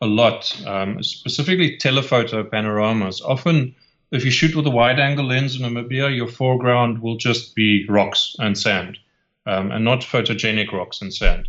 a 0.02 0.06
lot, 0.06 0.40
um, 0.66 1.02
specifically 1.02 1.78
telephoto 1.78 2.44
panoramas. 2.44 3.22
Often, 3.22 3.74
if 4.10 4.24
you 4.24 4.30
shoot 4.30 4.54
with 4.54 4.66
a 4.66 4.70
wide 4.70 5.00
angle 5.00 5.26
lens 5.26 5.56
in 5.56 5.62
Namibia, 5.62 6.14
your 6.14 6.28
foreground 6.28 7.00
will 7.00 7.16
just 7.16 7.54
be 7.54 7.86
rocks 7.88 8.36
and 8.38 8.58
sand, 8.58 8.98
um, 9.46 9.70
and 9.70 9.84
not 9.84 10.00
photogenic 10.00 10.72
rocks 10.72 11.00
and 11.00 11.14
sand. 11.14 11.48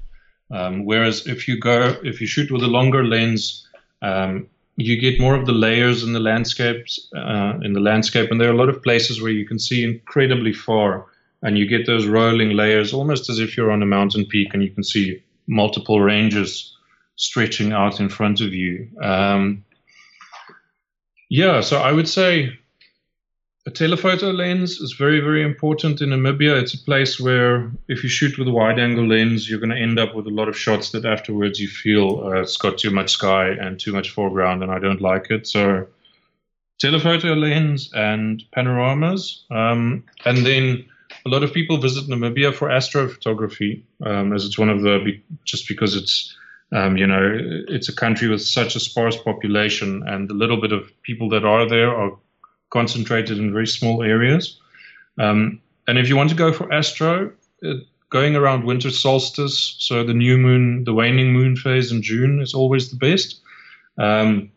Um, 0.52 0.86
whereas 0.86 1.28
if 1.28 1.48
you 1.48 1.60
go, 1.60 2.00
if 2.04 2.22
you 2.22 2.28
shoot 2.28 2.52
with 2.52 2.64
a 2.64 2.68
longer 2.68 3.04
lens, 3.04 3.68
um, 4.02 4.48
you 4.76 5.00
get 5.00 5.20
more 5.20 5.36
of 5.36 5.46
the 5.46 5.52
layers 5.52 6.04
in 6.04 6.14
the 6.14 6.20
landscapes 6.20 7.10
uh, 7.16 7.54
in 7.62 7.74
the 7.74 7.80
landscape. 7.80 8.32
And 8.32 8.42
there 8.42 8.50
are 8.50 8.54
a 8.54 8.58
lot 8.58 8.70
of 8.70 8.82
places 8.82 9.22
where 9.22 9.32
you 9.32 9.46
can 9.46 9.60
see 9.60 9.84
incredibly 9.84 10.54
far 10.54 11.06
and 11.42 11.58
you 11.58 11.68
get 11.68 11.86
those 11.86 12.08
rolling 12.08 12.52
layers 12.52 12.94
almost 12.94 13.30
as 13.30 13.40
if 13.40 13.56
you're 13.56 13.72
on 13.72 13.84
a 13.84 13.86
mountain 13.86 14.26
peak 14.26 14.54
and 14.54 14.64
you 14.64 14.72
can 14.72 14.84
see 14.84 15.22
multiple 15.48 16.00
ranges 16.02 16.76
stretching 17.16 17.72
out 17.72 18.00
in 18.00 18.10
front 18.10 18.42
of 18.42 18.54
you. 18.54 18.88
Um, 19.02 19.64
yeah 21.34 21.62
so 21.62 21.80
i 21.80 21.92
would 21.92 22.08
say 22.08 22.56
a 23.66 23.72
telephoto 23.72 24.32
lens 24.32 24.82
is 24.82 24.94
very, 24.94 25.22
very 25.22 25.42
important 25.42 26.02
in 26.02 26.10
Namibia. 26.10 26.62
It's 26.62 26.74
a 26.74 26.84
place 26.84 27.20
where 27.20 27.72
if 27.88 28.04
you 28.04 28.10
shoot 28.10 28.38
with 28.38 28.48
a 28.48 28.52
wide 28.52 28.78
angle 28.78 29.08
lens, 29.08 29.50
you're 29.50 29.60
going 29.60 29.70
to 29.70 29.78
end 29.78 29.98
up 30.00 30.14
with 30.14 30.28
a 30.28 30.32
lot 30.32 30.50
of 30.50 30.58
shots 30.58 30.92
that 30.92 31.06
afterwards 31.06 31.62
you 31.62 31.70
feel 31.70 32.24
uh, 32.26 32.42
it's 32.42 32.58
got 32.58 32.78
too 32.78 32.92
much 32.92 33.12
sky 33.12 33.48
and 33.48 33.80
too 33.80 33.94
much 33.94 34.10
foreground, 34.10 34.64
and 34.64 34.72
I 34.72 34.80
don't 34.80 35.02
like 35.02 35.32
it. 35.32 35.48
So, 35.48 35.88
telephoto 36.80 37.36
lens 37.36 37.90
and 37.94 38.44
panoramas. 38.52 39.46
Um, 39.50 40.04
and 40.26 40.46
then 40.46 40.86
a 41.26 41.30
lot 41.30 41.44
of 41.44 41.54
people 41.54 41.78
visit 41.78 42.10
Namibia 42.10 42.54
for 42.54 42.68
astrophotography, 42.68 43.82
um, 44.06 44.34
as 44.34 44.46
it's 44.46 44.60
one 44.60 44.70
of 44.70 44.82
the, 44.82 45.22
just 45.46 45.70
because 45.70 45.96
it's 45.96 46.36
um, 46.74 46.98
you 46.98 47.06
know, 47.06 47.38
it's 47.68 47.88
a 47.88 47.96
country 47.96 48.28
with 48.28 48.42
such 48.42 48.76
a 48.76 48.80
sparse 48.80 49.16
population, 49.16 50.04
and 50.08 50.28
the 50.28 50.34
little 50.34 50.60
bit 50.60 50.72
of 50.72 50.92
people 51.04 51.30
that 51.30 51.46
are 51.46 51.70
there 51.70 51.96
are 51.96 52.12
concentrated 52.74 53.38
in 53.38 53.54
very 53.54 53.68
small 53.68 54.02
areas. 54.02 54.60
Um, 55.20 55.62
and 55.88 55.98
if 56.00 56.10
you 56.10 56.18
want 56.18 56.30
to 56.32 56.36
go 56.36 56.52
for 56.52 56.74
astro, 56.74 57.32
uh, 57.64 57.74
going 58.10 58.36
around 58.36 58.66
winter 58.66 58.90
solstice, 58.90 59.76
so 59.78 60.04
the 60.04 60.14
new 60.14 60.38
moon, 60.38 60.84
the 60.84 60.94
waning 60.94 61.32
moon 61.32 61.56
phase 61.56 61.92
in 61.92 62.02
June 62.02 62.42
is 62.42 62.54
always 62.54 62.90
the 62.90 62.98
best. 62.98 63.42
Um, 63.98 64.52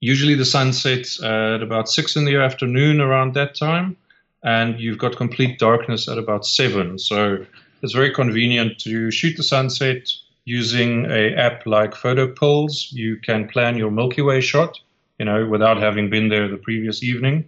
usually 0.00 0.36
the 0.36 0.44
sun 0.44 0.72
sets 0.72 1.20
at 1.22 1.62
about 1.62 1.88
six 1.88 2.16
in 2.16 2.24
the 2.24 2.36
afternoon 2.36 3.00
around 3.00 3.34
that 3.34 3.56
time, 3.56 3.96
and 4.44 4.78
you've 4.78 4.98
got 4.98 5.16
complete 5.16 5.58
darkness 5.58 6.08
at 6.08 6.18
about 6.18 6.46
seven. 6.46 6.98
So 6.98 7.44
it's 7.82 7.92
very 7.92 8.12
convenient 8.12 8.78
to 8.80 9.10
shoot 9.10 9.36
the 9.36 9.42
sunset 9.42 10.08
using 10.44 11.06
a 11.10 11.34
app 11.34 11.66
like 11.66 11.92
PhotoPills. 11.92 12.92
You 12.92 13.16
can 13.16 13.48
plan 13.48 13.76
your 13.76 13.90
Milky 13.90 14.22
Way 14.22 14.40
shot 14.40 14.78
you 15.18 15.24
know, 15.24 15.46
without 15.46 15.78
having 15.78 16.10
been 16.10 16.28
there 16.28 16.48
the 16.48 16.56
previous 16.56 17.02
evening. 17.02 17.44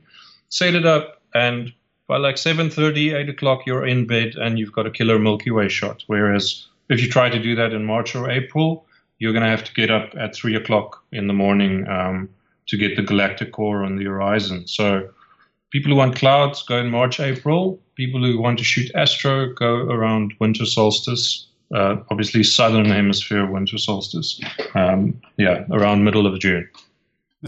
Set 0.48 0.74
it 0.74 0.86
up, 0.86 1.20
and 1.34 1.72
by 2.08 2.16
like 2.16 2.36
7.30, 2.36 3.14
8 3.14 3.28
o'clock, 3.28 3.66
you're 3.66 3.86
in 3.86 4.06
bed 4.06 4.34
and 4.34 4.58
you've 4.58 4.72
got 4.72 4.86
a 4.86 4.90
killer 4.90 5.18
Milky 5.18 5.50
Way 5.50 5.68
shot. 5.68 6.02
Whereas 6.06 6.66
if 6.88 7.02
you 7.02 7.08
try 7.08 7.28
to 7.28 7.38
do 7.38 7.54
that 7.54 7.74
in 7.74 7.84
March 7.84 8.16
or 8.16 8.30
April, 8.30 8.86
you're 9.18 9.32
going 9.32 9.44
to 9.44 9.50
have 9.50 9.64
to 9.64 9.74
get 9.74 9.90
up 9.90 10.14
at 10.18 10.34
3 10.34 10.56
o'clock 10.56 11.04
in 11.12 11.26
the 11.26 11.34
morning 11.34 11.86
um, 11.86 12.30
to 12.68 12.78
get 12.78 12.96
the 12.96 13.02
galactic 13.02 13.52
core 13.52 13.84
on 13.84 13.96
the 13.96 14.04
horizon. 14.04 14.66
So 14.66 15.10
people 15.70 15.92
who 15.92 15.96
want 15.96 16.16
clouds 16.16 16.62
go 16.62 16.78
in 16.78 16.90
March, 16.90 17.20
April. 17.20 17.78
People 17.94 18.24
who 18.24 18.40
want 18.40 18.58
to 18.58 18.64
shoot 18.64 18.90
astro 18.94 19.52
go 19.52 19.74
around 19.74 20.32
winter 20.40 20.64
solstice. 20.64 21.46
Uh, 21.74 21.96
obviously, 22.10 22.42
southern 22.42 22.86
hemisphere 22.86 23.44
winter 23.44 23.76
solstice. 23.76 24.40
Um, 24.74 25.20
yeah, 25.36 25.66
around 25.70 26.04
middle 26.04 26.26
of 26.26 26.38
June. 26.40 26.66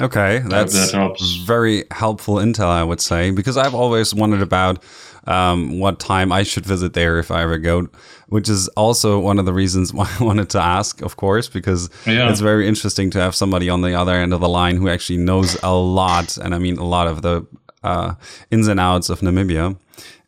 Okay, 0.01 0.39
that's 0.47 0.93
that 0.93 1.17
very 1.45 1.85
helpful 1.91 2.37
intel, 2.37 2.69
I 2.69 2.85
would 2.85 3.01
say, 3.01 3.33
because 3.33 3.57
I've 3.57 3.75
always 3.75 4.15
wondered 4.15 4.41
about 4.41 4.85
um, 5.27 5.81
what 5.81 5.99
time 5.99 6.31
I 6.31 6.45
should 6.45 6.65
visit 6.65 6.93
there 6.93 7.19
if 7.19 7.33
I 7.33 7.43
ever 7.43 7.59
go, 7.59 7.89
which 8.29 8.49
is 8.49 8.69
also 8.69 9.19
one 9.19 9.41
of 9.41 9.47
the 9.47 9.53
reasons 9.53 9.93
why 9.95 10.09
I 10.21 10.23
wanted 10.23 10.49
to 10.51 10.61
ask, 10.61 11.03
of 11.03 11.17
course, 11.17 11.49
because 11.49 11.91
yeah. 12.07 12.31
it's 12.31 12.41
very 12.41 12.69
interesting 12.69 13.11
to 13.11 13.21
have 13.21 13.35
somebody 13.35 13.69
on 13.69 13.83
the 13.83 13.95
other 13.95 14.15
end 14.15 14.33
of 14.33 14.41
the 14.41 14.49
line 14.49 14.77
who 14.77 14.89
actually 14.89 15.19
knows 15.19 15.61
a 15.63 15.75
lot, 15.75 16.37
and 16.37 16.55
I 16.55 16.59
mean 16.59 16.79
a 16.79 16.87
lot 16.87 17.09
of 17.09 17.23
the 17.23 17.45
uh, 17.83 18.15
ins 18.53 18.69
and 18.69 18.79
outs 18.79 19.11
of 19.11 19.21
Namibia. 19.21 19.77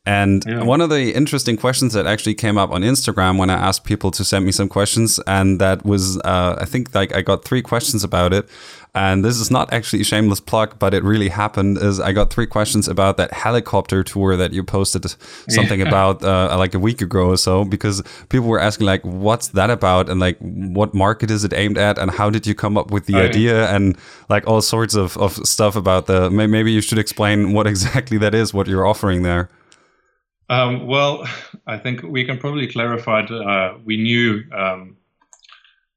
And 0.05 0.45
yeah. 0.45 0.65
one 0.65 0.81
of 0.81 0.91
the 0.91 1.15
interesting 1.15 1.57
questions 1.57 1.93
that 1.93 2.09
actually 2.09 2.35
came 2.35 2.59
up 2.59 2.73
on 2.73 2.83
Instagram 2.83 3.39
when 3.39 3.51
I 3.51 3.55
asked 3.55 3.85
people 3.85 4.11
to 4.13 4.25
send 4.25 4.45
me 4.45 4.51
some 4.51 4.69
questions, 4.69 5.21
and 5.29 5.61
that 5.61 5.85
was, 5.85 6.19
uh, 6.25 6.57
I 6.61 6.65
think, 6.65 6.93
like 6.93 7.15
I 7.15 7.23
got 7.23 7.45
three 7.45 7.63
questions 7.63 8.03
about 8.03 8.33
it. 8.33 8.49
And 8.95 9.25
this 9.25 9.39
is 9.39 9.51
not 9.51 9.73
actually 9.73 10.03
a 10.03 10.05
shameless 10.05 10.41
plug, 10.41 10.79
but 10.81 10.93
it 10.93 11.05
really 11.05 11.29
happened. 11.29 11.79
Is 11.79 12.01
I 12.01 12.13
got 12.13 12.33
three 12.33 12.47
questions 12.47 12.89
about 12.89 13.17
that 13.17 13.33
helicopter 13.33 14.03
tour 14.03 14.37
that 14.37 14.53
you 14.53 14.65
posted 14.65 15.07
something 15.49 15.81
yeah. 15.81 15.87
about 15.89 16.23
uh, 16.25 16.55
like 16.59 16.75
a 16.75 16.81
week 16.81 17.01
ago 17.01 17.29
or 17.29 17.37
so, 17.37 17.65
because 17.65 18.03
people 18.29 18.49
were 18.49 18.61
asking 18.61 18.87
like, 18.87 19.03
"What's 19.03 19.49
that 19.49 19.71
about?" 19.71 20.11
and 20.11 20.19
like, 20.19 20.37
"What 20.41 20.95
market 20.95 21.31
is 21.31 21.45
it 21.45 21.55
aimed 21.55 21.79
at?" 21.79 21.97
and 21.97 22.11
how 22.11 22.29
did 22.29 22.45
you 22.47 22.55
come 22.57 22.77
up 22.77 22.91
with 22.91 23.07
the 23.07 23.15
oh, 23.15 23.23
idea? 23.23 23.63
Yeah. 23.63 23.75
and 23.75 23.97
like 24.29 24.47
all 24.49 24.61
sorts 24.61 24.95
of, 24.95 25.17
of 25.17 25.35
stuff 25.47 25.77
about 25.77 26.07
the. 26.07 26.29
Maybe 26.29 26.73
you 26.73 26.81
should 26.81 26.99
explain 26.99 27.53
what 27.53 27.67
exactly 27.73 28.19
that 28.19 28.35
is, 28.35 28.53
what 28.53 28.67
you're 28.67 28.85
offering 28.85 29.23
there. 29.23 29.49
Um, 30.53 30.87
well, 30.87 31.27
I 31.67 31.79
think 31.79 32.03
we 32.03 32.25
can 32.25 32.37
probably 32.37 32.67
clarify. 32.67 33.21
Uh, 33.23 33.79
we 33.85 33.97
knew 33.97 34.43
um, 34.53 34.99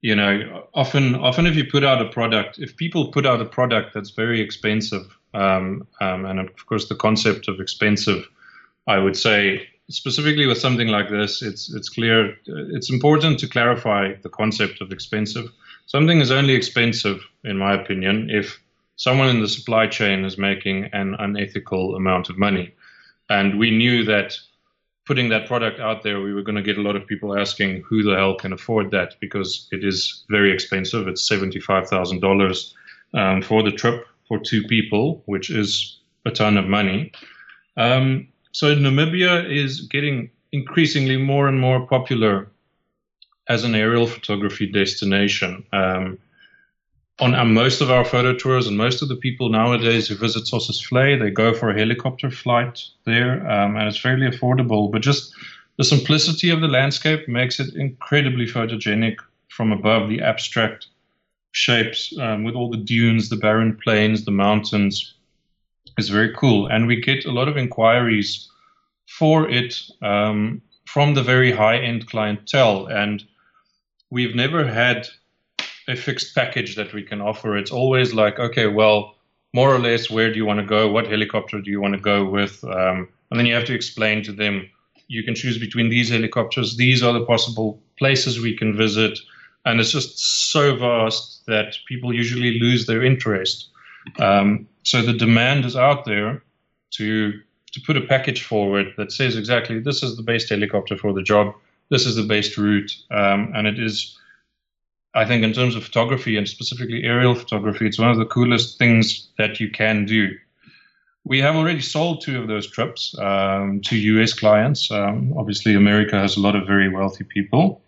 you 0.05 0.15
know, 0.15 0.67
often 0.73 1.15
often 1.15 1.47
if 1.47 1.55
you 1.55 1.65
put 1.65 1.83
out 1.83 1.99
a 1.99 2.07
product, 2.09 2.59
if 2.59 2.77
people 2.77 3.11
put 3.11 3.25
out 3.25 3.41
a 3.41 3.45
product 3.45 3.93
that's 3.93 4.11
very 4.11 4.39
expensive, 4.39 5.17
um, 5.33 5.87
um, 5.99 6.25
and 6.25 6.39
of 6.39 6.65
course 6.67 6.87
the 6.87 6.95
concept 6.95 7.47
of 7.47 7.59
expensive, 7.59 8.23
I 8.87 8.99
would 8.99 9.17
say 9.17 9.67
specifically 9.89 10.45
with 10.45 10.59
something 10.59 10.89
like 10.89 11.09
this, 11.09 11.41
it's 11.41 11.73
it's 11.73 11.89
clear. 11.89 12.37
It's 12.45 12.91
important 12.91 13.39
to 13.39 13.47
clarify 13.47 14.13
the 14.21 14.29
concept 14.29 14.79
of 14.79 14.91
expensive. 14.91 15.51
Something 15.87 16.21
is 16.21 16.31
only 16.31 16.53
expensive, 16.53 17.19
in 17.43 17.57
my 17.57 17.73
opinion, 17.73 18.29
if 18.29 18.61
someone 18.95 19.29
in 19.29 19.41
the 19.41 19.49
supply 19.49 19.87
chain 19.87 20.23
is 20.23 20.37
making 20.37 20.85
an 20.93 21.15
unethical 21.19 21.95
amount 21.95 22.29
of 22.29 22.37
money, 22.37 22.73
and 23.29 23.57
we 23.57 23.71
knew 23.71 24.03
that 24.05 24.37
putting 25.05 25.29
that 25.29 25.47
product 25.47 25.79
out 25.79 26.03
there, 26.03 26.21
we 26.21 26.33
were 26.33 26.41
going 26.41 26.55
to 26.55 26.61
get 26.61 26.77
a 26.77 26.81
lot 26.81 26.95
of 26.95 27.05
people 27.05 27.37
asking 27.37 27.83
who 27.87 28.03
the 28.03 28.15
hell 28.15 28.35
can 28.35 28.53
afford 28.53 28.91
that 28.91 29.15
because 29.19 29.67
it 29.71 29.83
is 29.83 30.23
very 30.29 30.51
expensive. 30.51 31.07
It's 31.07 31.29
$75,000 31.29 32.73
um, 33.13 33.41
for 33.41 33.63
the 33.63 33.71
trip 33.71 34.05
for 34.27 34.39
two 34.39 34.63
people, 34.63 35.21
which 35.25 35.49
is 35.49 35.99
a 36.25 36.31
ton 36.31 36.57
of 36.57 36.65
money. 36.65 37.11
Um, 37.77 38.27
so 38.51 38.75
Namibia 38.75 39.49
is 39.49 39.81
getting 39.81 40.31
increasingly 40.51 41.17
more 41.17 41.47
and 41.47 41.59
more 41.59 41.85
popular 41.85 42.49
as 43.47 43.63
an 43.63 43.75
aerial 43.75 44.07
photography 44.07 44.65
destination. 44.65 45.63
Um, 45.71 46.17
on, 47.19 47.53
most 47.53 47.81
of 47.81 47.89
our 47.89 48.03
photo 48.03 48.35
tours 48.35 48.67
and 48.67 48.77
most 48.77 49.01
of 49.01 49.07
the 49.07 49.15
people 49.15 49.49
nowadays 49.49 50.07
who 50.07 50.15
visit 50.15 50.43
Sossusvlei, 50.45 51.17
they 51.17 51.29
go 51.29 51.53
for 51.53 51.69
a 51.69 51.77
helicopter 51.77 52.29
flight 52.29 52.83
there, 53.05 53.49
um, 53.49 53.77
and 53.77 53.87
it's 53.87 53.97
fairly 53.97 54.27
affordable. 54.27 54.91
But 54.91 55.01
just 55.01 55.33
the 55.77 55.83
simplicity 55.83 56.49
of 56.49 56.61
the 56.61 56.67
landscape 56.67 57.27
makes 57.27 57.59
it 57.59 57.75
incredibly 57.75 58.45
photogenic 58.45 59.15
from 59.49 59.71
above. 59.71 60.09
The 60.09 60.21
abstract 60.21 60.87
shapes 61.51 62.13
um, 62.19 62.43
with 62.43 62.55
all 62.55 62.69
the 62.69 62.77
dunes, 62.77 63.29
the 63.29 63.37
barren 63.37 63.77
plains, 63.77 64.25
the 64.25 64.31
mountains 64.31 65.13
is 65.97 66.09
very 66.09 66.33
cool, 66.35 66.67
and 66.67 66.87
we 66.87 66.99
get 66.99 67.25
a 67.25 67.31
lot 67.31 67.47
of 67.47 67.55
inquiries 67.55 68.49
for 69.07 69.49
it 69.49 69.81
um, 70.01 70.61
from 70.85 71.13
the 71.13 71.23
very 71.23 71.51
high-end 71.51 72.07
clientele, 72.07 72.87
and 72.87 73.23
we've 74.09 74.35
never 74.35 74.67
had 74.67 75.07
a 75.87 75.95
fixed 75.95 76.33
package 76.33 76.75
that 76.75 76.93
we 76.93 77.03
can 77.03 77.21
offer. 77.21 77.57
It's 77.57 77.71
always 77.71 78.13
like, 78.13 78.39
okay, 78.39 78.67
well, 78.67 79.15
more 79.53 79.73
or 79.73 79.79
less, 79.79 80.09
where 80.09 80.31
do 80.31 80.37
you 80.37 80.45
want 80.45 80.59
to 80.59 80.65
go? 80.65 80.91
What 80.91 81.07
helicopter 81.07 81.61
do 81.61 81.71
you 81.71 81.79
want 81.79 81.93
to 81.93 81.99
go 81.99 82.25
with? 82.25 82.63
Um, 82.63 83.07
and 83.29 83.39
then 83.39 83.45
you 83.45 83.53
have 83.53 83.65
to 83.65 83.73
explain 83.73 84.23
to 84.23 84.31
them, 84.31 84.69
you 85.07 85.23
can 85.23 85.35
choose 85.35 85.57
between 85.57 85.89
these 85.89 86.09
helicopters. 86.09 86.77
These 86.77 87.03
are 87.03 87.13
the 87.13 87.25
possible 87.25 87.79
places 87.97 88.39
we 88.39 88.57
can 88.57 88.75
visit. 88.75 89.19
And 89.65 89.79
it's 89.79 89.91
just 89.91 90.51
so 90.51 90.75
vast 90.75 91.45
that 91.47 91.75
people 91.87 92.13
usually 92.13 92.59
lose 92.59 92.85
their 92.85 93.03
interest. 93.03 93.69
Um, 94.19 94.67
so 94.83 95.01
the 95.01 95.13
demand 95.13 95.65
is 95.65 95.75
out 95.75 96.05
there 96.05 96.43
to 96.91 97.33
to 97.71 97.81
put 97.81 97.97
a 97.97 98.01
package 98.01 98.41
forward 98.41 98.93
that 98.95 99.11
says 99.11 99.35
exactly 99.35 99.79
this 99.79 100.01
is 100.01 100.15
the 100.15 100.23
best 100.23 100.47
helicopter 100.47 100.95
for 100.95 101.11
the 101.11 101.21
job, 101.21 101.53
this 101.89 102.05
is 102.05 102.15
the 102.15 102.23
best 102.23 102.57
route, 102.57 102.89
um, 103.11 103.51
and 103.53 103.67
it 103.67 103.77
is 103.77 104.17
I 105.15 105.25
think 105.25 105.43
in 105.43 105.53
terms 105.53 105.75
of 105.75 105.83
photography 105.83 106.35
and 106.35 106.47
specifically 106.47 107.03
aerial 107.03 107.35
photography, 107.35 107.87
it's 107.87 107.97
one 107.97 108.11
of 108.11 108.17
the 108.17 108.25
coolest 108.25 108.77
things 108.77 109.29
that 109.37 109.61
you 109.61 109.71
can 109.71 110.05
do. 110.05 110.37
We 111.23 111.39
have 111.39 111.55
already 111.55 111.81
sold 111.81 112.21
two 112.21 112.39
of 112.39 112.47
those 112.49 112.69
trips 112.69 113.17
um, 113.17 113.81
to 113.85 113.95
US 113.95 114.33
clients. 114.33 114.91
Um, 114.91 115.33
obviously, 115.37 115.73
America 115.73 116.19
has 116.19 116.35
a 116.35 116.41
lot 116.41 116.55
of 116.55 116.67
very 116.67 116.89
wealthy 116.89 117.23
people. 117.23 117.81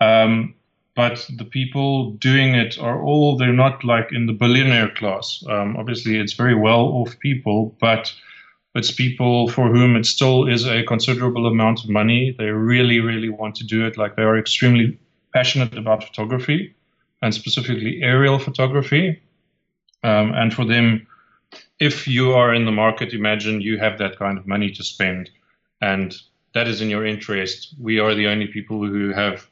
Um, 0.00 0.54
but 0.96 1.26
the 1.36 1.44
people 1.44 2.12
doing 2.12 2.54
it 2.54 2.78
are 2.78 3.02
all, 3.02 3.36
they're 3.36 3.52
not 3.52 3.84
like 3.84 4.12
in 4.12 4.26
the 4.26 4.32
billionaire 4.32 4.90
class. 4.90 5.42
Um, 5.48 5.76
obviously, 5.76 6.18
it's 6.18 6.34
very 6.34 6.54
well 6.54 6.86
off 6.86 7.18
people, 7.20 7.76
but 7.80 8.12
it's 8.74 8.90
people 8.90 9.48
for 9.48 9.68
whom 9.68 9.96
it 9.96 10.06
still 10.06 10.48
is 10.48 10.66
a 10.66 10.84
considerable 10.84 11.46
amount 11.46 11.84
of 11.84 11.90
money. 11.90 12.34
They 12.36 12.50
really, 12.50 12.98
really 12.98 13.28
want 13.28 13.54
to 13.56 13.64
do 13.64 13.86
it. 13.86 13.96
Like 13.96 14.16
they 14.16 14.22
are 14.22 14.38
extremely 14.38 14.98
passionate 15.34 15.76
about 15.76 16.04
photography 16.04 16.74
and 17.20 17.34
specifically 17.34 18.02
aerial 18.02 18.38
photography. 18.38 19.20
Um, 20.02 20.32
and 20.34 20.52
for 20.52 20.64
them, 20.64 21.06
if 21.80 22.06
you 22.06 22.32
are 22.32 22.54
in 22.54 22.64
the 22.64 22.72
market, 22.72 23.12
imagine 23.12 23.60
you 23.60 23.78
have 23.78 23.98
that 23.98 24.18
kind 24.18 24.38
of 24.38 24.46
money 24.46 24.70
to 24.70 24.84
spend 24.84 25.30
and 25.80 26.16
that 26.54 26.68
is 26.68 26.80
in 26.80 26.88
your 26.88 27.04
interest. 27.04 27.74
We 27.80 27.98
are 27.98 28.14
the 28.14 28.28
only 28.28 28.46
people 28.46 28.86
who 28.86 29.12
have 29.12 29.48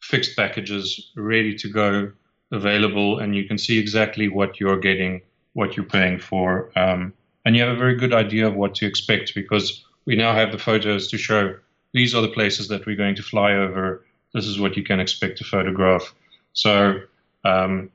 fixed 0.00 0.36
packages 0.36 1.10
ready 1.16 1.54
to 1.56 1.68
go 1.68 2.12
available 2.50 3.18
and 3.18 3.34
you 3.34 3.44
can 3.48 3.56
see 3.56 3.78
exactly 3.78 4.28
what 4.28 4.60
you're 4.60 4.78
getting, 4.78 5.22
what 5.54 5.76
you're 5.76 5.86
paying 5.86 6.18
for. 6.18 6.70
Um, 6.76 7.14
and 7.44 7.56
you 7.56 7.62
have 7.62 7.74
a 7.74 7.78
very 7.78 7.96
good 7.96 8.12
idea 8.12 8.46
of 8.46 8.54
what 8.54 8.74
to 8.76 8.86
expect 8.86 9.34
because 9.34 9.84
we 10.04 10.14
now 10.14 10.34
have 10.34 10.52
the 10.52 10.58
photos 10.58 11.08
to 11.08 11.18
show 11.18 11.56
these 11.92 12.14
are 12.14 12.22
the 12.22 12.28
places 12.28 12.68
that 12.68 12.86
we're 12.86 12.96
going 12.96 13.14
to 13.16 13.22
fly 13.22 13.52
over. 13.52 14.04
This 14.34 14.46
is 14.46 14.58
what 14.58 14.76
you 14.76 14.82
can 14.82 15.00
expect 15.00 15.38
to 15.38 15.44
photograph. 15.44 16.14
So, 16.52 17.00
um, 17.44 17.90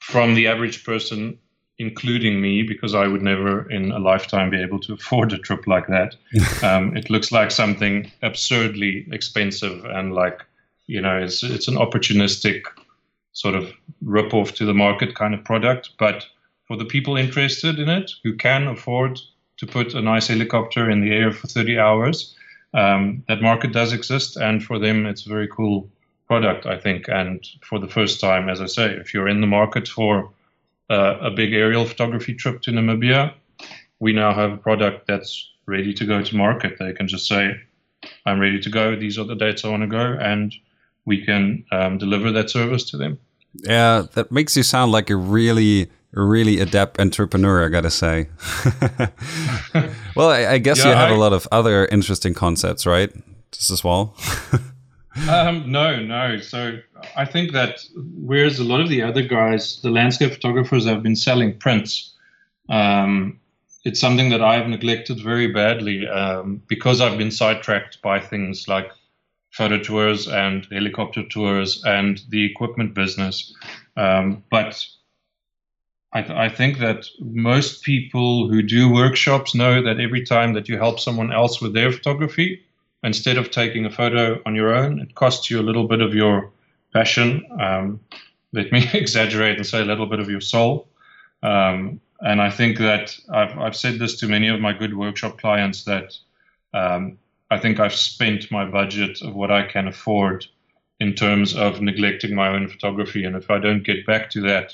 from 0.00 0.34
the 0.34 0.46
average 0.48 0.84
person, 0.84 1.38
including 1.78 2.40
me, 2.40 2.62
because 2.62 2.94
I 2.94 3.06
would 3.06 3.22
never 3.22 3.68
in 3.70 3.90
a 3.90 3.98
lifetime 3.98 4.50
be 4.50 4.60
able 4.60 4.80
to 4.80 4.94
afford 4.94 5.32
a 5.32 5.38
trip 5.38 5.66
like 5.66 5.86
that, 5.88 6.14
um, 6.62 6.96
it 6.96 7.10
looks 7.10 7.32
like 7.32 7.50
something 7.50 8.10
absurdly 8.22 9.06
expensive 9.12 9.84
and 9.84 10.14
like, 10.14 10.40
you 10.86 11.00
know, 11.00 11.16
it's, 11.18 11.42
it's 11.42 11.68
an 11.68 11.76
opportunistic 11.76 12.62
sort 13.32 13.54
of 13.54 13.72
rip 14.02 14.34
off 14.34 14.52
to 14.54 14.64
the 14.64 14.74
market 14.74 15.14
kind 15.14 15.34
of 15.34 15.44
product. 15.44 15.90
But 15.98 16.26
for 16.66 16.76
the 16.76 16.84
people 16.84 17.16
interested 17.16 17.78
in 17.78 17.88
it 17.88 18.10
who 18.22 18.36
can 18.36 18.66
afford 18.66 19.18
to 19.58 19.66
put 19.66 19.94
a 19.94 20.00
nice 20.00 20.28
helicopter 20.28 20.90
in 20.90 21.00
the 21.00 21.12
air 21.12 21.32
for 21.32 21.46
30 21.46 21.78
hours, 21.78 22.34
um, 22.74 23.24
that 23.28 23.42
market 23.42 23.72
does 23.72 23.92
exist, 23.92 24.36
and 24.36 24.62
for 24.62 24.78
them, 24.78 25.06
it's 25.06 25.26
a 25.26 25.28
very 25.28 25.48
cool 25.48 25.90
product, 26.26 26.66
I 26.66 26.78
think. 26.78 27.08
And 27.08 27.44
for 27.62 27.78
the 27.78 27.88
first 27.88 28.20
time, 28.20 28.48
as 28.48 28.60
I 28.60 28.66
say, 28.66 28.90
if 28.92 29.12
you're 29.12 29.28
in 29.28 29.40
the 29.40 29.46
market 29.46 29.88
for 29.88 30.30
uh, 30.88 31.16
a 31.20 31.30
big 31.30 31.52
aerial 31.52 31.84
photography 31.84 32.34
trip 32.34 32.62
to 32.62 32.70
Namibia, 32.70 33.34
we 33.98 34.12
now 34.12 34.32
have 34.32 34.52
a 34.52 34.56
product 34.56 35.06
that's 35.06 35.50
ready 35.66 35.92
to 35.94 36.06
go 36.06 36.22
to 36.22 36.36
market. 36.36 36.76
They 36.78 36.92
can 36.92 37.08
just 37.08 37.26
say, 37.26 37.60
I'm 38.24 38.40
ready 38.40 38.60
to 38.60 38.70
go. 38.70 38.96
These 38.96 39.18
are 39.18 39.24
the 39.24 39.34
dates 39.34 39.64
I 39.64 39.68
want 39.68 39.82
to 39.82 39.88
go. 39.88 40.16
And 40.20 40.54
we 41.04 41.24
can 41.24 41.64
um, 41.72 41.98
deliver 41.98 42.30
that 42.32 42.50
service 42.50 42.84
to 42.90 42.96
them. 42.96 43.18
Yeah, 43.54 44.04
that 44.14 44.30
makes 44.30 44.56
you 44.56 44.62
sound 44.62 44.92
like 44.92 45.10
a 45.10 45.16
really 45.16 45.90
really 46.12 46.60
adept 46.60 47.00
entrepreneur, 47.00 47.64
I 47.64 47.68
gotta 47.68 47.90
say. 47.90 48.28
well, 50.16 50.30
I, 50.30 50.46
I 50.46 50.58
guess 50.58 50.78
yeah, 50.78 50.90
you 50.90 50.96
have 50.96 51.10
I, 51.10 51.14
a 51.14 51.18
lot 51.18 51.32
of 51.32 51.46
other 51.52 51.86
interesting 51.86 52.34
concepts, 52.34 52.86
right? 52.86 53.12
Just 53.52 53.70
as 53.70 53.84
well. 53.84 54.16
um, 55.28 55.70
no, 55.70 56.00
no. 56.00 56.38
So 56.38 56.78
I 57.16 57.24
think 57.24 57.52
that 57.52 57.84
whereas 57.94 58.58
a 58.58 58.64
lot 58.64 58.80
of 58.80 58.88
the 58.88 59.02
other 59.02 59.22
guys, 59.22 59.80
the 59.82 59.90
landscape 59.90 60.32
photographers, 60.32 60.84
have 60.86 61.02
been 61.02 61.16
selling 61.16 61.58
prints, 61.58 62.14
um, 62.68 63.40
it's 63.84 64.00
something 64.00 64.30
that 64.30 64.42
I've 64.42 64.68
neglected 64.68 65.22
very 65.22 65.48
badly 65.48 66.06
um, 66.06 66.62
because 66.68 67.00
I've 67.00 67.16
been 67.16 67.30
sidetracked 67.30 68.02
by 68.02 68.20
things 68.20 68.68
like 68.68 68.90
photo 69.50 69.78
tours 69.78 70.28
and 70.28 70.66
helicopter 70.70 71.22
tours 71.26 71.82
and 71.84 72.20
the 72.28 72.44
equipment 72.44 72.94
business. 72.94 73.54
Um, 73.96 74.44
but 74.50 74.84
I, 76.12 76.22
th- 76.22 76.36
I, 76.36 76.48
think 76.48 76.78
that 76.78 77.06
most 77.20 77.84
people 77.84 78.48
who 78.48 78.62
do 78.62 78.92
workshops 78.92 79.54
know 79.54 79.80
that 79.82 80.00
every 80.00 80.24
time 80.24 80.54
that 80.54 80.68
you 80.68 80.76
help 80.76 80.98
someone 80.98 81.32
else 81.32 81.60
with 81.60 81.72
their 81.72 81.92
photography, 81.92 82.64
instead 83.04 83.38
of 83.38 83.50
taking 83.50 83.86
a 83.86 83.90
photo 83.90 84.40
on 84.44 84.56
your 84.56 84.74
own, 84.74 85.00
it 85.00 85.14
costs 85.14 85.50
you 85.50 85.60
a 85.60 85.62
little 85.62 85.86
bit 85.86 86.00
of 86.00 86.12
your 86.12 86.50
passion. 86.92 87.46
Um, 87.60 88.00
let 88.52 88.72
me 88.72 88.88
exaggerate 88.92 89.56
and 89.56 89.66
say 89.66 89.80
a 89.80 89.84
little 89.84 90.06
bit 90.06 90.18
of 90.18 90.28
your 90.28 90.40
soul. 90.40 90.88
Um, 91.42 92.00
and 92.20 92.42
I 92.42 92.50
think 92.50 92.78
that 92.78 93.16
I've, 93.32 93.56
I've, 93.58 93.76
said 93.76 93.98
this 93.98 94.18
to 94.20 94.28
many 94.28 94.48
of 94.48 94.60
my 94.60 94.72
good 94.72 94.96
workshop 94.96 95.38
clients 95.38 95.84
that 95.84 96.12
um, 96.74 97.18
I 97.50 97.58
think 97.58 97.80
I've 97.80 97.94
spent 97.94 98.50
my 98.50 98.64
budget 98.64 99.22
of 99.22 99.34
what 99.34 99.50
I 99.50 99.66
can 99.66 99.88
afford 99.88 100.46
in 100.98 101.14
terms 101.14 101.54
of 101.56 101.80
neglecting 101.80 102.34
my 102.34 102.48
own 102.48 102.68
photography. 102.68 103.24
And 103.24 103.36
if 103.36 103.50
I 103.50 103.58
don't 103.58 103.84
get 103.84 104.04
back 104.06 104.28
to 104.30 104.42
that 104.42 104.72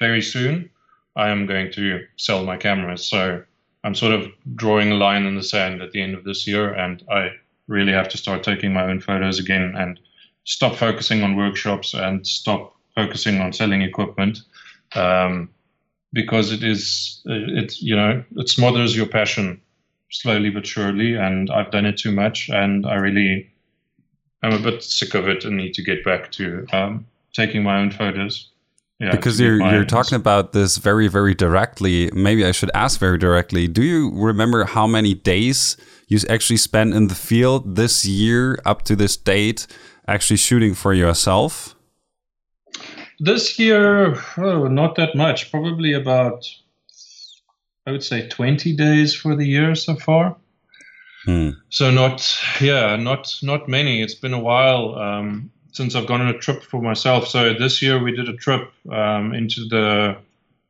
very 0.00 0.22
soon, 0.22 0.70
I 1.16 1.30
am 1.30 1.46
going 1.46 1.72
to 1.72 2.04
sell 2.16 2.44
my 2.44 2.56
cameras. 2.56 3.06
So 3.06 3.42
I'm 3.82 3.94
sort 3.94 4.12
of 4.12 4.26
drawing 4.54 4.92
a 4.92 4.96
line 4.96 5.24
in 5.24 5.34
the 5.34 5.42
sand 5.42 5.80
at 5.80 5.92
the 5.92 6.02
end 6.02 6.14
of 6.14 6.24
this 6.24 6.46
year, 6.46 6.72
and 6.72 7.02
I 7.10 7.30
really 7.68 7.92
have 7.92 8.08
to 8.10 8.18
start 8.18 8.42
taking 8.42 8.72
my 8.72 8.84
own 8.84 9.00
photos 9.00 9.38
again 9.38 9.74
and 9.76 9.98
stop 10.44 10.76
focusing 10.76 11.22
on 11.22 11.36
workshops 11.36 11.94
and 11.94 12.26
stop 12.26 12.76
focusing 12.94 13.40
on 13.40 13.52
selling 13.52 13.82
equipment 13.82 14.38
um, 14.94 15.50
because 16.12 16.52
it 16.52 16.62
is 16.62 17.20
it 17.26 17.80
you 17.82 17.94
know 17.94 18.24
it 18.36 18.48
smothers 18.48 18.96
your 18.96 19.06
passion 19.06 19.60
slowly 20.10 20.50
but 20.50 20.66
surely 20.66 21.14
and 21.14 21.50
I've 21.50 21.72
done 21.72 21.84
it 21.84 21.98
too 21.98 22.12
much 22.12 22.48
and 22.48 22.86
I 22.86 22.94
really 22.94 23.50
I'm 24.42 24.52
a 24.52 24.58
bit 24.58 24.82
sick 24.82 25.14
of 25.14 25.28
it 25.28 25.44
and 25.44 25.56
need 25.56 25.74
to 25.74 25.82
get 25.82 26.04
back 26.04 26.30
to 26.32 26.66
um, 26.72 27.06
taking 27.32 27.62
my 27.64 27.78
own 27.78 27.90
photos 27.90 28.50
yeah, 28.98 29.10
because 29.10 29.38
you're 29.38 29.60
you're 29.72 29.84
talking 29.84 30.16
about 30.16 30.52
this 30.52 30.78
very 30.78 31.08
very 31.08 31.34
directly. 31.34 32.10
Maybe 32.12 32.44
I 32.46 32.52
should 32.52 32.70
ask 32.74 32.98
very 32.98 33.18
directly. 33.18 33.68
Do 33.68 33.82
you 33.82 34.10
remember 34.14 34.64
how 34.64 34.86
many 34.86 35.14
days 35.14 35.76
you 36.08 36.18
actually 36.30 36.56
spent 36.56 36.94
in 36.94 37.08
the 37.08 37.14
field 37.14 37.76
this 37.76 38.04
year 38.06 38.58
up 38.64 38.82
to 38.82 38.96
this 38.96 39.16
date, 39.16 39.66
actually 40.08 40.38
shooting 40.38 40.74
for 40.74 40.94
yourself? 40.94 41.74
This 43.18 43.58
year, 43.58 44.16
oh, 44.38 44.68
not 44.68 44.96
that 44.96 45.14
much. 45.14 45.50
Probably 45.50 45.92
about, 45.92 46.46
I 47.86 47.90
would 47.90 48.04
say, 48.04 48.28
twenty 48.28 48.74
days 48.74 49.14
for 49.14 49.34
the 49.34 49.46
year 49.46 49.74
so 49.74 49.96
far. 49.96 50.36
Hmm. 51.24 51.50
So 51.70 51.90
not, 51.90 52.38
yeah, 52.60 52.96
not 52.96 53.34
not 53.42 53.68
many. 53.68 54.02
It's 54.02 54.14
been 54.14 54.34
a 54.34 54.38
while. 54.38 54.94
Um, 54.94 55.50
since 55.76 55.94
I've 55.94 56.06
gone 56.06 56.22
on 56.22 56.28
a 56.28 56.38
trip 56.38 56.62
for 56.62 56.80
myself. 56.80 57.28
So 57.28 57.52
this 57.52 57.82
year 57.82 58.02
we 58.02 58.10
did 58.10 58.30
a 58.30 58.36
trip 58.36 58.72
um, 58.90 59.34
into 59.34 59.68
the. 59.68 60.16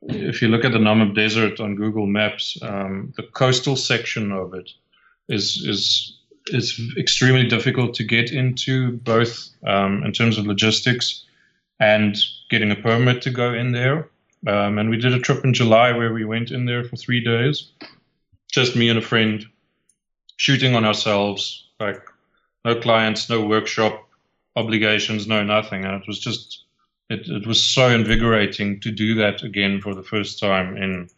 If 0.02 0.42
you 0.42 0.48
look 0.48 0.64
at 0.64 0.72
the 0.72 0.78
Namib 0.78 1.14
Desert 1.14 1.60
on 1.60 1.76
Google 1.76 2.06
Maps, 2.06 2.58
um, 2.62 3.12
the 3.16 3.22
coastal 3.22 3.76
section 3.76 4.32
of 4.32 4.52
it 4.54 4.70
is 5.28 5.64
is 5.64 6.18
is 6.48 6.80
extremely 6.96 7.46
difficult 7.46 7.94
to 7.94 8.04
get 8.04 8.32
into, 8.32 8.92
both 8.98 9.48
um, 9.64 10.02
in 10.04 10.12
terms 10.12 10.38
of 10.38 10.46
logistics 10.46 11.24
and 11.78 12.16
getting 12.50 12.70
a 12.72 12.76
permit 12.76 13.22
to 13.22 13.30
go 13.30 13.54
in 13.54 13.72
there. 13.72 14.08
Um, 14.46 14.78
and 14.78 14.90
we 14.90 14.96
did 14.96 15.14
a 15.14 15.20
trip 15.20 15.44
in 15.44 15.54
July 15.54 15.92
where 15.92 16.12
we 16.12 16.24
went 16.24 16.50
in 16.50 16.66
there 16.66 16.84
for 16.84 16.96
three 16.96 17.22
days, 17.22 17.70
just 18.50 18.76
me 18.76 18.88
and 18.88 18.98
a 18.98 19.02
friend, 19.02 19.44
shooting 20.36 20.74
on 20.74 20.84
ourselves, 20.84 21.68
like 21.80 22.00
no 22.64 22.74
clients, 22.80 23.28
no 23.28 23.44
workshop, 23.44 24.05
obligations, 24.56 25.26
no 25.26 25.44
nothing. 25.44 25.84
And 25.84 25.94
it 25.94 26.08
was 26.08 26.18
just, 26.18 26.64
it, 27.08 27.28
it 27.28 27.46
was 27.46 27.62
so 27.62 27.88
invigorating 27.88 28.80
to 28.80 28.90
do 28.90 29.14
that 29.16 29.42
again 29.42 29.80
for 29.80 29.94
the 29.94 30.02
first 30.02 30.40
time. 30.40 30.76
In 30.76 31.08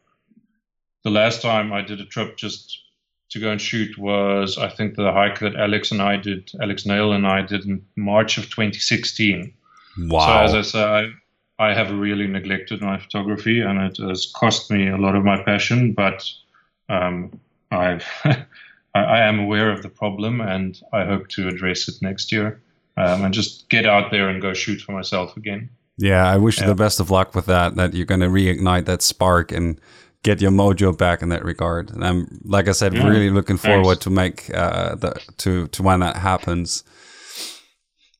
the 1.04 1.10
last 1.10 1.40
time 1.40 1.72
I 1.72 1.82
did 1.82 2.00
a 2.00 2.04
trip 2.04 2.36
just 2.36 2.82
to 3.30 3.38
go 3.38 3.50
and 3.50 3.60
shoot 3.60 3.96
was, 3.96 4.58
I 4.58 4.68
think, 4.68 4.96
the 4.96 5.12
hike 5.12 5.38
that 5.40 5.54
Alex 5.54 5.92
and 5.92 6.02
I 6.02 6.16
did, 6.16 6.50
Alex 6.60 6.84
Nail 6.84 7.12
and 7.12 7.26
I 7.26 7.42
did 7.42 7.64
in 7.64 7.84
March 7.96 8.38
of 8.38 8.44
2016. 8.44 9.52
Wow. 10.08 10.26
So 10.26 10.44
as 10.44 10.54
I 10.54 10.62
say, 10.62 10.82
I, 10.82 11.70
I 11.70 11.74
have 11.74 11.90
really 11.92 12.26
neglected 12.26 12.82
my 12.82 12.98
photography 12.98 13.60
and 13.60 13.78
it 13.80 13.98
has 13.98 14.30
cost 14.34 14.70
me 14.70 14.88
a 14.88 14.96
lot 14.96 15.14
of 15.14 15.24
my 15.24 15.42
passion, 15.42 15.92
but 15.92 16.28
um, 16.88 17.38
I've 17.70 18.06
I 18.94 19.20
am 19.20 19.38
aware 19.38 19.70
of 19.70 19.82
the 19.82 19.88
problem 19.88 20.40
and 20.40 20.80
I 20.92 21.04
hope 21.04 21.28
to 21.28 21.46
address 21.46 21.88
it 21.88 22.00
next 22.00 22.32
year 22.32 22.60
um, 22.98 23.24
and 23.24 23.34
just 23.34 23.68
get 23.68 23.86
out 23.86 24.10
there 24.10 24.28
and 24.28 24.42
go 24.42 24.52
shoot 24.52 24.80
for 24.80 24.92
myself 24.92 25.36
again. 25.36 25.70
Yeah, 25.96 26.28
I 26.28 26.36
wish 26.36 26.58
yeah. 26.58 26.64
you 26.64 26.70
the 26.70 26.76
best 26.76 27.00
of 27.00 27.10
luck 27.10 27.34
with 27.34 27.46
that. 27.46 27.76
That 27.76 27.94
you're 27.94 28.06
going 28.06 28.20
to 28.20 28.28
reignite 28.28 28.86
that 28.86 29.02
spark 29.02 29.52
and 29.52 29.80
get 30.22 30.40
your 30.40 30.50
mojo 30.50 30.96
back 30.96 31.22
in 31.22 31.28
that 31.30 31.44
regard. 31.44 31.90
And 31.90 32.04
I'm, 32.04 32.40
like 32.44 32.68
I 32.68 32.72
said, 32.72 32.94
yeah. 32.94 33.06
really 33.06 33.30
looking 33.30 33.56
forward 33.56 33.84
Thanks. 33.84 34.04
to 34.04 34.10
make 34.10 34.54
uh, 34.54 34.94
the 34.94 35.20
to 35.38 35.68
to 35.68 35.82
when 35.82 36.00
that 36.00 36.16
happens. 36.16 36.84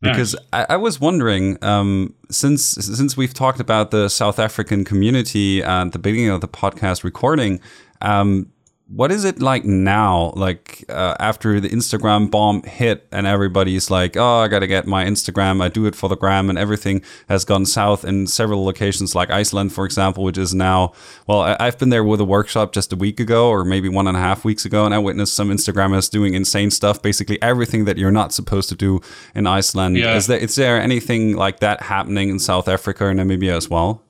Because 0.00 0.36
I, 0.52 0.64
I, 0.70 0.76
was 0.76 1.00
wondering, 1.00 1.58
um, 1.60 2.14
since 2.30 2.62
since 2.62 3.16
we've 3.16 3.34
talked 3.34 3.58
about 3.58 3.90
the 3.90 4.08
South 4.08 4.38
African 4.38 4.84
community 4.84 5.60
at 5.60 5.90
the 5.90 5.98
beginning 5.98 6.30
of 6.30 6.40
the 6.40 6.46
podcast 6.46 7.02
recording, 7.02 7.58
um, 8.00 8.52
what 8.90 9.12
is 9.12 9.24
it 9.24 9.42
like 9.42 9.64
now? 9.66 10.32
Like 10.34 10.82
uh, 10.88 11.14
after 11.20 11.60
the 11.60 11.68
instagram 11.68 12.30
bomb 12.30 12.62
hit 12.62 13.06
and 13.12 13.26
everybody's 13.26 13.90
like 13.90 14.16
oh 14.16 14.38
i 14.38 14.48
gotta 14.48 14.66
get 14.66 14.86
my 14.86 15.04
instagram. 15.04 15.60
I 15.62 15.68
do 15.68 15.84
it 15.86 15.94
for 15.94 16.08
the 16.08 16.16
gram 16.16 16.48
and 16.48 16.58
everything 16.58 17.02
has 17.28 17.44
gone 17.44 17.66
south 17.66 18.04
in 18.04 18.26
several 18.26 18.64
locations 18.64 19.14
like 19.14 19.30
iceland 19.30 19.72
for 19.74 19.84
example 19.84 20.24
which 20.24 20.38
is 20.38 20.54
now 20.54 20.92
well 21.26 21.40
I- 21.42 21.64
have 21.66 21.78
been 21.78 21.90
there 21.90 22.02
with 22.04 22.20
a 22.20 22.24
workshop 22.24 22.72
just 22.72 22.92
a 22.92 22.96
week 22.96 23.20
ago 23.20 23.50
or 23.50 23.64
maybe 23.64 23.88
one 23.90 24.06
and 24.08 24.16
a 24.16 24.20
half 24.20 24.44
weeks 24.44 24.64
ago 24.64 24.86
and 24.86 24.94
i 24.94 24.98
witnessed 24.98 25.34
some 25.34 25.50
instagrammers 25.50 26.10
doing 26.10 26.32
insane 26.34 26.70
stuff 26.70 27.02
basically 27.02 27.40
everything 27.42 27.84
that 27.84 27.98
you're 27.98 28.10
not 28.10 28.32
supposed 28.32 28.68
to 28.70 28.74
do 28.74 29.00
in 29.34 29.46
iceland. 29.46 29.96
Yeah. 29.98 30.16
is 30.16 30.26
there 30.28 30.38
is 30.38 30.54
there 30.54 30.80
anything 30.80 31.36
like 31.36 31.60
that 31.60 31.82
happening 31.82 32.30
in 32.30 32.38
south 32.38 32.68
africa 32.68 33.04
or 33.04 33.12
namibia 33.12 33.54
as 33.56 33.68
well 33.68 34.02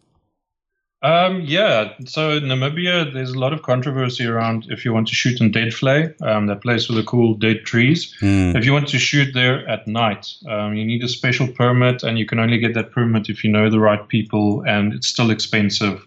um, 1.03 1.43
yeah, 1.43 1.93
so 2.07 2.31
in 2.33 2.45
Namibia, 2.45 3.13
there's 3.13 3.31
a 3.31 3.39
lot 3.39 3.53
of 3.53 3.63
controversy 3.63 4.27
around 4.27 4.67
if 4.69 4.85
you 4.85 4.93
want 4.93 5.07
to 5.09 5.15
shoot 5.15 5.41
in 5.41 5.53
Deadvlei, 5.53 6.21
um, 6.23 6.47
that 6.47 6.61
place 6.61 6.89
with 6.89 6.99
the 6.99 7.05
cool 7.05 7.35
dead 7.35 7.65
trees. 7.65 8.15
Mm. 8.21 8.57
If 8.57 8.65
you 8.65 8.73
want 8.73 8.89
to 8.89 8.99
shoot 8.99 9.33
there 9.33 9.67
at 9.69 9.87
night, 9.87 10.35
um, 10.49 10.75
you 10.75 10.85
need 10.85 11.05
a 11.05 11.09
special 11.09 11.47
permit, 11.47 12.03
and 12.03 12.19
you 12.19 12.27
can 12.27 12.41
only 12.41 12.59
get 12.59 12.75
that 12.75 12.91
permit 12.91 13.29
if 13.29 13.45
you 13.45 13.51
know 13.51 13.71
the 13.71 13.79
right 13.79 14.07
people, 14.09 14.63
and 14.67 14.93
it's 14.93 15.07
still 15.07 15.31
expensive. 15.31 16.05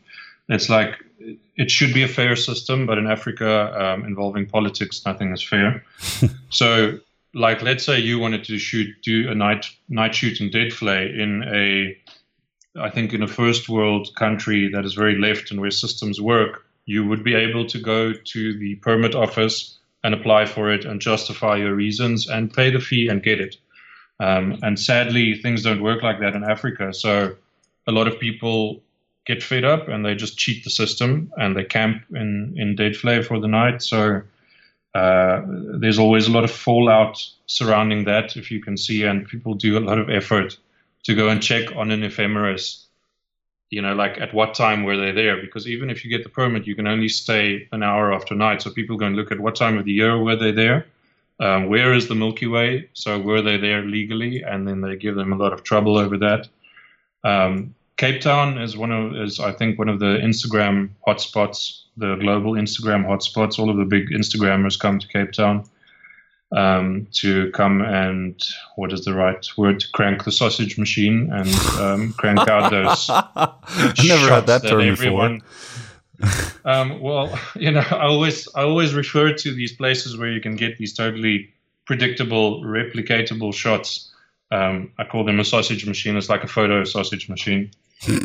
It's 0.50 0.70
like 0.70 0.98
it 1.56 1.72
should 1.72 1.94
be 1.94 2.04
a 2.04 2.08
fair 2.08 2.36
system, 2.36 2.86
but 2.86 2.98
in 2.98 3.08
Africa, 3.08 3.74
um, 3.82 4.04
involving 4.06 4.46
politics, 4.46 5.06
nothing 5.06 5.32
is 5.32 5.44
fair. 5.44 5.86
so, 6.50 7.00
like, 7.34 7.62
let's 7.62 7.86
say 7.86 8.00
you 8.00 8.20
wanted 8.20 8.44
to 8.46 8.58
shoot, 8.58 8.90
do 9.04 9.30
a 9.30 9.36
night 9.36 9.68
night 9.88 10.16
shoot 10.16 10.42
in 10.42 10.50
Deadvlei 10.50 11.18
in 11.18 11.44
a, 11.44 11.98
I 12.80 12.90
think, 12.90 13.14
in 13.14 13.22
a 13.22 13.28
first 13.28 13.68
world 13.68 14.14
country 14.16 14.70
that 14.74 14.86
is 14.86 14.94
very 14.94 15.18
left 15.18 15.52
and 15.52 15.60
where 15.60 15.72
systems 15.72 16.22
work, 16.22 16.66
you 16.86 17.06
would 17.06 17.24
be 17.24 17.36
able 17.36 17.66
to 17.68 17.80
go 17.80 18.14
to 18.14 18.58
the 18.58 18.76
permit 18.76 19.16
office 19.16 19.78
and 20.04 20.14
apply 20.14 20.46
for 20.46 20.72
it 20.72 20.86
and 20.86 21.00
justify 21.00 21.58
your 21.58 21.76
reasons 21.76 22.28
and 22.28 22.54
pay 22.54 22.72
the 22.72 22.80
fee 22.80 23.08
and 23.08 23.24
get 23.24 23.40
it. 23.40 23.58
Um, 24.20 24.60
and 24.62 24.80
sadly, 24.80 25.36
things 25.36 25.64
don't 25.64 25.82
work 25.82 26.02
like 26.02 26.20
that 26.20 26.36
in 26.36 26.44
Africa. 26.44 26.94
So 26.94 27.36
a 27.88 27.92
lot 27.92 28.08
of 28.08 28.20
people 28.20 28.82
get 29.26 29.44
fed 29.44 29.64
up 29.64 29.88
and 29.88 30.06
they 30.06 30.16
just 30.16 30.38
cheat 30.38 30.64
the 30.64 30.70
system 30.70 31.32
and 31.38 31.56
they 31.56 31.64
camp 31.64 32.04
in 32.16 32.54
in 32.58 32.76
Deadvlei 32.76 33.24
for 33.24 33.40
the 33.40 33.48
night. 33.48 33.82
So 33.82 34.22
uh, 34.96 35.42
there's 35.80 36.00
always 36.00 36.28
a 36.28 36.32
lot 36.32 36.44
of 36.44 36.52
fallout 36.52 37.24
surrounding 37.46 38.06
that, 38.06 38.36
if 38.36 38.52
you 38.52 38.62
can 38.62 38.78
see, 38.78 39.04
and 39.04 39.28
people 39.28 39.54
do 39.54 39.78
a 39.78 39.80
lot 39.80 40.00
of 40.00 40.10
effort 40.10 40.58
to 41.04 41.16
go 41.16 41.30
and 41.30 41.42
check 41.42 41.76
on 41.76 41.92
an 41.92 42.04
ephemeris. 42.04 42.88
You 43.70 43.82
know, 43.82 43.96
like 43.96 44.20
at 44.20 44.34
what 44.34 44.54
time 44.54 44.84
were 44.84 44.98
they 44.98 45.12
there? 45.12 45.40
Because 45.40 45.68
even 45.68 45.90
if 45.90 46.04
you 46.04 46.10
get 46.10 46.24
the 46.24 46.30
permit, 46.30 46.68
you 46.68 46.76
can 46.76 46.88
only 46.88 47.08
stay 47.08 47.70
an 47.72 47.84
hour 47.84 48.14
after 48.14 48.36
night. 48.36 48.62
So 48.62 48.70
people 48.70 48.98
go 48.98 49.06
and 49.06 49.16
look 49.16 49.32
at 49.32 49.40
what 49.40 49.56
time 49.56 49.78
of 49.78 49.86
the 49.86 49.94
year 49.94 50.18
were 50.18 50.36
they 50.36 50.52
there, 50.52 50.88
um, 51.42 51.70
where 51.70 51.94
is 51.94 52.08
the 52.08 52.16
Milky 52.16 52.46
Way? 52.46 52.88
So 52.94 53.20
were 53.20 53.42
they 53.42 53.58
there 53.58 53.82
legally? 53.82 54.44
And 54.44 54.68
then 54.68 54.80
they 54.82 54.96
give 54.96 55.16
them 55.16 55.34
a 55.34 55.36
lot 55.36 55.54
of 55.54 55.64
trouble 55.64 55.98
over 55.98 56.16
that. 56.18 56.48
Um, 57.24 57.74
Cape 57.98 58.22
Town 58.22 58.60
is 58.60 58.78
one 58.78 58.92
of 58.92 59.16
is 59.16 59.40
I 59.40 59.52
think 59.52 59.80
one 59.80 59.90
of 59.90 60.00
the 60.00 60.18
Instagram 60.18 60.90
hotspots, 61.08 61.84
the 61.98 62.16
global 62.16 62.54
Instagram 62.54 63.06
hotspots. 63.06 63.58
All 63.58 63.70
of 63.70 63.78
the 63.78 63.86
big 63.86 64.10
Instagrammers 64.10 64.80
come 64.80 65.00
to 65.00 65.08
Cape 65.08 65.32
Town 65.32 65.66
um, 66.52 67.08
to 67.14 67.50
come 67.52 67.82
and 67.82 68.42
what 68.76 68.92
is 68.92 69.06
the 69.06 69.14
right 69.14 69.46
word 69.58 69.80
to 69.80 69.92
crank 69.92 70.24
the 70.24 70.32
sausage 70.32 70.78
machine 70.78 71.32
and 71.32 71.54
um, 71.80 72.14
crank 72.14 72.40
out 72.40 72.72
those. 72.72 73.10
I 73.10 73.94
never 74.04 74.30
had 74.30 74.48
that, 74.48 74.64
term 74.64 74.82
everyone, 74.82 75.42
before. 76.20 76.72
um, 76.72 77.00
well, 77.00 77.40
you 77.56 77.72
know, 77.72 77.84
I 77.90 78.06
always 78.06 78.48
I 78.56 78.64
always 78.64 78.94
refer 78.94 79.34
to 79.34 79.54
these 79.54 79.74
places 79.74 80.18
where 80.18 80.30
you 80.30 80.42
can 80.42 80.56
get 80.56 80.78
these 80.78 80.94
totally 80.94 81.54
predictable, 81.86 82.62
replicatable 82.64 83.54
shots. 83.54 84.12
Um, 84.52 84.92
I 84.98 85.06
call 85.06 85.24
them 85.24 85.40
a 85.40 85.46
sausage 85.46 85.86
machine. 85.86 86.18
It's 86.18 86.30
like 86.30 86.44
a 86.44 86.48
photo 86.48 86.84
sausage 86.84 87.30
machine. 87.30 87.72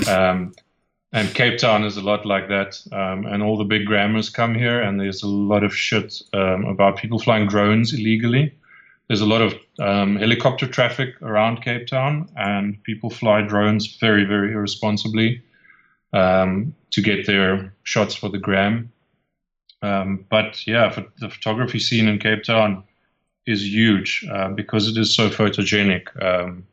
and 1.12 1.34
Cape 1.34 1.58
Town 1.58 1.84
is 1.84 1.96
a 1.96 2.02
lot 2.02 2.26
like 2.26 2.48
that. 2.48 2.80
Um, 2.92 3.26
and 3.26 3.42
all 3.42 3.56
the 3.56 3.64
big 3.64 3.86
grammars 3.86 4.28
come 4.28 4.54
here, 4.54 4.80
and 4.80 5.00
there's 5.00 5.22
a 5.22 5.28
lot 5.28 5.64
of 5.64 5.74
shit 5.74 6.20
um, 6.32 6.64
about 6.64 6.98
people 6.98 7.18
flying 7.18 7.46
drones 7.46 7.92
illegally. 7.92 8.52
There's 9.08 9.20
a 9.20 9.26
lot 9.26 9.40
of 9.40 9.54
um, 9.78 10.16
helicopter 10.16 10.66
traffic 10.66 11.20
around 11.22 11.62
Cape 11.62 11.86
Town, 11.86 12.28
and 12.36 12.82
people 12.82 13.10
fly 13.10 13.42
drones 13.42 13.96
very, 13.98 14.24
very 14.24 14.52
irresponsibly 14.52 15.42
um, 16.12 16.74
to 16.90 17.00
get 17.00 17.26
their 17.26 17.72
shots 17.84 18.14
for 18.14 18.28
the 18.28 18.38
gram. 18.38 18.92
Um, 19.82 20.24
but 20.28 20.66
yeah, 20.66 20.92
the 21.20 21.30
photography 21.30 21.78
scene 21.78 22.08
in 22.08 22.18
Cape 22.18 22.42
Town 22.42 22.82
is 23.46 23.62
huge 23.64 24.26
uh, 24.32 24.48
because 24.48 24.88
it 24.88 24.98
is 24.98 25.14
so 25.14 25.30
photogenic. 25.30 26.08
Um, 26.22 26.66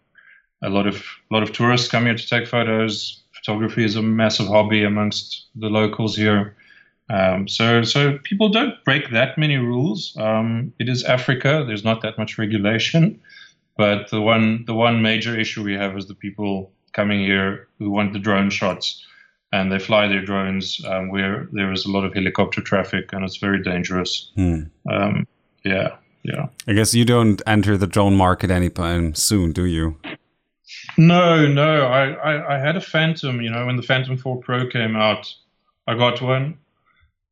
a 0.63 0.69
lot 0.69 0.87
of 0.87 1.03
a 1.29 1.33
lot 1.33 1.43
of 1.43 1.51
tourists 1.51 1.89
come 1.89 2.05
here 2.05 2.15
to 2.15 2.27
take 2.27 2.47
photos. 2.47 3.22
Photography 3.45 3.83
is 3.83 3.95
a 3.95 4.01
massive 4.01 4.47
hobby 4.47 4.83
amongst 4.83 5.47
the 5.55 5.69
locals 5.69 6.15
here. 6.15 6.55
Um, 7.09 7.47
so 7.47 7.83
so 7.83 8.17
people 8.23 8.49
don't 8.49 8.81
break 8.85 9.11
that 9.11 9.37
many 9.37 9.57
rules. 9.57 10.15
Um, 10.17 10.73
it 10.79 10.87
is 10.87 11.03
Africa. 11.03 11.63
There's 11.67 11.83
not 11.83 12.01
that 12.01 12.17
much 12.17 12.37
regulation, 12.37 13.19
but 13.77 14.09
the 14.09 14.21
one 14.21 14.63
the 14.65 14.73
one 14.73 15.01
major 15.01 15.37
issue 15.37 15.63
we 15.63 15.73
have 15.73 15.97
is 15.97 16.07
the 16.07 16.15
people 16.15 16.71
coming 16.93 17.19
here 17.19 17.67
who 17.79 17.91
want 17.91 18.13
the 18.13 18.19
drone 18.19 18.49
shots, 18.49 19.05
and 19.51 19.71
they 19.71 19.79
fly 19.79 20.07
their 20.07 20.23
drones 20.23 20.79
um, 20.87 21.09
where 21.09 21.49
there 21.51 21.71
is 21.73 21.85
a 21.85 21.91
lot 21.91 22.05
of 22.05 22.13
helicopter 22.13 22.61
traffic 22.61 23.11
and 23.11 23.25
it's 23.25 23.37
very 23.37 23.61
dangerous. 23.61 24.31
Hmm. 24.35 24.63
Um, 24.89 25.27
yeah, 25.65 25.97
yeah. 26.23 26.47
I 26.67 26.73
guess 26.73 26.93
you 26.93 27.03
don't 27.03 27.41
enter 27.45 27.77
the 27.77 27.87
drone 27.87 28.15
market 28.15 28.49
anytime 28.49 29.15
soon, 29.15 29.51
do 29.51 29.65
you? 29.65 29.97
No, 30.97 31.47
no. 31.47 31.85
I, 31.85 32.11
I, 32.11 32.55
I, 32.55 32.59
had 32.59 32.75
a 32.75 32.81
Phantom, 32.81 33.41
you 33.41 33.49
know, 33.49 33.65
when 33.65 33.75
the 33.75 33.83
Phantom 33.83 34.17
4 34.17 34.37
Pro 34.37 34.67
came 34.67 34.95
out, 34.95 35.33
I 35.87 35.95
got 35.95 36.21
one 36.21 36.57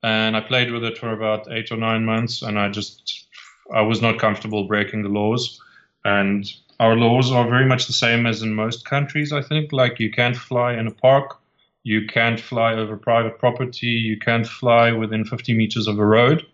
and 0.04 0.36
I 0.36 0.42
played 0.42 0.72
with 0.72 0.84
it 0.84 0.98
for 0.98 1.12
about 1.12 1.52
eight 1.52 1.72
or 1.72 1.78
nine 1.78 2.06
months 2.06 2.42
and 2.42 2.60
I 2.60 2.70
just, 2.70 3.28
I 3.74 3.82
was 3.82 4.02
not 4.02 4.20
comfortable 4.20 4.68
breaking 4.68 5.04
the 5.04 5.10
laws. 5.10 5.62
And 6.04 6.46
our 6.80 6.96
laws 6.96 7.32
are 7.32 7.48
very 7.48 7.66
much 7.66 7.88
the 7.88 7.94
same 7.94 8.26
as 8.26 8.42
in 8.42 8.54
most 8.54 8.86
countries, 8.86 9.32
I 9.32 9.42
think. 9.42 9.72
Like 9.72 10.00
you 10.00 10.12
can't 10.12 10.36
fly 10.36 10.74
in 10.74 10.88
a 10.88 10.92
park, 10.92 11.40
you 11.84 12.08
can't 12.08 12.40
fly 12.40 12.74
over 12.74 12.98
private 12.98 13.40
property, 13.40 13.88
you 13.88 14.18
can't 14.18 14.48
fly 14.48 14.92
within 14.92 15.24
50 15.24 15.54
meters 15.54 15.88
of 15.88 16.00
a 16.00 16.06
road. 16.06 16.46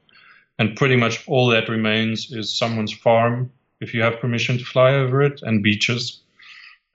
And 0.59 0.75
pretty 0.75 0.95
much 0.95 1.27
all 1.27 1.47
that 1.47 1.69
remains 1.69 2.31
is 2.31 2.55
someone's 2.55 2.93
farm 2.93 3.51
if 3.79 3.93
you 3.93 4.01
have 4.01 4.19
permission 4.19 4.57
to 4.57 4.65
fly 4.65 4.93
over 4.93 5.21
it 5.21 5.41
and 5.43 5.63
beaches 5.63 6.21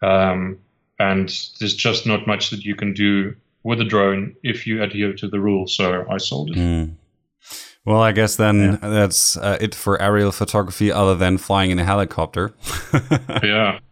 um, 0.02 0.58
and 0.98 1.28
there's 1.58 1.74
just 1.74 2.06
not 2.06 2.26
much 2.26 2.50
that 2.50 2.64
you 2.64 2.74
can 2.74 2.92
do 2.92 3.34
with 3.62 3.80
a 3.80 3.84
drone 3.84 4.34
if 4.42 4.66
you 4.66 4.82
adhere 4.82 5.12
to 5.14 5.28
the 5.28 5.40
rules. 5.40 5.74
So 5.74 6.04
I 6.10 6.18
sold 6.18 6.50
it. 6.50 6.56
Mm. 6.56 6.96
Well, 7.84 8.00
I 8.00 8.12
guess 8.12 8.36
then 8.36 8.78
yeah. 8.82 8.88
that's 8.88 9.36
uh, 9.36 9.58
it 9.60 9.74
for 9.74 10.00
aerial 10.00 10.30
photography, 10.30 10.92
other 10.92 11.16
than 11.16 11.36
flying 11.36 11.72
in 11.72 11.80
a 11.80 11.84
helicopter. 11.84 12.54
yeah. 13.42 13.80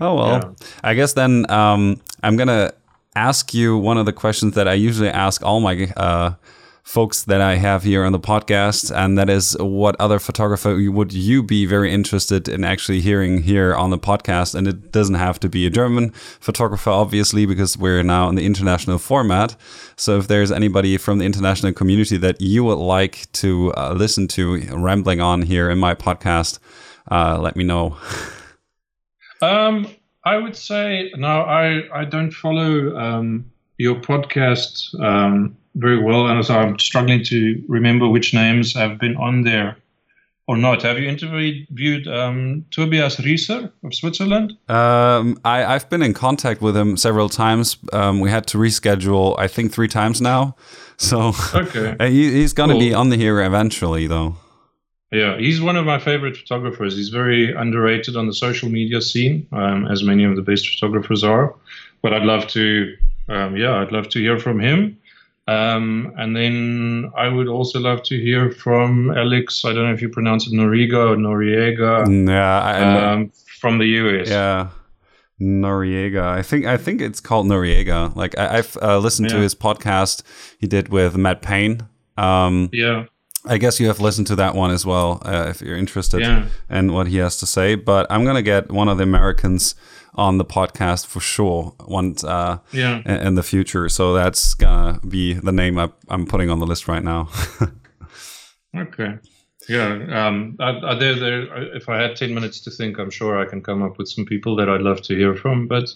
oh 0.00 0.14
well. 0.14 0.32
Yeah. 0.32 0.66
I 0.82 0.94
guess 0.94 1.12
then 1.12 1.48
um, 1.48 2.00
I'm 2.24 2.36
gonna 2.36 2.72
ask 3.14 3.54
you 3.54 3.78
one 3.78 3.98
of 3.98 4.06
the 4.06 4.12
questions 4.12 4.54
that 4.54 4.66
I 4.66 4.74
usually 4.74 5.10
ask 5.10 5.44
all 5.44 5.60
my 5.60 5.92
uh, 5.96 6.32
folks 6.88 7.24
that 7.24 7.42
I 7.42 7.56
have 7.56 7.82
here 7.82 8.02
on 8.02 8.12
the 8.12 8.18
podcast, 8.18 8.90
and 8.96 9.18
that 9.18 9.28
is 9.28 9.54
what 9.60 9.94
other 10.00 10.18
photographer 10.18 10.74
would 10.90 11.12
you 11.12 11.42
be 11.42 11.66
very 11.66 11.92
interested 11.92 12.48
in 12.48 12.64
actually 12.64 13.02
hearing 13.02 13.42
here 13.42 13.74
on 13.74 13.90
the 13.90 13.98
podcast? 13.98 14.54
And 14.54 14.66
it 14.66 14.90
doesn't 14.90 15.16
have 15.16 15.38
to 15.40 15.50
be 15.50 15.66
a 15.66 15.70
German 15.70 16.12
photographer, 16.40 16.88
obviously, 16.88 17.44
because 17.44 17.76
we're 17.76 18.02
now 18.02 18.30
in 18.30 18.36
the 18.36 18.46
international 18.46 18.96
format. 18.96 19.54
So 19.96 20.16
if 20.16 20.28
there's 20.28 20.50
anybody 20.50 20.96
from 20.96 21.18
the 21.18 21.26
international 21.26 21.74
community 21.74 22.16
that 22.16 22.40
you 22.40 22.64
would 22.64 22.78
like 22.78 23.30
to 23.32 23.70
uh, 23.74 23.92
listen 23.92 24.26
to 24.28 24.56
rambling 24.74 25.20
on 25.20 25.42
here 25.42 25.68
in 25.68 25.76
my 25.76 25.94
podcast, 25.94 26.58
uh, 27.10 27.38
let 27.38 27.54
me 27.54 27.64
know. 27.64 27.98
Um, 29.40 29.86
I 30.24 30.36
would 30.36 30.56
say 30.56 31.12
no. 31.14 31.42
I 31.42 31.84
I 31.94 32.04
don't 32.04 32.32
follow 32.32 32.96
um, 32.98 33.52
your 33.76 33.94
podcast. 33.94 35.00
Um, 35.00 35.57
very 35.74 36.02
well, 36.02 36.26
and 36.26 36.44
so 36.44 36.54
I'm 36.54 36.78
struggling 36.78 37.24
to 37.24 37.62
remember 37.68 38.08
which 38.08 38.34
names 38.34 38.74
have 38.74 38.98
been 38.98 39.16
on 39.16 39.42
there 39.42 39.76
or 40.48 40.56
not. 40.56 40.82
Have 40.82 40.98
you 40.98 41.08
interviewed 41.08 42.08
um, 42.08 42.64
Tobias 42.70 43.16
Rieser 43.16 43.70
of 43.84 43.94
Switzerland? 43.94 44.56
Um, 44.68 45.38
I, 45.44 45.60
have 45.60 45.88
been 45.90 46.02
in 46.02 46.14
contact 46.14 46.62
with 46.62 46.76
him 46.76 46.96
several 46.96 47.28
times. 47.28 47.76
Um, 47.92 48.18
we 48.18 48.30
had 48.30 48.46
to 48.48 48.58
reschedule, 48.58 49.38
I 49.38 49.46
think, 49.46 49.72
three 49.72 49.88
times 49.88 50.20
now. 50.20 50.56
So 51.00 51.32
okay. 51.54 51.94
he, 52.10 52.32
he's 52.32 52.52
going 52.52 52.70
to 52.70 52.74
cool. 52.74 52.80
be 52.80 52.92
on 52.92 53.10
the 53.10 53.16
here 53.16 53.40
eventually, 53.40 54.08
though. 54.08 54.34
Yeah, 55.12 55.38
he's 55.38 55.60
one 55.60 55.76
of 55.76 55.86
my 55.86 56.00
favorite 56.00 56.36
photographers. 56.36 56.96
He's 56.96 57.10
very 57.10 57.54
underrated 57.54 58.16
on 58.16 58.26
the 58.26 58.34
social 58.34 58.68
media 58.68 59.00
scene, 59.00 59.46
um, 59.52 59.86
as 59.86 60.02
many 60.02 60.24
of 60.24 60.34
the 60.34 60.42
best 60.42 60.68
photographers 60.68 61.22
are. 61.22 61.54
But 62.02 62.14
I'd 62.14 62.24
love 62.24 62.48
to, 62.48 62.96
um, 63.28 63.56
yeah, 63.56 63.76
I'd 63.76 63.92
love 63.92 64.08
to 64.08 64.18
hear 64.18 64.40
from 64.40 64.58
him. 64.58 64.98
Um, 65.48 66.12
and 66.18 66.36
then 66.36 67.10
I 67.16 67.28
would 67.28 67.48
also 67.48 67.80
love 67.80 68.02
to 68.04 68.20
hear 68.20 68.50
from 68.50 69.10
Alex. 69.16 69.64
I 69.64 69.72
don't 69.72 69.86
know 69.86 69.94
if 69.94 70.02
you 70.02 70.10
pronounce 70.10 70.46
it 70.46 70.52
Noriega 70.52 71.12
or 71.12 71.16
Noriega. 71.16 72.28
Yeah, 72.28 72.60
I, 72.60 73.12
um, 73.12 73.32
from 73.58 73.78
the 73.78 73.86
US. 73.86 74.28
Yeah, 74.28 74.68
Noriega. 75.40 76.22
I 76.22 76.42
think 76.42 76.66
I 76.66 76.76
think 76.76 77.00
it's 77.00 77.20
called 77.20 77.46
Noriega. 77.46 78.14
Like 78.14 78.36
I, 78.36 78.56
have 78.56 78.76
uh, 78.82 78.98
listened 78.98 79.30
yeah. 79.30 79.36
to 79.36 79.42
his 79.42 79.54
podcast 79.54 80.22
he 80.58 80.66
did 80.66 80.90
with 80.90 81.16
Matt 81.16 81.40
Payne. 81.40 81.88
Um, 82.18 82.68
yeah. 82.70 83.06
I 83.46 83.56
guess 83.56 83.80
you 83.80 83.86
have 83.86 84.00
listened 84.00 84.26
to 84.26 84.36
that 84.36 84.54
one 84.54 84.70
as 84.70 84.84
well 84.84 85.22
uh, 85.24 85.46
if 85.48 85.62
you're 85.62 85.76
interested 85.78 86.20
yeah. 86.20 86.48
in 86.68 86.92
what 86.92 87.06
he 87.06 87.16
has 87.18 87.38
to 87.38 87.46
say. 87.46 87.74
But 87.74 88.06
I'm 88.10 88.26
gonna 88.26 88.42
get 88.42 88.70
one 88.70 88.88
of 88.88 88.98
the 88.98 89.04
Americans 89.04 89.74
on 90.18 90.36
the 90.36 90.44
podcast 90.44 91.06
for 91.06 91.20
sure 91.20 91.74
once 91.86 92.24
uh, 92.24 92.58
yeah. 92.72 93.02
in 93.06 93.36
the 93.36 93.42
future. 93.42 93.88
So 93.88 94.12
that's 94.12 94.52
gonna 94.54 95.00
be 95.08 95.34
the 95.34 95.52
name 95.52 95.78
I, 95.78 95.90
am 96.10 96.26
putting 96.26 96.50
on 96.50 96.58
the 96.58 96.66
list 96.66 96.88
right 96.88 97.02
now. 97.02 97.28
okay. 98.76 99.18
Yeah. 99.68 100.26
Um, 100.26 100.56
I, 100.58 100.94
there, 100.94 101.14
there, 101.14 101.76
if 101.76 101.88
I 101.88 102.00
had 102.02 102.16
10 102.16 102.34
minutes 102.34 102.60
to 102.62 102.70
think, 102.70 102.98
I'm 102.98 103.10
sure 103.10 103.38
I 103.38 103.46
can 103.46 103.62
come 103.62 103.82
up 103.82 103.96
with 103.96 104.08
some 104.08 104.24
people 104.24 104.56
that 104.56 104.68
I'd 104.68 104.80
love 104.80 105.02
to 105.02 105.14
hear 105.14 105.36
from, 105.36 105.68
but 105.68 105.94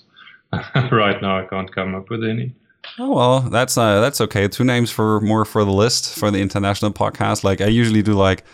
right 0.92 1.20
now 1.20 1.40
I 1.40 1.44
can't 1.46 1.72
come 1.74 1.94
up 1.94 2.08
with 2.08 2.22
any. 2.22 2.54
Oh 2.98 3.14
well, 3.14 3.40
that's 3.40 3.78
uh, 3.78 4.00
that's 4.00 4.20
okay. 4.20 4.48
Two 4.48 4.64
names 4.64 4.90
for 4.90 5.20
more 5.20 5.44
for 5.44 5.64
the 5.64 5.72
list 5.72 6.18
for 6.18 6.32
the 6.32 6.40
international 6.40 6.92
podcast. 6.92 7.44
Like 7.44 7.60
I 7.60 7.66
usually 7.66 8.02
do, 8.02 8.14
like 8.14 8.44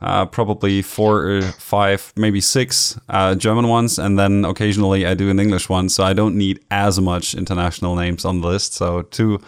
uh, 0.00 0.26
probably 0.26 0.82
four 0.82 1.26
or 1.26 1.42
five, 1.42 2.12
maybe 2.16 2.40
six 2.40 2.98
uh, 3.08 3.34
German 3.34 3.68
ones, 3.68 3.98
and 3.98 4.18
then 4.18 4.44
occasionally 4.44 5.06
I 5.06 5.14
do 5.14 5.30
an 5.30 5.40
English 5.40 5.68
one. 5.68 5.88
So 5.88 6.04
I 6.04 6.12
don't 6.12 6.36
need 6.36 6.60
as 6.70 7.00
much 7.00 7.34
international 7.34 7.96
names 7.96 8.24
on 8.24 8.40
the 8.40 8.48
list. 8.48 8.74
So 8.74 9.02
two 9.02 9.40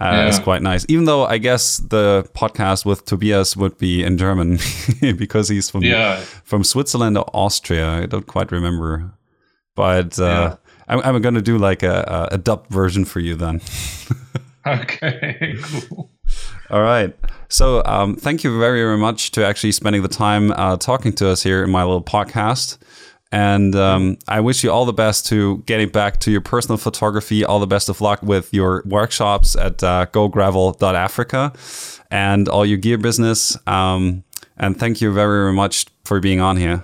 uh, 0.00 0.04
yeah. 0.04 0.28
is 0.28 0.38
quite 0.38 0.62
nice. 0.62 0.86
Even 0.88 1.04
though 1.04 1.24
I 1.24 1.38
guess 1.38 1.78
the 1.78 2.28
podcast 2.34 2.84
with 2.84 3.04
Tobias 3.04 3.56
would 3.56 3.76
be 3.78 4.04
in 4.04 4.18
German 4.18 4.58
because 5.00 5.48
he's 5.48 5.70
from 5.70 5.82
yeah. 5.82 6.20
from 6.44 6.62
Switzerland 6.64 7.18
or 7.18 7.28
Austria. 7.32 7.88
I 7.88 8.06
don't 8.06 8.26
quite 8.26 8.52
remember, 8.52 9.12
but. 9.74 10.18
Uh, 10.18 10.24
yeah 10.24 10.56
I'm, 10.88 11.00
I'm 11.00 11.22
going 11.22 11.34
to 11.34 11.42
do 11.42 11.58
like 11.58 11.82
a, 11.82 12.28
a 12.32 12.38
dubbed 12.38 12.70
version 12.70 13.04
for 13.04 13.20
you 13.20 13.34
then. 13.34 13.60
okay, 14.66 15.54
cool. 15.62 16.10
All 16.70 16.82
right. 16.82 17.14
So, 17.48 17.82
um, 17.86 18.16
thank 18.16 18.44
you 18.44 18.58
very, 18.58 18.82
very 18.82 18.98
much 18.98 19.30
to 19.32 19.46
actually 19.46 19.72
spending 19.72 20.02
the 20.02 20.08
time 20.08 20.52
uh, 20.52 20.76
talking 20.76 21.12
to 21.14 21.28
us 21.28 21.42
here 21.42 21.64
in 21.64 21.70
my 21.70 21.82
little 21.82 22.02
podcast. 22.02 22.76
And 23.30 23.74
um, 23.76 24.18
I 24.26 24.40
wish 24.40 24.64
you 24.64 24.70
all 24.70 24.86
the 24.86 24.92
best 24.92 25.26
to 25.26 25.58
getting 25.66 25.88
back 25.88 26.20
to 26.20 26.30
your 26.30 26.40
personal 26.40 26.78
photography. 26.78 27.44
All 27.44 27.60
the 27.60 27.66
best 27.66 27.88
of 27.88 28.00
luck 28.00 28.22
with 28.22 28.52
your 28.54 28.82
workshops 28.86 29.54
at 29.56 29.82
uh, 29.82 30.06
gogravel.africa 30.12 31.52
and 32.10 32.48
all 32.48 32.64
your 32.64 32.78
gear 32.78 32.98
business. 32.98 33.56
Um, 33.66 34.24
and 34.56 34.78
thank 34.78 35.00
you 35.00 35.12
very, 35.12 35.44
very 35.44 35.52
much 35.52 35.86
for 36.04 36.20
being 36.20 36.40
on 36.40 36.56
here. 36.56 36.82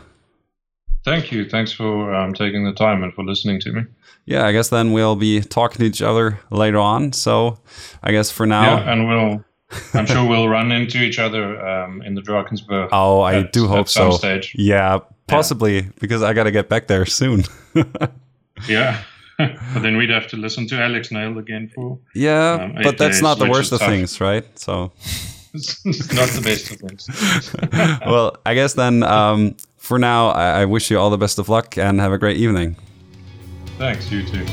Thank 1.05 1.33
you. 1.33 1.49
Thanks 1.49 1.73
for 1.73 2.15
um, 2.15 2.33
taking 2.33 2.65
the 2.65 2.73
time 2.73 3.03
and 3.03 3.13
for 3.13 3.25
listening 3.25 3.61
to 3.61 3.73
me. 3.73 3.83
Yeah, 4.27 4.47
I 4.47 4.53
guess 4.53 4.69
then 4.71 4.93
we'll 4.93 5.17
be 5.17 5.41
talking 5.43 5.79
to 5.79 5.85
each 5.85 6.01
other 6.01 6.41
later 6.51 6.79
on. 6.79 7.13
So 7.13 7.59
I 8.03 8.13
guess 8.13 8.31
for 8.31 8.47
now. 8.47 8.79
Yeah, 8.79 8.93
and 8.93 9.09
we'll. 9.09 9.45
I'm 9.95 10.07
sure 10.07 10.27
we'll 10.27 10.49
run 10.49 10.73
into 10.73 10.99
each 10.99 11.19
other 11.19 11.65
um, 11.67 12.03
in 12.03 12.15
the 12.15 12.23
Drakensberg. 12.23 12.89
Oh, 12.93 13.21
I 13.21 13.41
at, 13.41 13.53
do 13.53 13.67
hope 13.67 13.89
so. 13.89 14.13
Stage. 14.13 14.55
Yeah, 14.57 15.01
possibly 15.27 15.77
yeah. 15.77 15.91
because 16.01 16.23
I 16.23 16.33
got 16.33 16.45
to 16.45 16.51
get 16.51 16.69
back 16.69 16.87
there 16.87 17.07
soon. 17.07 17.45
yeah. 18.69 19.03
but 19.39 19.81
then 19.81 19.97
we'd 19.97 20.11
have 20.11 20.29
to 20.29 20.37
listen 20.37 20.69
to 20.69 20.81
Alex 20.81 21.11
Nail 21.11 21.39
again 21.39 21.71
for. 21.75 21.99
Yeah, 22.15 22.53
um, 22.53 22.75
but 22.83 22.99
that's 22.99 23.17
days, 23.17 23.23
not 23.23 23.39
the 23.39 23.49
worst 23.49 23.73
of 23.73 23.81
tough. 23.81 23.89
things, 23.89 24.21
right? 24.21 24.47
So. 24.59 24.93
not 25.55 26.29
the 26.31 26.41
best 26.43 26.71
of 26.71 26.79
things. 26.79 27.09
well, 28.07 28.37
I 28.45 28.55
guess 28.55 28.75
then 28.75 29.03
um, 29.03 29.57
for 29.77 29.99
now, 29.99 30.29
I, 30.29 30.63
I 30.63 30.65
wish 30.65 30.91
you 30.91 30.99
all 30.99 31.11
the 31.11 31.19
best 31.19 31.39
of 31.39 31.49
luck 31.49 31.77
and 31.77 32.01
have 32.01 32.13
a 32.13 32.19
great 32.19 32.39
evening. 32.39 32.77
Thanks, 33.79 34.11
you 34.11 34.25
too. 34.25 34.47